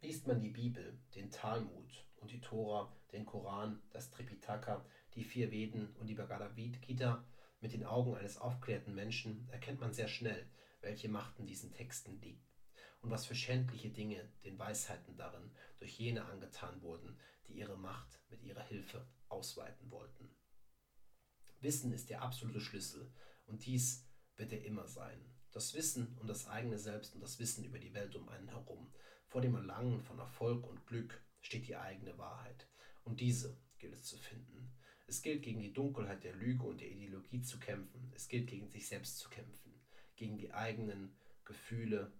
Liest 0.00 0.26
man 0.26 0.40
die 0.40 0.50
Bibel, 0.50 0.98
den 1.14 1.30
Talmud 1.30 2.06
und 2.16 2.30
die 2.30 2.40
Tora, 2.40 2.94
den 3.12 3.26
Koran, 3.26 3.82
das 3.90 4.10
Tripitaka, 4.10 4.84
die 5.14 5.24
vier 5.24 5.50
Veden 5.50 5.94
und 5.96 6.06
die 6.06 6.14
Bhagavad 6.14 6.56
Gita 6.56 7.24
mit 7.60 7.72
den 7.72 7.84
Augen 7.84 8.14
eines 8.14 8.38
aufklärten 8.38 8.94
Menschen, 8.94 9.48
erkennt 9.50 9.80
man 9.80 9.92
sehr 9.92 10.08
schnell, 10.08 10.48
welche 10.80 11.08
Macht 11.08 11.38
in 11.38 11.46
diesen 11.46 11.72
Texten 11.72 12.20
liegt 12.20 12.46
und 13.00 13.10
was 13.10 13.26
für 13.26 13.34
schändliche 13.34 13.90
Dinge 13.90 14.28
den 14.44 14.58
Weisheiten 14.58 15.16
darin 15.16 15.50
durch 15.78 15.98
jene 15.98 16.24
angetan 16.24 16.82
wurden, 16.82 17.18
die 17.48 17.58
ihre 17.58 17.76
Macht 17.76 18.20
mit 18.28 18.42
ihrer 18.42 18.62
Hilfe 18.62 19.06
ausweiten 19.28 19.90
wollten. 19.90 20.34
Wissen 21.60 21.92
ist 21.92 22.10
der 22.10 22.22
absolute 22.22 22.60
Schlüssel 22.60 23.12
und 23.46 23.64
dies 23.66 24.06
wird 24.36 24.52
er 24.52 24.64
immer 24.64 24.86
sein. 24.86 25.24
Das 25.52 25.74
Wissen 25.74 26.16
um 26.18 26.26
das 26.26 26.46
eigene 26.46 26.78
Selbst 26.78 27.14
und 27.14 27.20
das 27.22 27.38
Wissen 27.38 27.64
über 27.64 27.78
die 27.78 27.94
Welt 27.94 28.14
um 28.14 28.28
einen 28.28 28.48
herum. 28.48 28.92
Vor 29.26 29.40
dem 29.40 29.54
Erlangen 29.54 30.02
von 30.02 30.18
Erfolg 30.18 30.66
und 30.66 30.86
Glück 30.86 31.22
steht 31.40 31.66
die 31.66 31.76
eigene 31.76 32.18
Wahrheit. 32.18 32.68
Und 33.04 33.20
diese 33.20 33.56
gilt 33.78 33.94
es 33.94 34.04
zu 34.04 34.18
finden. 34.18 34.72
Es 35.06 35.22
gilt 35.22 35.42
gegen 35.42 35.60
die 35.60 35.72
Dunkelheit 35.72 36.24
der 36.24 36.34
Lüge 36.34 36.64
und 36.64 36.80
der 36.80 36.90
Ideologie 36.90 37.40
zu 37.40 37.58
kämpfen. 37.58 38.12
Es 38.14 38.28
gilt 38.28 38.48
gegen 38.48 38.68
sich 38.68 38.86
selbst 38.88 39.18
zu 39.18 39.30
kämpfen. 39.30 39.80
Gegen 40.16 40.36
die 40.36 40.52
eigenen 40.52 41.16
Gefühle 41.44 42.12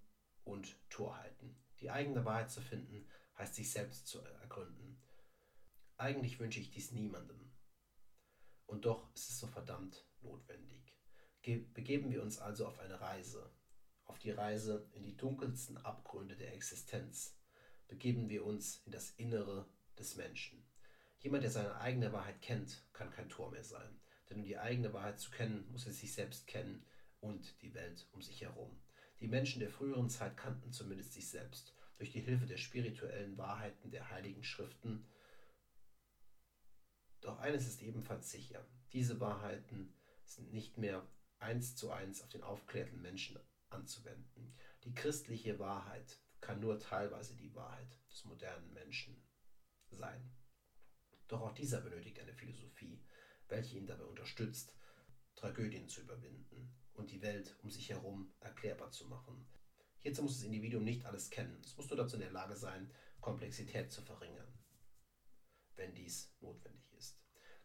und 0.44 0.76
Torheiten. 0.88 1.56
Die 1.80 1.90
eigene 1.90 2.24
Wahrheit 2.24 2.50
zu 2.50 2.60
finden, 2.60 3.06
heißt 3.36 3.54
sich 3.54 3.70
selbst 3.70 4.06
zu 4.06 4.20
ergründen. 4.20 4.98
Eigentlich 5.98 6.38
wünsche 6.38 6.60
ich 6.60 6.70
dies 6.70 6.92
niemandem. 6.92 7.40
Und 8.66 8.84
doch 8.84 9.14
ist 9.14 9.30
es 9.30 9.38
so 9.38 9.46
verdammt 9.46 10.04
notwendig. 10.20 10.94
Begeben 11.72 12.10
wir 12.10 12.22
uns 12.22 12.38
also 12.38 12.66
auf 12.66 12.78
eine 12.80 13.00
Reise, 13.00 13.50
auf 14.04 14.18
die 14.18 14.32
Reise 14.32 14.90
in 14.92 15.04
die 15.04 15.16
dunkelsten 15.16 15.78
Abgründe 15.78 16.36
der 16.36 16.52
Existenz. 16.52 17.38
Begeben 17.88 18.28
wir 18.28 18.44
uns 18.44 18.82
in 18.84 18.92
das 18.92 19.12
Innere 19.12 19.68
des 19.98 20.16
Menschen. 20.16 20.62
Jemand, 21.20 21.44
der 21.44 21.50
seine 21.50 21.76
eigene 21.76 22.12
Wahrheit 22.12 22.42
kennt, 22.42 22.84
kann 22.92 23.10
kein 23.10 23.30
Tor 23.30 23.50
mehr 23.50 23.64
sein. 23.64 23.98
Denn 24.28 24.38
um 24.38 24.44
die 24.44 24.58
eigene 24.58 24.92
Wahrheit 24.92 25.18
zu 25.18 25.30
kennen, 25.30 25.66
muss 25.70 25.86
er 25.86 25.92
sich 25.92 26.12
selbst 26.12 26.46
kennen 26.46 26.84
und 27.20 27.62
die 27.62 27.72
Welt 27.72 28.06
um 28.12 28.20
sich 28.20 28.42
herum. 28.42 28.78
Die 29.20 29.28
Menschen 29.28 29.60
der 29.60 29.70
früheren 29.70 30.10
Zeit 30.10 30.36
kannten 30.36 30.72
zumindest 30.72 31.14
sich 31.14 31.30
selbst. 31.30 31.74
Durch 31.96 32.10
die 32.10 32.20
Hilfe 32.20 32.44
der 32.44 32.58
spirituellen 32.58 33.38
Wahrheiten 33.38 33.90
der 33.90 34.10
heiligen 34.10 34.44
Schriften 34.44 35.06
doch 37.26 37.38
eines 37.40 37.66
ist 37.66 37.82
ebenfalls 37.82 38.30
sicher. 38.30 38.64
Diese 38.92 39.20
Wahrheiten 39.20 39.92
sind 40.24 40.52
nicht 40.52 40.78
mehr 40.78 41.06
eins 41.38 41.74
zu 41.74 41.90
eins 41.90 42.22
auf 42.22 42.28
den 42.28 42.42
aufklärten 42.42 43.02
Menschen 43.02 43.38
anzuwenden. 43.68 44.54
Die 44.84 44.94
christliche 44.94 45.58
Wahrheit 45.58 46.20
kann 46.40 46.60
nur 46.60 46.78
teilweise 46.78 47.34
die 47.34 47.54
Wahrheit 47.54 47.98
des 48.10 48.24
modernen 48.24 48.72
Menschen 48.72 49.20
sein. 49.90 50.30
Doch 51.26 51.40
auch 51.40 51.52
dieser 51.52 51.80
benötigt 51.80 52.20
eine 52.20 52.32
Philosophie, 52.32 53.02
welche 53.48 53.76
ihn 53.76 53.86
dabei 53.86 54.04
unterstützt, 54.04 54.76
Tragödien 55.34 55.88
zu 55.88 56.02
überwinden 56.02 56.72
und 56.94 57.10
die 57.10 57.22
Welt 57.22 57.56
um 57.62 57.70
sich 57.70 57.90
herum 57.90 58.32
erklärbar 58.40 58.92
zu 58.92 59.06
machen. 59.06 59.46
Hierzu 60.00 60.22
muss 60.22 60.36
das 60.36 60.44
Individuum 60.44 60.84
nicht 60.84 61.04
alles 61.04 61.30
kennen. 61.30 61.60
Es 61.64 61.76
muss 61.76 61.88
nur 61.88 61.96
dazu 61.96 62.14
in 62.14 62.22
der 62.22 62.30
Lage 62.30 62.54
sein, 62.54 62.88
Komplexität 63.20 63.90
zu 63.90 64.02
verringern, 64.02 64.56
wenn 65.74 65.92
dies 65.92 66.32
notwendig 66.40 66.84
ist. 66.84 66.85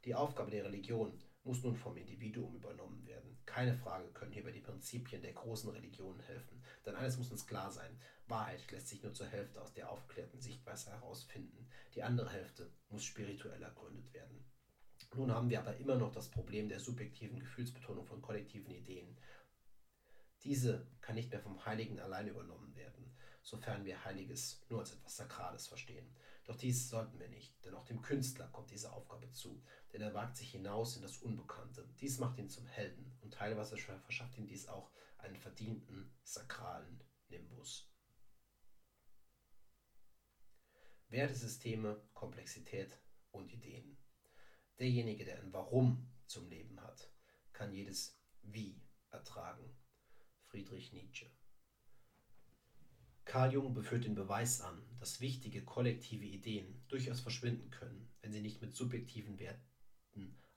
Die 0.05 0.15
Aufgabe 0.15 0.51
der 0.51 0.65
Religion 0.65 1.19
muss 1.43 1.63
nun 1.63 1.75
vom 1.75 1.97
Individuum 1.97 2.55
übernommen 2.55 3.05
werden. 3.05 3.37
Keine 3.45 3.73
Frage 3.73 4.07
können 4.09 4.31
hierbei 4.31 4.51
die 4.51 4.61
Prinzipien 4.61 5.21
der 5.21 5.33
großen 5.33 5.69
Religionen 5.69 6.19
helfen. 6.21 6.63
Denn 6.85 6.95
eines 6.95 7.17
muss 7.17 7.31
uns 7.31 7.45
klar 7.45 7.71
sein, 7.71 7.99
Wahrheit 8.27 8.71
lässt 8.71 8.87
sich 8.87 9.03
nur 9.03 9.13
zur 9.13 9.27
Hälfte 9.27 9.61
aus 9.61 9.73
der 9.73 9.89
aufgeklärten 9.89 10.39
Sichtweise 10.39 10.91
herausfinden. 10.91 11.67
Die 11.93 12.03
andere 12.03 12.29
Hälfte 12.29 12.71
muss 12.89 13.03
spirituell 13.03 13.61
ergründet 13.61 14.13
werden. 14.13 14.45
Nun 15.15 15.31
haben 15.31 15.49
wir 15.49 15.59
aber 15.59 15.75
immer 15.77 15.95
noch 15.95 16.11
das 16.11 16.29
Problem 16.29 16.69
der 16.69 16.79
subjektiven 16.79 17.39
Gefühlsbetonung 17.39 18.05
von 18.05 18.21
kollektiven 18.21 18.71
Ideen. 18.71 19.17
Diese 20.43 20.87
kann 21.01 21.15
nicht 21.15 21.31
mehr 21.31 21.41
vom 21.41 21.65
Heiligen 21.65 21.99
allein 21.99 22.27
übernommen 22.27 22.73
werden, 22.75 23.13
sofern 23.41 23.83
wir 23.83 24.03
Heiliges 24.05 24.65
nur 24.69 24.79
als 24.79 24.93
etwas 24.93 25.17
Sakrales 25.17 25.67
verstehen. 25.67 26.15
Doch 26.51 26.57
dies 26.57 26.89
sollten 26.89 27.17
wir 27.17 27.29
nicht, 27.29 27.63
denn 27.63 27.75
auch 27.75 27.85
dem 27.85 28.01
Künstler 28.01 28.45
kommt 28.49 28.71
diese 28.71 28.91
Aufgabe 28.91 29.31
zu, 29.31 29.63
denn 29.93 30.01
er 30.01 30.13
wagt 30.13 30.35
sich 30.35 30.51
hinaus 30.51 30.97
in 30.97 31.01
das 31.01 31.19
Unbekannte. 31.19 31.87
Dies 32.01 32.19
macht 32.19 32.37
ihn 32.39 32.49
zum 32.49 32.67
Helden 32.67 33.09
und 33.21 33.33
teilweise 33.33 33.77
verschafft 33.77 34.37
ihm 34.37 34.47
dies 34.47 34.67
auch 34.67 34.91
einen 35.17 35.37
verdienten 35.37 36.13
sakralen 36.23 37.01
Nimbus. 37.29 37.89
Wertesysteme, 41.07 42.03
Komplexität 42.13 42.99
und 43.31 43.53
Ideen. 43.53 43.97
Derjenige, 44.77 45.23
der 45.23 45.39
ein 45.39 45.53
Warum 45.53 46.11
zum 46.25 46.49
Leben 46.49 46.81
hat, 46.81 47.13
kann 47.53 47.71
jedes 47.71 48.19
Wie 48.41 48.83
ertragen. 49.09 49.73
Friedrich 50.47 50.91
Nietzsche. 50.91 51.31
Carl 53.25 53.53
Jung 53.53 53.73
beführt 53.73 54.05
den 54.05 54.15
Beweis 54.15 54.61
an, 54.61 54.81
dass 54.99 55.21
wichtige 55.21 55.63
kollektive 55.63 56.25
Ideen 56.25 56.83
durchaus 56.87 57.19
verschwinden 57.19 57.69
können, 57.69 58.09
wenn 58.21 58.31
sie 58.31 58.41
nicht 58.41 58.61
mit 58.61 58.75
subjektiven 58.75 59.39
Werten 59.39 59.71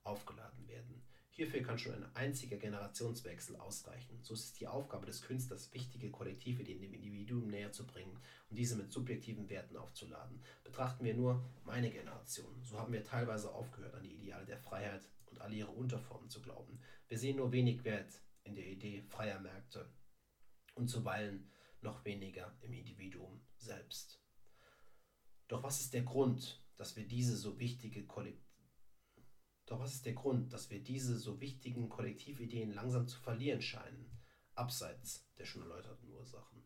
aufgeladen 0.04 0.68
werden. 0.68 1.02
Hierfür 1.30 1.62
kann 1.62 1.78
schon 1.78 1.94
ein 1.94 2.14
einziger 2.14 2.58
Generationswechsel 2.58 3.56
ausreichen. 3.56 4.22
So 4.22 4.34
ist 4.34 4.44
es 4.44 4.52
die 4.52 4.68
Aufgabe 4.68 5.06
des 5.06 5.22
Künstlers, 5.22 5.72
wichtige 5.74 6.10
Kollektivideen 6.10 6.80
dem 6.80 6.94
Individuum 6.94 7.48
näher 7.48 7.72
zu 7.72 7.84
bringen 7.86 8.20
und 8.50 8.56
diese 8.56 8.76
mit 8.76 8.92
subjektiven 8.92 9.48
Werten 9.48 9.76
aufzuladen. 9.76 10.40
Betrachten 10.62 11.04
wir 11.04 11.14
nur 11.14 11.44
meine 11.64 11.90
Generation. 11.90 12.62
So 12.62 12.78
haben 12.78 12.92
wir 12.92 13.02
teilweise 13.02 13.52
aufgehört, 13.52 13.94
an 13.94 14.04
die 14.04 14.14
Ideale 14.14 14.46
der 14.46 14.58
Freiheit 14.58 15.08
und 15.26 15.40
alle 15.40 15.56
ihre 15.56 15.72
Unterformen 15.72 16.30
zu 16.30 16.40
glauben. 16.40 16.78
Wir 17.08 17.18
sehen 17.18 17.36
nur 17.36 17.50
wenig 17.50 17.82
Wert 17.82 18.22
in 18.44 18.54
der 18.54 18.66
Idee 18.66 19.02
freier 19.02 19.40
Märkte 19.40 19.90
und 20.76 20.88
zuweilen 20.88 21.50
noch 21.84 22.04
weniger 22.04 22.56
im 22.62 22.72
Individuum 22.72 23.40
selbst. 23.56 24.20
Doch 25.46 25.62
was 25.62 25.80
ist 25.80 25.94
der 25.94 26.02
Grund, 26.02 26.64
dass 26.76 26.96
wir 26.96 27.06
diese 27.06 27.36
so 27.36 27.60
wichtige 27.60 28.04
Kollektiv 28.06 28.44
doch 29.66 29.80
was 29.80 29.94
ist 29.94 30.04
der 30.04 30.12
Grund, 30.12 30.52
dass 30.52 30.68
wir 30.68 30.82
diese 30.82 31.18
so 31.18 31.40
wichtigen 31.40 31.88
Kollektivideen 31.88 32.74
langsam 32.74 33.08
zu 33.08 33.18
verlieren 33.18 33.62
scheinen, 33.62 34.10
abseits 34.54 35.26
der 35.38 35.46
schon 35.46 35.62
erläuterten 35.62 36.10
Ursachen? 36.10 36.62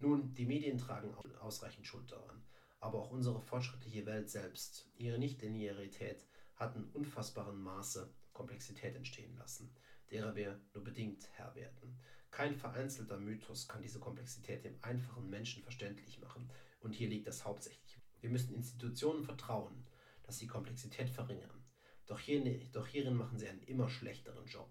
Nun, 0.00 0.34
die 0.34 0.46
Medien 0.46 0.76
tragen 0.76 1.14
ausreichend 1.40 1.86
Schuld 1.86 2.10
daran, 2.10 2.44
aber 2.80 2.98
auch 3.00 3.10
unsere 3.10 3.40
fortschrittliche 3.40 4.04
Welt 4.06 4.28
selbst, 4.28 4.90
ihre 4.96 5.18
Nichtlinearität 5.18 6.26
hat 6.56 6.74
in 6.74 6.90
unfassbarem 6.90 7.62
Maße 7.62 8.12
Komplexität 8.32 8.96
entstehen 8.96 9.36
lassen, 9.36 9.72
derer 10.10 10.34
wir 10.34 10.60
nur 10.74 10.82
bedingt 10.82 11.28
Herr 11.34 11.54
werden. 11.54 12.00
Kein 12.34 12.56
vereinzelter 12.56 13.16
Mythos 13.16 13.68
kann 13.68 13.80
diese 13.80 14.00
Komplexität 14.00 14.64
dem 14.64 14.76
einfachen 14.82 15.30
Menschen 15.30 15.62
verständlich 15.62 16.18
machen, 16.18 16.50
und 16.80 16.92
hier 16.92 17.08
liegt 17.08 17.28
das 17.28 17.44
hauptsächlich. 17.44 17.96
Wir 18.20 18.28
müssen 18.28 18.56
Institutionen 18.56 19.22
vertrauen, 19.22 19.86
dass 20.24 20.38
sie 20.38 20.48
Komplexität 20.48 21.08
verringern. 21.08 21.62
Doch, 22.06 22.18
hier, 22.18 22.42
doch 22.72 22.88
hierin 22.88 23.14
machen 23.14 23.38
sie 23.38 23.46
einen 23.46 23.62
immer 23.62 23.88
schlechteren 23.88 24.46
Job. 24.46 24.68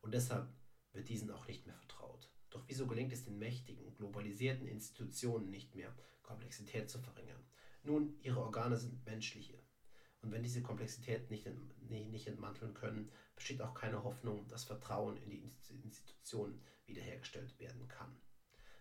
Und 0.00 0.14
deshalb 0.14 0.48
wird 0.92 1.08
diesen 1.08 1.32
auch 1.32 1.48
nicht 1.48 1.66
mehr 1.66 1.74
vertraut. 1.74 2.30
Doch 2.50 2.62
wieso 2.68 2.86
gelingt 2.86 3.12
es 3.12 3.24
den 3.24 3.40
mächtigen, 3.40 3.92
globalisierten 3.96 4.68
Institutionen 4.68 5.50
nicht 5.50 5.74
mehr, 5.74 5.92
Komplexität 6.22 6.88
zu 6.88 7.00
verringern? 7.00 7.44
Nun, 7.82 8.14
ihre 8.22 8.40
Organe 8.40 8.76
sind 8.76 9.04
menschliche. 9.04 9.58
Und 10.22 10.30
wenn 10.30 10.42
diese 10.42 10.62
Komplexität 10.62 11.30
nicht, 11.30 11.48
nicht 11.88 12.26
entmanteln 12.28 12.74
können, 12.74 13.10
besteht 13.34 13.60
auch 13.60 13.74
keine 13.74 14.02
Hoffnung, 14.04 14.46
dass 14.48 14.64
Vertrauen 14.64 15.16
in 15.16 15.30
die 15.30 15.42
Institutionen 15.82 16.62
wiederhergestellt 16.86 17.58
werden 17.58 17.88
kann. 17.88 18.16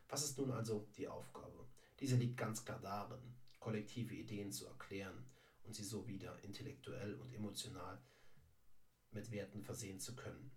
Was 0.07 0.23
ist 0.23 0.37
nun 0.37 0.51
also 0.51 0.87
die 0.95 1.07
Aufgabe? 1.07 1.67
Diese 1.99 2.15
liegt 2.15 2.37
ganz 2.37 2.63
klar 2.63 2.79
darin, 2.79 3.35
kollektive 3.59 4.13
Ideen 4.13 4.51
zu 4.51 4.67
erklären 4.67 5.25
und 5.63 5.75
sie 5.75 5.83
so 5.83 6.07
wieder 6.07 6.37
intellektuell 6.43 7.15
und 7.15 7.33
emotional 7.33 7.99
mit 9.11 9.31
Werten 9.31 9.63
versehen 9.63 9.99
zu 9.99 10.15
können. 10.15 10.51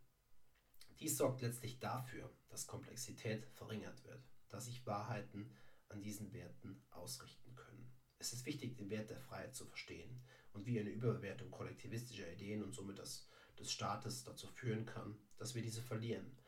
Dies 1.01 1.17
sorgt 1.17 1.41
letztlich 1.41 1.81
dafür, 1.81 2.31
dass 2.49 2.67
Komplexität 2.67 3.47
verringert 3.53 4.05
wird, 4.05 4.23
dass 4.49 4.67
sich 4.67 4.87
Wahrheiten 4.87 5.51
an 5.89 6.03
diesen 6.03 6.33
Werten 6.33 6.83
ausrichten 6.91 7.55
können. 7.55 7.91
Es 8.19 8.33
ist 8.33 8.47
wichtig, 8.47 8.77
den 8.77 8.91
Wert 8.91 9.11
der 9.11 9.21
Freiheit 9.21 9.55
zu 9.55 9.67
verstehen 9.67 10.23
und 10.55 10.67
wie 10.67 10.81
eine 10.81 10.91
Überbewertung 10.91 11.51
kollektivistischer 11.51 12.33
Ideen 12.33 12.63
und 12.63 12.73
somit 12.73 12.99
das, 12.99 13.29
des 13.59 13.71
Staates 13.71 14.25
dazu 14.25 14.47
führen 14.49 14.87
kann, 14.87 15.19
dass 15.37 15.55
wir 15.55 15.63
diese 15.63 15.83
verlieren. 15.83 16.39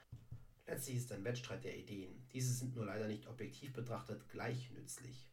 Letztlich 0.67 0.97
ist 0.97 1.13
ein 1.13 1.25
Wettstreit 1.25 1.65
der 1.65 1.77
Ideen. 1.77 2.27
Diese 2.33 2.53
sind 2.53 2.75
nur 2.75 2.87
leider 2.87 3.07
nicht 3.07 3.29
objektiv 3.29 3.73
betrachtet 3.73 4.29
gleich 4.29 4.71
nützlich. 4.71 5.31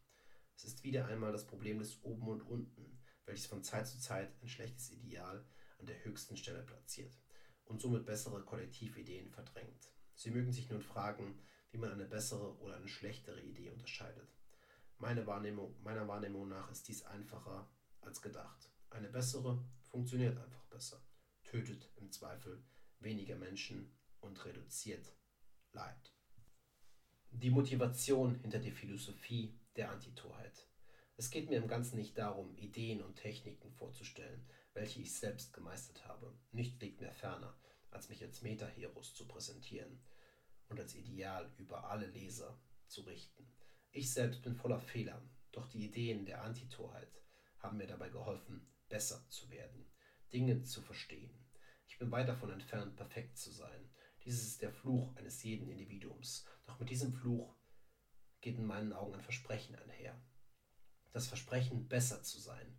Es 0.56 0.64
ist 0.64 0.84
wieder 0.84 1.06
einmal 1.06 1.32
das 1.32 1.46
Problem 1.46 1.78
des 1.78 2.02
Oben 2.04 2.28
und 2.28 2.42
Unten, 2.42 3.00
welches 3.26 3.46
von 3.46 3.62
Zeit 3.62 3.88
zu 3.88 3.98
Zeit 3.98 4.30
ein 4.42 4.48
schlechtes 4.48 4.92
Ideal 4.92 5.44
an 5.78 5.86
der 5.86 6.04
höchsten 6.04 6.36
Stelle 6.36 6.62
platziert 6.62 7.18
und 7.64 7.80
somit 7.80 8.06
bessere 8.06 8.44
Kollektivideen 8.44 9.30
verdrängt. 9.30 9.92
Sie 10.14 10.30
mögen 10.30 10.52
sich 10.52 10.70
nun 10.70 10.82
fragen, 10.82 11.42
wie 11.72 11.78
man 11.78 11.90
eine 11.90 12.04
bessere 12.04 12.56
oder 12.58 12.76
eine 12.76 12.88
schlechtere 12.88 13.40
Idee 13.40 13.70
unterscheidet. 13.70 14.28
Meine 14.98 15.26
Wahrnehmung, 15.26 15.74
meiner 15.82 16.06
Wahrnehmung 16.06 16.48
nach 16.48 16.70
ist 16.70 16.86
dies 16.86 17.02
einfacher 17.04 17.68
als 18.06 18.22
gedacht. 18.22 18.70
Eine 18.90 19.08
bessere 19.08 19.64
funktioniert 19.82 20.38
einfach 20.38 20.64
besser, 20.66 21.02
tötet 21.42 21.90
im 21.96 22.10
Zweifel 22.10 22.64
weniger 23.00 23.36
Menschen 23.36 23.92
und 24.20 24.44
reduziert 24.44 25.14
Leid. 25.72 26.12
Die 27.30 27.50
Motivation 27.50 28.36
hinter 28.36 28.60
der 28.60 28.72
Philosophie 28.72 29.58
der 29.76 29.90
Antitorheit. 29.90 30.68
Es 31.16 31.30
geht 31.30 31.50
mir 31.50 31.58
im 31.58 31.68
Ganzen 31.68 31.96
nicht 31.96 32.16
darum, 32.16 32.56
Ideen 32.56 33.02
und 33.02 33.16
Techniken 33.16 33.72
vorzustellen, 33.72 34.48
welche 34.72 35.00
ich 35.00 35.14
selbst 35.14 35.52
gemeistert 35.52 36.06
habe. 36.06 36.32
Nicht 36.52 36.80
liegt 36.80 37.00
mir 37.00 37.12
ferner, 37.12 37.56
als 37.90 38.08
mich 38.08 38.22
als 38.22 38.42
Metaheros 38.42 39.14
zu 39.14 39.26
präsentieren 39.26 40.00
und 40.68 40.80
als 40.80 40.94
Ideal 40.94 41.52
über 41.56 41.90
alle 41.90 42.06
Leser 42.06 42.58
zu 42.88 43.02
richten. 43.02 43.46
Ich 43.90 44.12
selbst 44.12 44.42
bin 44.42 44.56
voller 44.56 44.80
Fehler, 44.80 45.22
doch 45.52 45.68
die 45.68 45.84
Ideen 45.84 46.24
der 46.26 46.42
Antitorheit 46.42 47.23
haben 47.64 47.78
mir 47.78 47.86
dabei 47.86 48.10
geholfen, 48.10 48.68
besser 48.88 49.26
zu 49.30 49.50
werden, 49.50 49.90
Dinge 50.32 50.62
zu 50.62 50.82
verstehen. 50.82 51.34
Ich 51.88 51.98
bin 51.98 52.10
weit 52.10 52.28
davon 52.28 52.50
entfernt, 52.50 52.96
perfekt 52.96 53.38
zu 53.38 53.50
sein. 53.50 53.90
Dieses 54.24 54.46
ist 54.46 54.62
der 54.62 54.72
Fluch 54.72 55.16
eines 55.16 55.42
jeden 55.42 55.68
Individuums. 55.68 56.46
Doch 56.66 56.78
mit 56.78 56.90
diesem 56.90 57.12
Fluch 57.12 57.56
geht 58.40 58.56
in 58.56 58.66
meinen 58.66 58.92
Augen 58.92 59.14
ein 59.14 59.22
Versprechen 59.22 59.74
einher. 59.76 60.20
Das 61.12 61.26
Versprechen, 61.26 61.88
besser 61.88 62.22
zu 62.22 62.38
sein, 62.40 62.78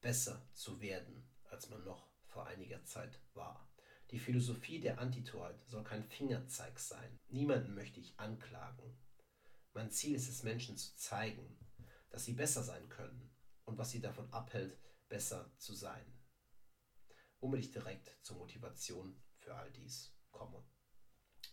besser 0.00 0.48
zu 0.52 0.80
werden, 0.80 1.28
als 1.50 1.68
man 1.68 1.84
noch 1.84 2.08
vor 2.26 2.46
einiger 2.46 2.84
Zeit 2.84 3.20
war. 3.34 3.70
Die 4.10 4.18
Philosophie 4.18 4.80
der 4.80 4.98
Antitorheit 4.98 5.60
soll 5.66 5.82
kein 5.82 6.04
Fingerzeig 6.04 6.78
sein. 6.78 7.18
Niemanden 7.28 7.74
möchte 7.74 8.00
ich 8.00 8.18
anklagen. 8.18 8.96
Mein 9.72 9.90
Ziel 9.90 10.14
ist 10.14 10.28
es, 10.28 10.42
Menschen 10.42 10.76
zu 10.76 10.94
zeigen, 10.96 11.58
dass 12.10 12.24
sie 12.24 12.34
besser 12.34 12.62
sein 12.62 12.88
können 12.88 13.33
und 13.64 13.78
was 13.78 13.90
sie 13.90 14.00
davon 14.00 14.32
abhält, 14.32 14.78
besser 15.08 15.52
zu 15.58 15.74
sein. 15.74 16.04
Womit 17.40 17.60
ich 17.60 17.70
direkt 17.70 18.16
zur 18.22 18.36
Motivation 18.38 19.20
für 19.36 19.54
all 19.54 19.70
dies 19.72 20.14
komme. 20.30 20.64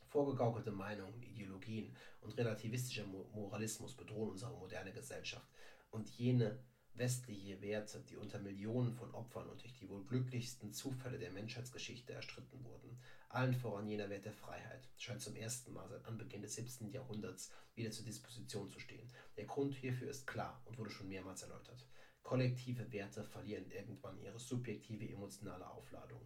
Vorgegaukelte 0.08 0.72
Meinungen, 0.72 1.22
Ideologien 1.24 1.96
und 2.22 2.38
relativistischer 2.38 3.06
Moralismus 3.06 3.96
bedrohen 3.96 4.32
unsere 4.32 4.58
moderne 4.58 4.92
Gesellschaft 4.92 5.50
und 5.90 6.10
jene 6.10 6.64
westliche 6.94 7.62
Werte, 7.62 8.02
die 8.02 8.18
unter 8.18 8.40
Millionen 8.40 8.94
von 8.94 9.14
Opfern 9.14 9.48
und 9.48 9.62
durch 9.62 9.74
die 9.74 9.90
wohl 9.90 10.04
glücklichsten 10.06 10.74
Zufälle 10.74 11.18
der 11.18 11.32
Menschheitsgeschichte 11.32 12.14
erstritten 12.14 12.64
wurden, 12.64 13.00
allen 13.30 13.54
voran 13.54 13.88
jener 13.88 14.10
Wert 14.10 14.26
der 14.26 14.34
Freiheit, 14.34 14.90
scheint 14.98 15.22
zum 15.22 15.36
ersten 15.36 15.72
Mal 15.72 15.88
seit 15.88 16.06
Anbeginn 16.06 16.42
des 16.42 16.56
17. 16.56 16.92
Jahrhunderts 16.92 17.52
wieder 17.76 17.92
zur 17.92 18.06
Disposition 18.06 18.70
zu 18.70 18.80
stehen. 18.80 19.10
Der 19.38 19.46
Grund 19.46 19.74
hierfür 19.74 20.10
ist 20.10 20.28
klar 20.28 20.62
und 20.66 20.78
wurde 20.78 20.90
schon 20.90 21.08
mehrmals 21.08 21.44
erläutert. 21.44 21.88
Kollektive 22.24 22.92
Werte 22.92 23.24
verlieren 23.24 23.70
irgendwann 23.72 24.20
ihre 24.20 24.40
subjektive 24.40 25.08
emotionale 25.10 25.70
Aufladung. 25.70 26.22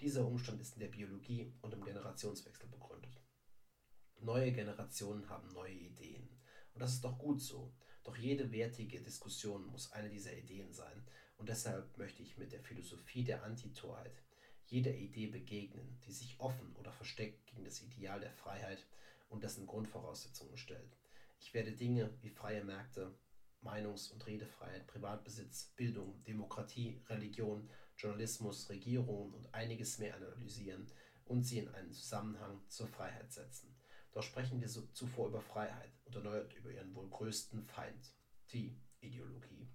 Dieser 0.00 0.26
Umstand 0.26 0.60
ist 0.60 0.74
in 0.74 0.80
der 0.80 0.88
Biologie 0.88 1.52
und 1.60 1.74
im 1.74 1.84
Generationswechsel 1.84 2.68
begründet. 2.68 3.20
Neue 4.20 4.52
Generationen 4.52 5.28
haben 5.28 5.48
neue 5.48 5.74
Ideen. 5.74 6.28
Und 6.74 6.80
das 6.80 6.92
ist 6.92 7.04
doch 7.04 7.18
gut 7.18 7.40
so. 7.40 7.72
Doch 8.04 8.16
jede 8.16 8.52
wertige 8.52 9.00
Diskussion 9.00 9.66
muss 9.66 9.92
eine 9.92 10.08
dieser 10.08 10.36
Ideen 10.36 10.72
sein. 10.72 11.06
Und 11.36 11.48
deshalb 11.48 11.96
möchte 11.98 12.22
ich 12.22 12.38
mit 12.38 12.52
der 12.52 12.60
Philosophie 12.60 13.24
der 13.24 13.42
Antitorheit 13.44 14.22
jeder 14.66 14.94
Idee 14.94 15.26
begegnen, 15.26 15.98
die 16.06 16.12
sich 16.12 16.38
offen 16.38 16.76
oder 16.76 16.92
versteckt 16.92 17.44
gegen 17.46 17.64
das 17.64 17.82
Ideal 17.82 18.20
der 18.20 18.32
Freiheit 18.32 18.86
und 19.28 19.42
dessen 19.42 19.66
Grundvoraussetzungen 19.66 20.56
stellt. 20.56 20.96
Ich 21.40 21.52
werde 21.54 21.72
Dinge 21.72 22.10
wie 22.20 22.30
freie 22.30 22.62
Märkte, 22.62 23.12
Meinungs- 23.62 24.10
und 24.10 24.26
Redefreiheit, 24.26 24.86
Privatbesitz, 24.86 25.72
Bildung, 25.76 26.22
Demokratie, 26.24 27.02
Religion, 27.08 27.68
Journalismus, 27.96 28.68
Regierungen 28.70 29.34
und 29.34 29.54
einiges 29.54 29.98
mehr 29.98 30.16
analysieren 30.16 30.90
und 31.24 31.42
sie 31.42 31.58
in 31.58 31.68
einen 31.68 31.92
Zusammenhang 31.92 32.62
zur 32.68 32.88
Freiheit 32.88 33.32
setzen. 33.32 33.76
Doch 34.12 34.22
sprechen 34.22 34.60
wir 34.60 34.68
zuvor 34.68 35.28
über 35.28 35.40
Freiheit 35.40 35.92
und 36.04 36.16
erneut 36.16 36.52
über 36.54 36.70
ihren 36.70 36.94
wohl 36.94 37.08
größten 37.08 37.62
Feind, 37.64 38.12
die 38.52 38.76
Ideologie. 39.00 39.70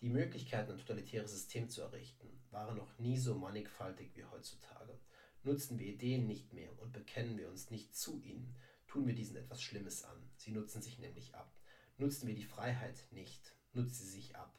Die 0.00 0.08
Möglichkeiten, 0.08 0.72
ein 0.72 0.78
totalitäres 0.78 1.30
System 1.30 1.68
zu 1.68 1.82
errichten, 1.82 2.42
waren 2.50 2.76
noch 2.76 2.98
nie 2.98 3.18
so 3.18 3.34
mannigfaltig 3.34 4.16
wie 4.16 4.24
heutzutage. 4.24 4.98
Nutzen 5.42 5.78
wir 5.78 5.86
Ideen 5.86 6.26
nicht 6.26 6.52
mehr 6.52 6.76
und 6.80 6.92
bekennen 6.92 7.36
wir 7.36 7.48
uns 7.48 7.70
nicht 7.70 7.94
zu 7.94 8.20
ihnen, 8.22 8.56
tun 8.86 9.06
wir 9.06 9.14
diesen 9.14 9.36
etwas 9.36 9.62
Schlimmes 9.62 10.04
an. 10.04 10.30
Sie 10.36 10.52
nutzen 10.52 10.82
sich 10.82 10.98
nämlich 10.98 11.34
ab. 11.34 11.59
Nutzen 12.00 12.28
wir 12.28 12.34
die 12.34 12.44
Freiheit 12.44 13.06
nicht, 13.10 13.54
nutzt 13.74 13.98
sie 13.98 14.08
sich 14.08 14.34
ab. 14.34 14.58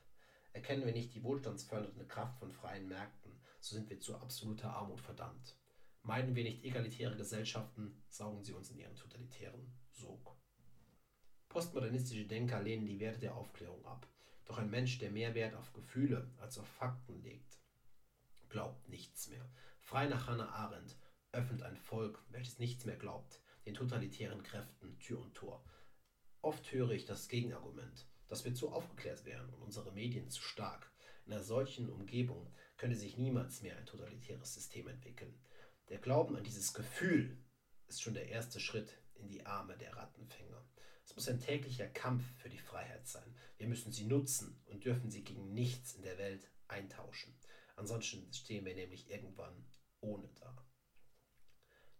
Erkennen 0.53 0.85
wir 0.85 0.93
nicht 0.93 1.15
die 1.15 1.23
wohlstandsfördernde 1.23 2.05
Kraft 2.05 2.37
von 2.37 2.51
freien 2.51 2.87
Märkten, 2.87 3.31
so 3.59 3.73
sind 3.73 3.89
wir 3.89 3.99
zu 3.99 4.15
absoluter 4.15 4.69
Armut 4.69 5.01
verdammt. 5.01 5.57
Meiden 6.03 6.35
wir 6.35 6.43
nicht 6.43 6.63
egalitäre 6.63 7.17
Gesellschaften, 7.17 7.99
saugen 8.09 8.43
sie 8.43 8.53
uns 8.53 8.69
in 8.69 8.77
ihren 8.77 8.95
totalitären 8.95 9.73
Sog. 9.89 10.37
Postmodernistische 11.49 12.27
Denker 12.27 12.61
lehnen 12.61 12.85
die 12.85 12.99
Werte 12.99 13.21
der 13.21 13.35
Aufklärung 13.35 13.83
ab. 13.87 14.07
Doch 14.45 14.59
ein 14.59 14.69
Mensch, 14.69 14.99
der 14.99 15.09
mehr 15.09 15.33
Wert 15.33 15.55
auf 15.55 15.73
Gefühle 15.73 16.29
als 16.37 16.59
auf 16.59 16.67
Fakten 16.67 17.23
legt, 17.23 17.59
glaubt 18.49 18.87
nichts 18.87 19.29
mehr. 19.29 19.49
Frei 19.79 20.05
nach 20.05 20.27
Hannah 20.27 20.49
Arendt 20.49 20.95
öffnet 21.31 21.63
ein 21.63 21.77
Volk, 21.77 22.23
welches 22.29 22.59
nichts 22.59 22.85
mehr 22.85 22.97
glaubt, 22.97 23.41
den 23.65 23.73
totalitären 23.73 24.43
Kräften 24.43 24.99
Tür 24.99 25.19
und 25.19 25.33
Tor. 25.33 25.63
Oft 26.43 26.71
höre 26.71 26.91
ich 26.91 27.05
das 27.05 27.27
Gegenargument, 27.27 28.07
dass 28.27 28.45
wir 28.45 28.55
zu 28.55 28.71
aufgeklärt 28.71 29.25
wären 29.25 29.53
und 29.53 29.61
unsere 29.61 29.91
Medien 29.91 30.29
zu 30.29 30.41
stark. 30.41 30.91
In 31.25 31.33
einer 31.33 31.43
solchen 31.43 31.87
Umgebung 31.87 32.51
könnte 32.77 32.95
sich 32.95 33.15
niemals 33.15 33.61
mehr 33.61 33.77
ein 33.77 33.85
totalitäres 33.85 34.55
System 34.55 34.87
entwickeln. 34.87 35.39
Der 35.89 35.99
Glauben 35.99 36.35
an 36.35 36.43
dieses 36.43 36.73
Gefühl 36.73 37.37
ist 37.87 38.01
schon 38.01 38.15
der 38.15 38.29
erste 38.29 38.59
Schritt 38.59 38.97
in 39.13 39.27
die 39.27 39.45
Arme 39.45 39.77
der 39.77 39.95
Rattenfänger. 39.95 40.67
Es 41.05 41.15
muss 41.15 41.27
ein 41.27 41.39
täglicher 41.39 41.87
Kampf 41.87 42.23
für 42.37 42.49
die 42.49 42.57
Freiheit 42.57 43.07
sein. 43.07 43.35
Wir 43.57 43.67
müssen 43.67 43.91
sie 43.91 44.05
nutzen 44.05 44.63
und 44.65 44.83
dürfen 44.83 45.11
sie 45.11 45.23
gegen 45.23 45.53
nichts 45.53 45.93
in 45.93 46.01
der 46.01 46.17
Welt 46.17 46.49
eintauschen. 46.67 47.37
Ansonsten 47.75 48.33
stehen 48.33 48.65
wir 48.65 48.73
nämlich 48.73 49.11
irgendwann 49.11 49.67
ohne 49.99 50.29
da. 50.39 50.67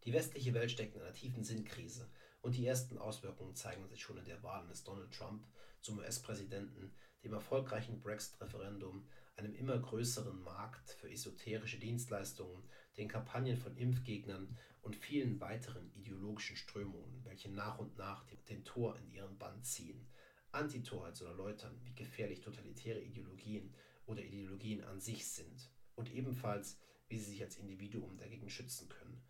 Die 0.04 0.14
westliche 0.14 0.56
Welt 0.56 0.72
steckt 0.72 0.96
in 0.96 1.02
einer 1.02 1.14
tiefen 1.14 1.44
Sinnkrise 1.44 2.10
und 2.42 2.56
die 2.56 2.66
ersten 2.66 2.98
Auswirkungen 2.98 3.56
zeigen 3.56 3.88
sich 3.88 4.02
schon 4.02 4.18
in 4.18 4.26
der 4.26 4.42
Wahl 4.44 4.64
eines 4.64 4.84
Donald 4.84 5.12
Trump 5.14 5.46
zum 5.80 6.00
US-Präsidenten, 6.00 6.94
dem 7.24 7.34
erfolgreichen 7.34 8.00
Brexit-Referendum, 8.00 9.08
einem 9.36 9.56
immer 9.56 9.78
größeren 9.78 10.42
Markt 10.44 10.92
für 10.92 11.10
esoterische 11.10 11.80
Dienstleistungen, 11.80 12.64
den 12.98 13.08
Kampagnen 13.08 13.58
von 13.58 13.76
Impfgegnern 13.78 14.58
und 14.82 14.96
vielen 14.96 15.40
weiteren 15.40 15.92
ideologischen 15.94 16.56
Strömungen, 16.56 17.24
welche 17.24 17.50
nach 17.50 17.78
und 17.80 17.98
nach 17.98 18.26
den 18.50 18.66
Tor 18.66 18.98
in 18.98 19.10
ihren 19.10 19.38
Bann 19.38 19.64
ziehen. 19.64 20.08
Antitorheit 20.52 21.16
soll 21.16 21.30
erläutern, 21.30 21.80
wie 21.84 21.96
gefährlich 21.96 22.42
totalitäre 22.42 23.00
Ideologien 23.00 23.74
oder 24.06 24.22
Ideologien 24.22 24.84
an 24.84 25.00
sich 25.00 25.28
sind 25.28 25.72
und 25.96 26.12
ebenfalls, 26.12 26.78
wie 27.08 27.18
sie 27.18 27.32
sich 27.32 27.44
als 27.44 27.58
Individuum 27.58 28.18
dagegen 28.18 28.50
schützen 28.50 28.90
können. 28.90 29.22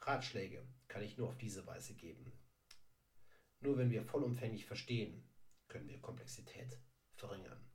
Ratschläge 0.00 0.66
kann 0.88 1.02
ich 1.02 1.16
nur 1.16 1.28
auf 1.28 1.38
diese 1.38 1.66
Weise 1.66 1.94
geben. 1.94 2.32
Nur 3.60 3.76
wenn 3.76 3.90
wir 3.90 4.02
vollumfänglich 4.04 4.64
verstehen, 4.64 5.28
können 5.68 5.88
wir 5.88 6.00
Komplexität 6.00 6.80
verringern. 7.14 7.70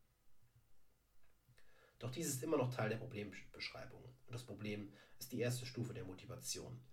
Doch 2.00 2.12
dies 2.12 2.28
ist 2.28 2.44
immer 2.44 2.58
noch 2.58 2.74
Teil 2.74 2.90
der 2.90 2.98
Problembeschreibung 2.98 4.04
und 4.04 4.34
das 4.34 4.46
Problem 4.46 4.92
ist 5.20 5.32
die 5.32 5.40
erste 5.40 5.66
Stufe 5.66 5.94
der 5.94 6.04
Motivation, 6.04 6.84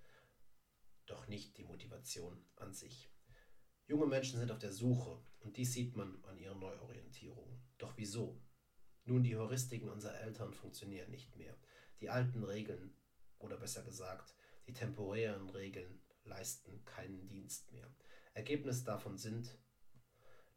doch 1.06 1.26
nicht 1.26 1.56
die 1.56 1.64
Motivation 1.64 2.44
an 2.56 2.72
sich. 2.72 3.10
Junge 3.86 4.06
Menschen 4.06 4.38
sind 4.38 4.50
auf 4.52 4.58
der 4.58 4.72
Suche 4.72 5.20
und 5.40 5.56
dies 5.56 5.72
sieht 5.72 5.96
man 5.96 6.22
an 6.24 6.38
ihrer 6.38 6.54
Neuorientierung. 6.54 7.60
Doch 7.78 7.94
wieso? 7.96 8.40
Nun, 9.04 9.24
die 9.24 9.36
Heuristiken 9.36 9.88
unserer 9.88 10.20
Eltern 10.20 10.54
funktionieren 10.54 11.10
nicht 11.10 11.34
mehr. 11.36 11.56
Die 12.00 12.08
alten 12.08 12.44
Regeln, 12.44 12.96
oder 13.38 13.56
besser 13.56 13.82
gesagt, 13.82 14.36
die 14.66 14.72
temporären 14.72 15.48
Regeln 15.50 16.00
leisten 16.24 16.84
keinen 16.84 17.26
Dienst 17.28 17.72
mehr. 17.72 17.92
Ergebnis 18.34 18.84
davon 18.84 19.18
sind, 19.18 19.58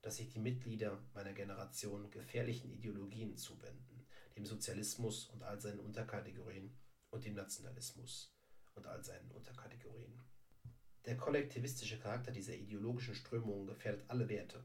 dass 0.01 0.17
sich 0.17 0.29
die 0.29 0.39
Mitglieder 0.39 1.03
meiner 1.13 1.33
Generation 1.33 2.11
gefährlichen 2.11 2.69
Ideologien 2.69 3.37
zuwenden, 3.37 4.05
dem 4.35 4.45
Sozialismus 4.45 5.27
und 5.29 5.43
all 5.43 5.59
seinen 5.59 5.79
Unterkategorien 5.79 6.77
und 7.09 7.25
dem 7.25 7.33
Nationalismus 7.33 8.35
und 8.75 8.85
all 8.85 9.03
seinen 9.03 9.31
Unterkategorien. 9.31 10.21
Der 11.05 11.17
kollektivistische 11.17 11.99
Charakter 11.99 12.31
dieser 12.31 12.55
ideologischen 12.55 13.15
Strömungen 13.15 13.67
gefährdet 13.67 14.05
alle 14.09 14.29
Werte, 14.29 14.63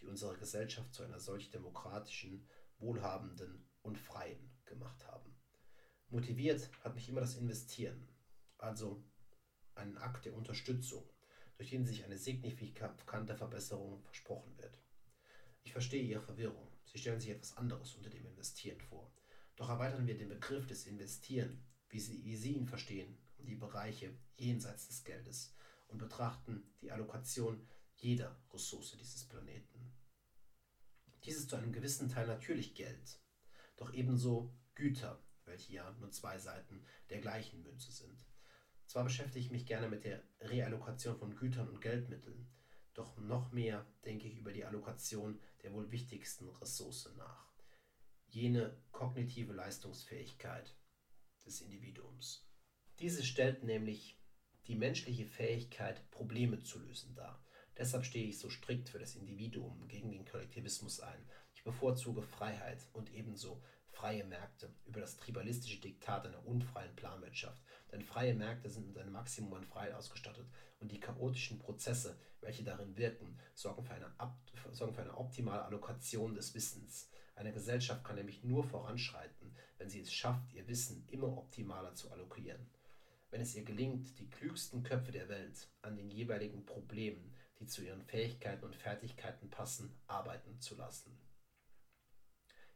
die 0.00 0.06
unsere 0.06 0.36
Gesellschaft 0.36 0.92
zu 0.94 1.02
einer 1.02 1.20
solch 1.20 1.50
demokratischen, 1.50 2.46
wohlhabenden 2.78 3.68
und 3.82 3.98
freien 3.98 4.50
gemacht 4.64 5.06
haben. 5.06 5.34
Motiviert 6.08 6.70
hat 6.82 6.94
mich 6.94 7.08
immer 7.08 7.20
das 7.20 7.36
Investieren, 7.36 8.08
also 8.62 9.04
einen 9.74 9.96
Akt 9.98 10.24
der 10.24 10.34
Unterstützung, 10.34 11.08
durch 11.56 11.70
den 11.70 11.84
sich 11.84 12.04
eine 12.04 12.18
signifikante 12.18 13.36
Verbesserung 13.36 14.02
versprochen 14.02 14.56
wird. 14.58 14.78
Ich 15.62 15.72
verstehe 15.72 16.02
Ihre 16.02 16.22
Verwirrung. 16.22 16.68
Sie 16.84 16.98
stellen 16.98 17.20
sich 17.20 17.30
etwas 17.30 17.56
anderes 17.56 17.94
unter 17.94 18.10
dem 18.10 18.26
Investieren 18.26 18.80
vor. 18.80 19.12
Doch 19.56 19.68
erweitern 19.68 20.06
wir 20.06 20.16
den 20.16 20.28
Begriff 20.28 20.66
des 20.66 20.86
Investieren, 20.86 21.64
wie 21.88 22.00
Sie, 22.00 22.24
wie 22.24 22.36
Sie 22.36 22.52
ihn 22.52 22.66
verstehen, 22.66 23.18
um 23.38 23.46
die 23.46 23.54
Bereiche 23.54 24.16
jenseits 24.36 24.88
des 24.88 25.04
Geldes 25.04 25.54
und 25.88 25.98
betrachten 25.98 26.74
die 26.80 26.90
Allokation 26.90 27.66
jeder 27.96 28.40
Ressource 28.52 28.96
dieses 28.98 29.24
Planeten. 29.24 29.92
Dies 31.24 31.36
ist 31.36 31.50
zu 31.50 31.56
einem 31.56 31.72
gewissen 31.72 32.08
Teil 32.08 32.26
natürlich 32.26 32.74
Geld, 32.74 33.20
doch 33.76 33.92
ebenso 33.92 34.52
Güter, 34.74 35.22
welche 35.44 35.74
ja 35.74 35.92
nur 36.00 36.10
zwei 36.10 36.38
Seiten 36.38 36.84
der 37.10 37.20
gleichen 37.20 37.62
Münze 37.62 37.92
sind. 37.92 38.26
Zwar 38.92 39.04
beschäftige 39.04 39.42
ich 39.42 39.50
mich 39.50 39.64
gerne 39.64 39.88
mit 39.88 40.04
der 40.04 40.22
Reallokation 40.42 41.16
von 41.16 41.34
Gütern 41.34 41.66
und 41.66 41.80
Geldmitteln, 41.80 42.46
doch 42.92 43.16
noch 43.16 43.50
mehr 43.50 43.86
denke 44.04 44.28
ich 44.28 44.36
über 44.36 44.52
die 44.52 44.66
Allokation 44.66 45.40
der 45.62 45.72
wohl 45.72 45.90
wichtigsten 45.90 46.46
Ressource 46.50 47.10
nach. 47.16 47.50
Jene 48.26 48.76
kognitive 48.90 49.54
Leistungsfähigkeit 49.54 50.76
des 51.46 51.62
Individuums. 51.62 52.46
Diese 52.98 53.24
stellt 53.24 53.64
nämlich 53.64 54.20
die 54.66 54.76
menschliche 54.76 55.24
Fähigkeit, 55.24 56.10
Probleme 56.10 56.62
zu 56.62 56.78
lösen 56.78 57.14
dar. 57.14 57.42
Deshalb 57.78 58.04
stehe 58.04 58.28
ich 58.28 58.38
so 58.38 58.50
strikt 58.50 58.90
für 58.90 58.98
das 58.98 59.14
Individuum 59.14 59.88
gegen 59.88 60.10
den 60.10 60.26
Kollektivismus 60.26 61.00
ein. 61.00 61.30
Ich 61.54 61.64
bevorzuge 61.64 62.20
Freiheit 62.20 62.86
und 62.92 63.10
ebenso 63.14 63.62
freie 63.92 64.24
Märkte 64.24 64.74
über 64.86 65.00
das 65.00 65.16
tribalistische 65.16 65.80
Diktat 65.80 66.26
einer 66.26 66.44
unfreien 66.46 66.94
Planwirtschaft. 66.96 67.62
Denn 67.92 68.02
freie 68.02 68.34
Märkte 68.34 68.68
sind 68.70 68.88
mit 68.88 68.98
einem 68.98 69.12
Maximum 69.12 69.54
an 69.54 69.64
Freiheit 69.64 69.94
ausgestattet 69.94 70.46
und 70.80 70.90
die 70.90 71.00
chaotischen 71.00 71.58
Prozesse, 71.58 72.18
welche 72.40 72.64
darin 72.64 72.96
wirken, 72.96 73.38
sorgen 73.54 73.84
für, 73.84 73.94
eine, 73.94 74.12
sorgen 74.72 74.94
für 74.94 75.02
eine 75.02 75.16
optimale 75.16 75.64
Allokation 75.64 76.34
des 76.34 76.54
Wissens. 76.54 77.10
Eine 77.36 77.52
Gesellschaft 77.52 78.04
kann 78.04 78.16
nämlich 78.16 78.42
nur 78.42 78.64
voranschreiten, 78.64 79.54
wenn 79.78 79.88
sie 79.88 80.00
es 80.00 80.12
schafft, 80.12 80.52
ihr 80.52 80.66
Wissen 80.68 81.06
immer 81.08 81.28
optimaler 81.28 81.94
zu 81.94 82.10
allokieren. 82.10 82.66
Wenn 83.30 83.40
es 83.40 83.54
ihr 83.54 83.64
gelingt, 83.64 84.18
die 84.18 84.28
klügsten 84.28 84.82
Köpfe 84.82 85.12
der 85.12 85.28
Welt 85.28 85.68
an 85.80 85.96
den 85.96 86.10
jeweiligen 86.10 86.66
Problemen, 86.66 87.34
die 87.60 87.66
zu 87.66 87.82
ihren 87.82 88.02
Fähigkeiten 88.02 88.64
und 88.64 88.76
Fertigkeiten 88.76 89.48
passen, 89.48 89.94
arbeiten 90.06 90.60
zu 90.60 90.76
lassen. 90.76 91.16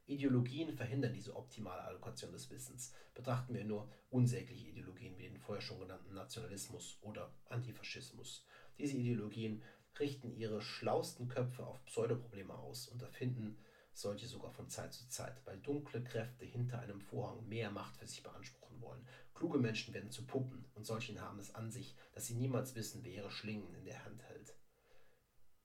Ideologien 0.06 0.72
verhindern 0.72 1.12
diese 1.12 1.34
optimale 1.34 1.82
Allokation 1.82 2.32
des 2.32 2.48
Wissens. 2.50 2.94
Betrachten 3.14 3.54
wir 3.54 3.64
nur 3.64 3.90
unsägliche 4.10 4.68
Ideologien 4.68 5.18
wie 5.18 5.24
den 5.24 5.38
vorher 5.38 5.62
schon 5.62 5.80
genannten 5.80 6.14
Nationalismus 6.14 6.98
oder 7.02 7.32
Antifaschismus. 7.48 8.46
Diese 8.78 8.96
Ideologien 8.96 9.62
richten 9.98 10.30
ihre 10.30 10.60
schlausten 10.62 11.28
Köpfe 11.28 11.66
auf 11.66 11.84
Pseudoprobleme 11.86 12.54
aus 12.54 12.86
und 12.88 13.02
erfinden 13.02 13.58
solche 13.92 14.26
sogar 14.26 14.50
von 14.52 14.68
Zeit 14.68 14.92
zu 14.92 15.08
Zeit, 15.08 15.40
weil 15.46 15.58
dunkle 15.58 16.04
Kräfte 16.04 16.44
hinter 16.44 16.80
einem 16.80 17.00
Vorhang 17.00 17.48
mehr 17.48 17.70
Macht 17.70 17.96
für 17.96 18.06
sich 18.06 18.22
beanspruchen 18.22 18.80
wollen. 18.80 19.06
Kluge 19.34 19.58
Menschen 19.58 19.94
werden 19.94 20.10
zu 20.10 20.26
Puppen 20.26 20.66
und 20.74 20.86
solchen 20.86 21.20
haben 21.20 21.38
es 21.38 21.54
an 21.54 21.70
sich, 21.70 21.96
dass 22.12 22.26
sie 22.26 22.34
niemals 22.34 22.74
wissen, 22.74 23.02
wer 23.04 23.12
ihre 23.12 23.30
Schlingen 23.30 23.74
in 23.74 23.86
der 23.86 24.04
Hand 24.04 24.22
hält. 24.24 24.54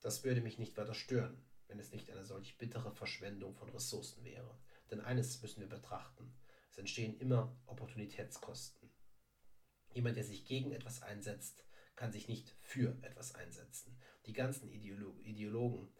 Das 0.00 0.24
würde 0.24 0.40
mich 0.40 0.58
nicht 0.58 0.76
weiter 0.76 0.94
stören, 0.94 1.36
wenn 1.72 1.78
es 1.78 1.90
nicht 1.90 2.10
eine 2.10 2.22
solch 2.22 2.58
bittere 2.58 2.92
Verschwendung 2.92 3.54
von 3.54 3.70
Ressourcen 3.70 4.22
wäre. 4.24 4.58
Denn 4.90 5.00
eines 5.00 5.40
müssen 5.40 5.60
wir 5.60 5.68
betrachten. 5.70 6.34
Es 6.70 6.76
entstehen 6.76 7.18
immer 7.18 7.56
Opportunitätskosten. 7.64 8.90
Jemand, 9.94 10.18
der 10.18 10.24
sich 10.24 10.44
gegen 10.44 10.72
etwas 10.72 11.02
einsetzt, 11.02 11.64
kann 11.96 12.12
sich 12.12 12.28
nicht 12.28 12.54
für 12.60 12.98
etwas 13.00 13.34
einsetzen. 13.34 13.98
Die 14.26 14.34
ganzen 14.34 14.68
Ideolo 14.68 15.18
Ideologen 15.20 15.90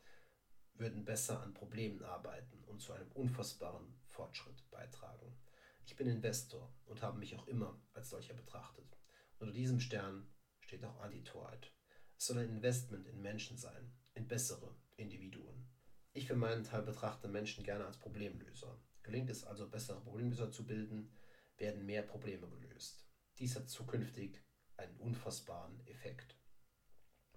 würden 0.74 1.06
besser 1.06 1.40
an 1.42 1.54
Problemen 1.54 2.02
arbeiten 2.02 2.62
und 2.64 2.82
zu 2.82 2.92
einem 2.92 3.10
unfassbaren 3.12 3.94
Fortschritt 4.04 4.70
beitragen. 4.70 5.38
Ich 5.86 5.96
bin 5.96 6.06
Investor 6.06 6.70
und 6.84 7.00
habe 7.00 7.18
mich 7.18 7.34
auch 7.34 7.46
immer 7.46 7.80
als 7.94 8.10
solcher 8.10 8.34
betrachtet. 8.34 8.98
Unter 9.38 9.54
diesem 9.54 9.80
Stern 9.80 10.30
steht 10.60 10.84
auch 10.84 11.00
Antitorheit. 11.00 11.72
Es 12.18 12.26
soll 12.26 12.38
ein 12.38 12.50
Investment 12.50 13.06
in 13.06 13.22
Menschen 13.22 13.56
sein, 13.56 13.94
in 14.12 14.28
bessere 14.28 14.76
Individuen. 14.96 15.68
Ich 16.12 16.26
für 16.26 16.36
meinen 16.36 16.64
Teil 16.64 16.82
betrachte 16.82 17.28
Menschen 17.28 17.64
gerne 17.64 17.86
als 17.86 17.98
Problemlöser. 17.98 18.78
Gelingt 19.02 19.30
es 19.30 19.44
also, 19.44 19.68
bessere 19.68 20.00
Problemlöser 20.00 20.50
zu 20.50 20.66
bilden, 20.66 21.16
werden 21.56 21.86
mehr 21.86 22.02
Probleme 22.02 22.48
gelöst. 22.48 23.06
Dies 23.38 23.56
hat 23.56 23.68
zukünftig 23.68 24.42
einen 24.76 24.96
unfassbaren 24.98 25.86
Effekt. 25.86 26.36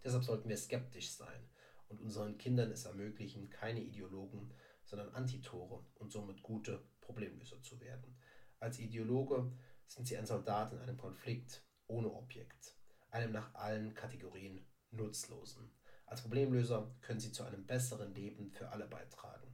Deshalb 0.03 0.23
sollten 0.23 0.49
wir 0.49 0.57
skeptisch 0.57 1.11
sein 1.11 1.49
und 1.87 2.01
unseren 2.01 2.37
Kindern 2.37 2.71
es 2.71 2.85
ermöglichen, 2.85 3.49
keine 3.49 3.81
Ideologen, 3.81 4.53
sondern 4.83 5.09
Antitore 5.15 5.85
und 5.95 6.11
somit 6.11 6.43
gute 6.43 6.87
Problemlöser 7.01 7.61
zu 7.61 7.79
werden. 7.79 8.17
Als 8.59 8.79
Ideologe 8.79 9.51
sind 9.87 10.07
sie 10.07 10.17
ein 10.17 10.25
Soldat 10.25 10.73
in 10.73 10.79
einem 10.79 10.97
Konflikt 10.97 11.63
ohne 11.87 12.11
Objekt, 12.11 12.75
einem 13.09 13.31
nach 13.31 13.53
allen 13.55 13.93
Kategorien 13.93 14.65
nutzlosen. 14.91 15.71
Als 16.05 16.21
Problemlöser 16.21 16.95
können 17.01 17.19
sie 17.19 17.31
zu 17.31 17.43
einem 17.43 17.65
besseren 17.65 18.13
Leben 18.13 18.51
für 18.51 18.69
alle 18.69 18.87
beitragen 18.87 19.47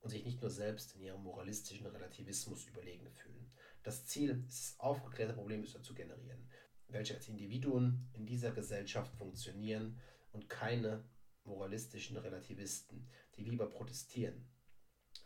und 0.00 0.10
sich 0.10 0.24
nicht 0.24 0.40
nur 0.40 0.50
selbst 0.50 0.94
in 0.94 1.02
ihrem 1.02 1.22
moralistischen 1.22 1.86
Relativismus 1.86 2.66
überlegen 2.66 3.10
fühlen. 3.10 3.50
Das 3.82 4.06
Ziel 4.06 4.44
ist 4.46 4.60
es, 4.60 4.80
aufgeklärte 4.80 5.34
Problemlöser 5.34 5.82
zu 5.82 5.94
generieren, 5.94 6.48
welche 6.88 7.14
als 7.14 7.28
Individuen 7.28 8.08
in 8.12 8.26
dieser 8.26 8.52
Gesellschaft 8.52 9.14
funktionieren 9.16 10.00
und 10.32 10.48
keine 10.48 11.04
moralistischen 11.44 12.16
Relativisten, 12.16 13.08
die 13.36 13.44
lieber 13.44 13.68
protestieren, 13.68 14.48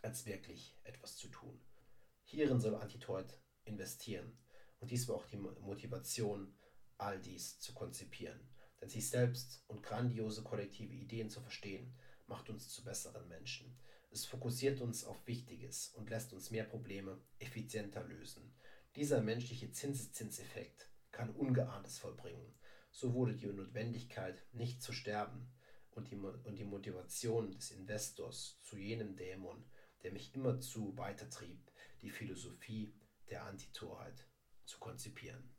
als 0.01 0.25
wirklich 0.25 0.77
etwas 0.83 1.17
zu 1.17 1.27
tun. 1.27 1.59
Hierin 2.23 2.59
soll 2.59 2.75
Antitoid 2.75 3.37
investieren 3.65 4.37
und 4.79 4.91
dies 4.91 5.07
war 5.07 5.15
auch 5.15 5.27
die 5.27 5.37
Motivation, 5.37 6.53
all 6.97 7.19
dies 7.19 7.59
zu 7.59 7.73
konzipieren. 7.73 8.39
Sich 8.85 9.09
selbst 9.09 9.63
und 9.67 9.83
grandiose 9.83 10.43
kollektive 10.43 10.93
Ideen 10.93 11.29
zu 11.29 11.41
verstehen, 11.41 11.93
macht 12.27 12.49
uns 12.49 12.69
zu 12.69 12.83
besseren 12.83 13.27
Menschen. 13.27 13.77
Es 14.11 14.25
fokussiert 14.25 14.81
uns 14.81 15.05
auf 15.05 15.25
Wichtiges 15.25 15.89
und 15.95 16.09
lässt 16.09 16.33
uns 16.33 16.51
mehr 16.51 16.65
Probleme 16.65 17.19
effizienter 17.39 18.03
lösen. 18.03 18.53
Dieser 18.95 19.21
menschliche 19.21 19.71
Zinseszinseffekt 19.71 20.89
kann 21.11 21.31
Ungeahntes 21.31 21.97
vollbringen. 21.97 22.53
So 22.91 23.13
wurde 23.13 23.35
die 23.35 23.47
Notwendigkeit, 23.47 24.43
nicht 24.53 24.83
zu 24.83 24.93
sterben, 24.93 25.51
und 25.95 26.09
die, 26.09 26.15
und 26.15 26.57
die 26.57 26.65
Motivation 26.65 27.51
des 27.51 27.71
Investors 27.71 28.59
zu 28.61 28.77
jenem 28.77 29.15
Dämon, 29.15 29.63
der 30.03 30.11
mich 30.11 30.33
immerzu 30.33 30.97
weitertrieb, 30.97 31.71
die 32.01 32.09
Philosophie 32.09 32.93
der 33.29 33.45
Antitorheit 33.45 34.27
zu 34.65 34.79
konzipieren. 34.79 35.52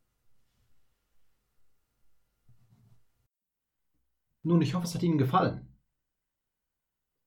Nun, 4.44 4.60
ich 4.60 4.74
hoffe, 4.74 4.84
es 4.84 4.94
hat 4.94 5.02
Ihnen 5.02 5.16
gefallen. 5.16 5.66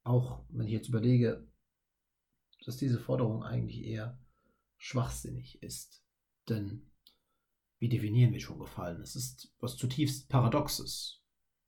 Auch 0.04 0.44
wenn 0.50 0.68
ich 0.68 0.72
jetzt 0.72 0.88
überlege, 0.88 1.48
dass 2.64 2.78
diese 2.78 3.00
Forderung 3.00 3.44
eigentlich 3.44 3.84
eher 3.84 4.20
schwachsinnig 4.78 5.62
ist. 5.64 6.04
Denn 6.48 6.92
wie 7.80 7.90
definieren 7.90 8.34
wir 8.34 8.40
schon 8.40 8.60
gefallen? 8.60 9.02
Es 9.02 9.16
ist 9.16 9.52
was 9.60 9.78
zutiefst 9.78 10.30
Paradoxes. 10.30 11.24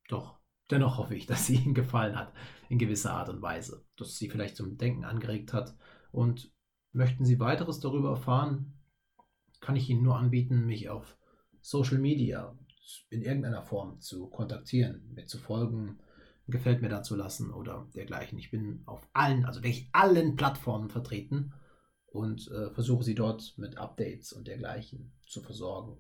Doch 0.08 0.40
dennoch 0.70 1.00
hoffe 1.00 1.16
ich, 1.16 1.26
dass 1.26 1.48
sie 1.48 1.56
Ihnen 1.64 1.74
gefallen 1.74 2.16
hat, 2.16 2.32
in 2.70 2.78
gewisser 2.78 3.14
Art 3.14 3.30
und 3.30 3.42
Weise, 3.42 3.84
dass 3.96 4.18
sie 4.18 4.30
vielleicht 4.30 4.56
zum 4.56 4.78
Denken 4.78 5.04
angeregt 5.04 5.52
hat. 5.52 5.76
Und 6.12 6.54
möchten 6.92 7.26
Sie 7.26 7.40
weiteres 7.40 7.80
darüber 7.80 8.12
erfahren, 8.12 8.80
kann 9.62 9.76
ich 9.76 9.90
Ihnen 9.90 10.04
nur 10.04 10.16
anbieten, 10.16 10.68
mich 10.68 10.90
auf 10.90 11.18
Social 11.60 11.98
Media 11.98 12.58
in 13.10 13.22
irgendeiner 13.22 13.64
Form 13.64 14.00
zu 14.00 14.28
kontaktieren, 14.28 15.12
mir 15.14 15.26
zu 15.26 15.38
folgen, 15.38 16.00
gefällt 16.48 16.82
mir 16.82 16.90
da 16.90 17.04
zu 17.04 17.16
lassen 17.16 17.54
oder 17.54 17.88
dergleichen. 17.96 18.38
Ich 18.40 18.52
bin 18.52 18.82
auf 18.86 19.08
allen, 19.14 19.46
also 19.46 19.62
wirklich 19.62 19.90
allen 19.92 20.36
Plattformen 20.36 20.90
vertreten 20.90 21.54
und 22.08 22.50
äh, 22.50 22.72
versuche 22.72 23.04
sie 23.04 23.16
dort 23.16 23.54
mit 23.58 23.78
Updates 23.78 24.34
und 24.34 24.48
dergleichen 24.48 25.12
zu 25.28 25.42
versorgen. 25.42 25.98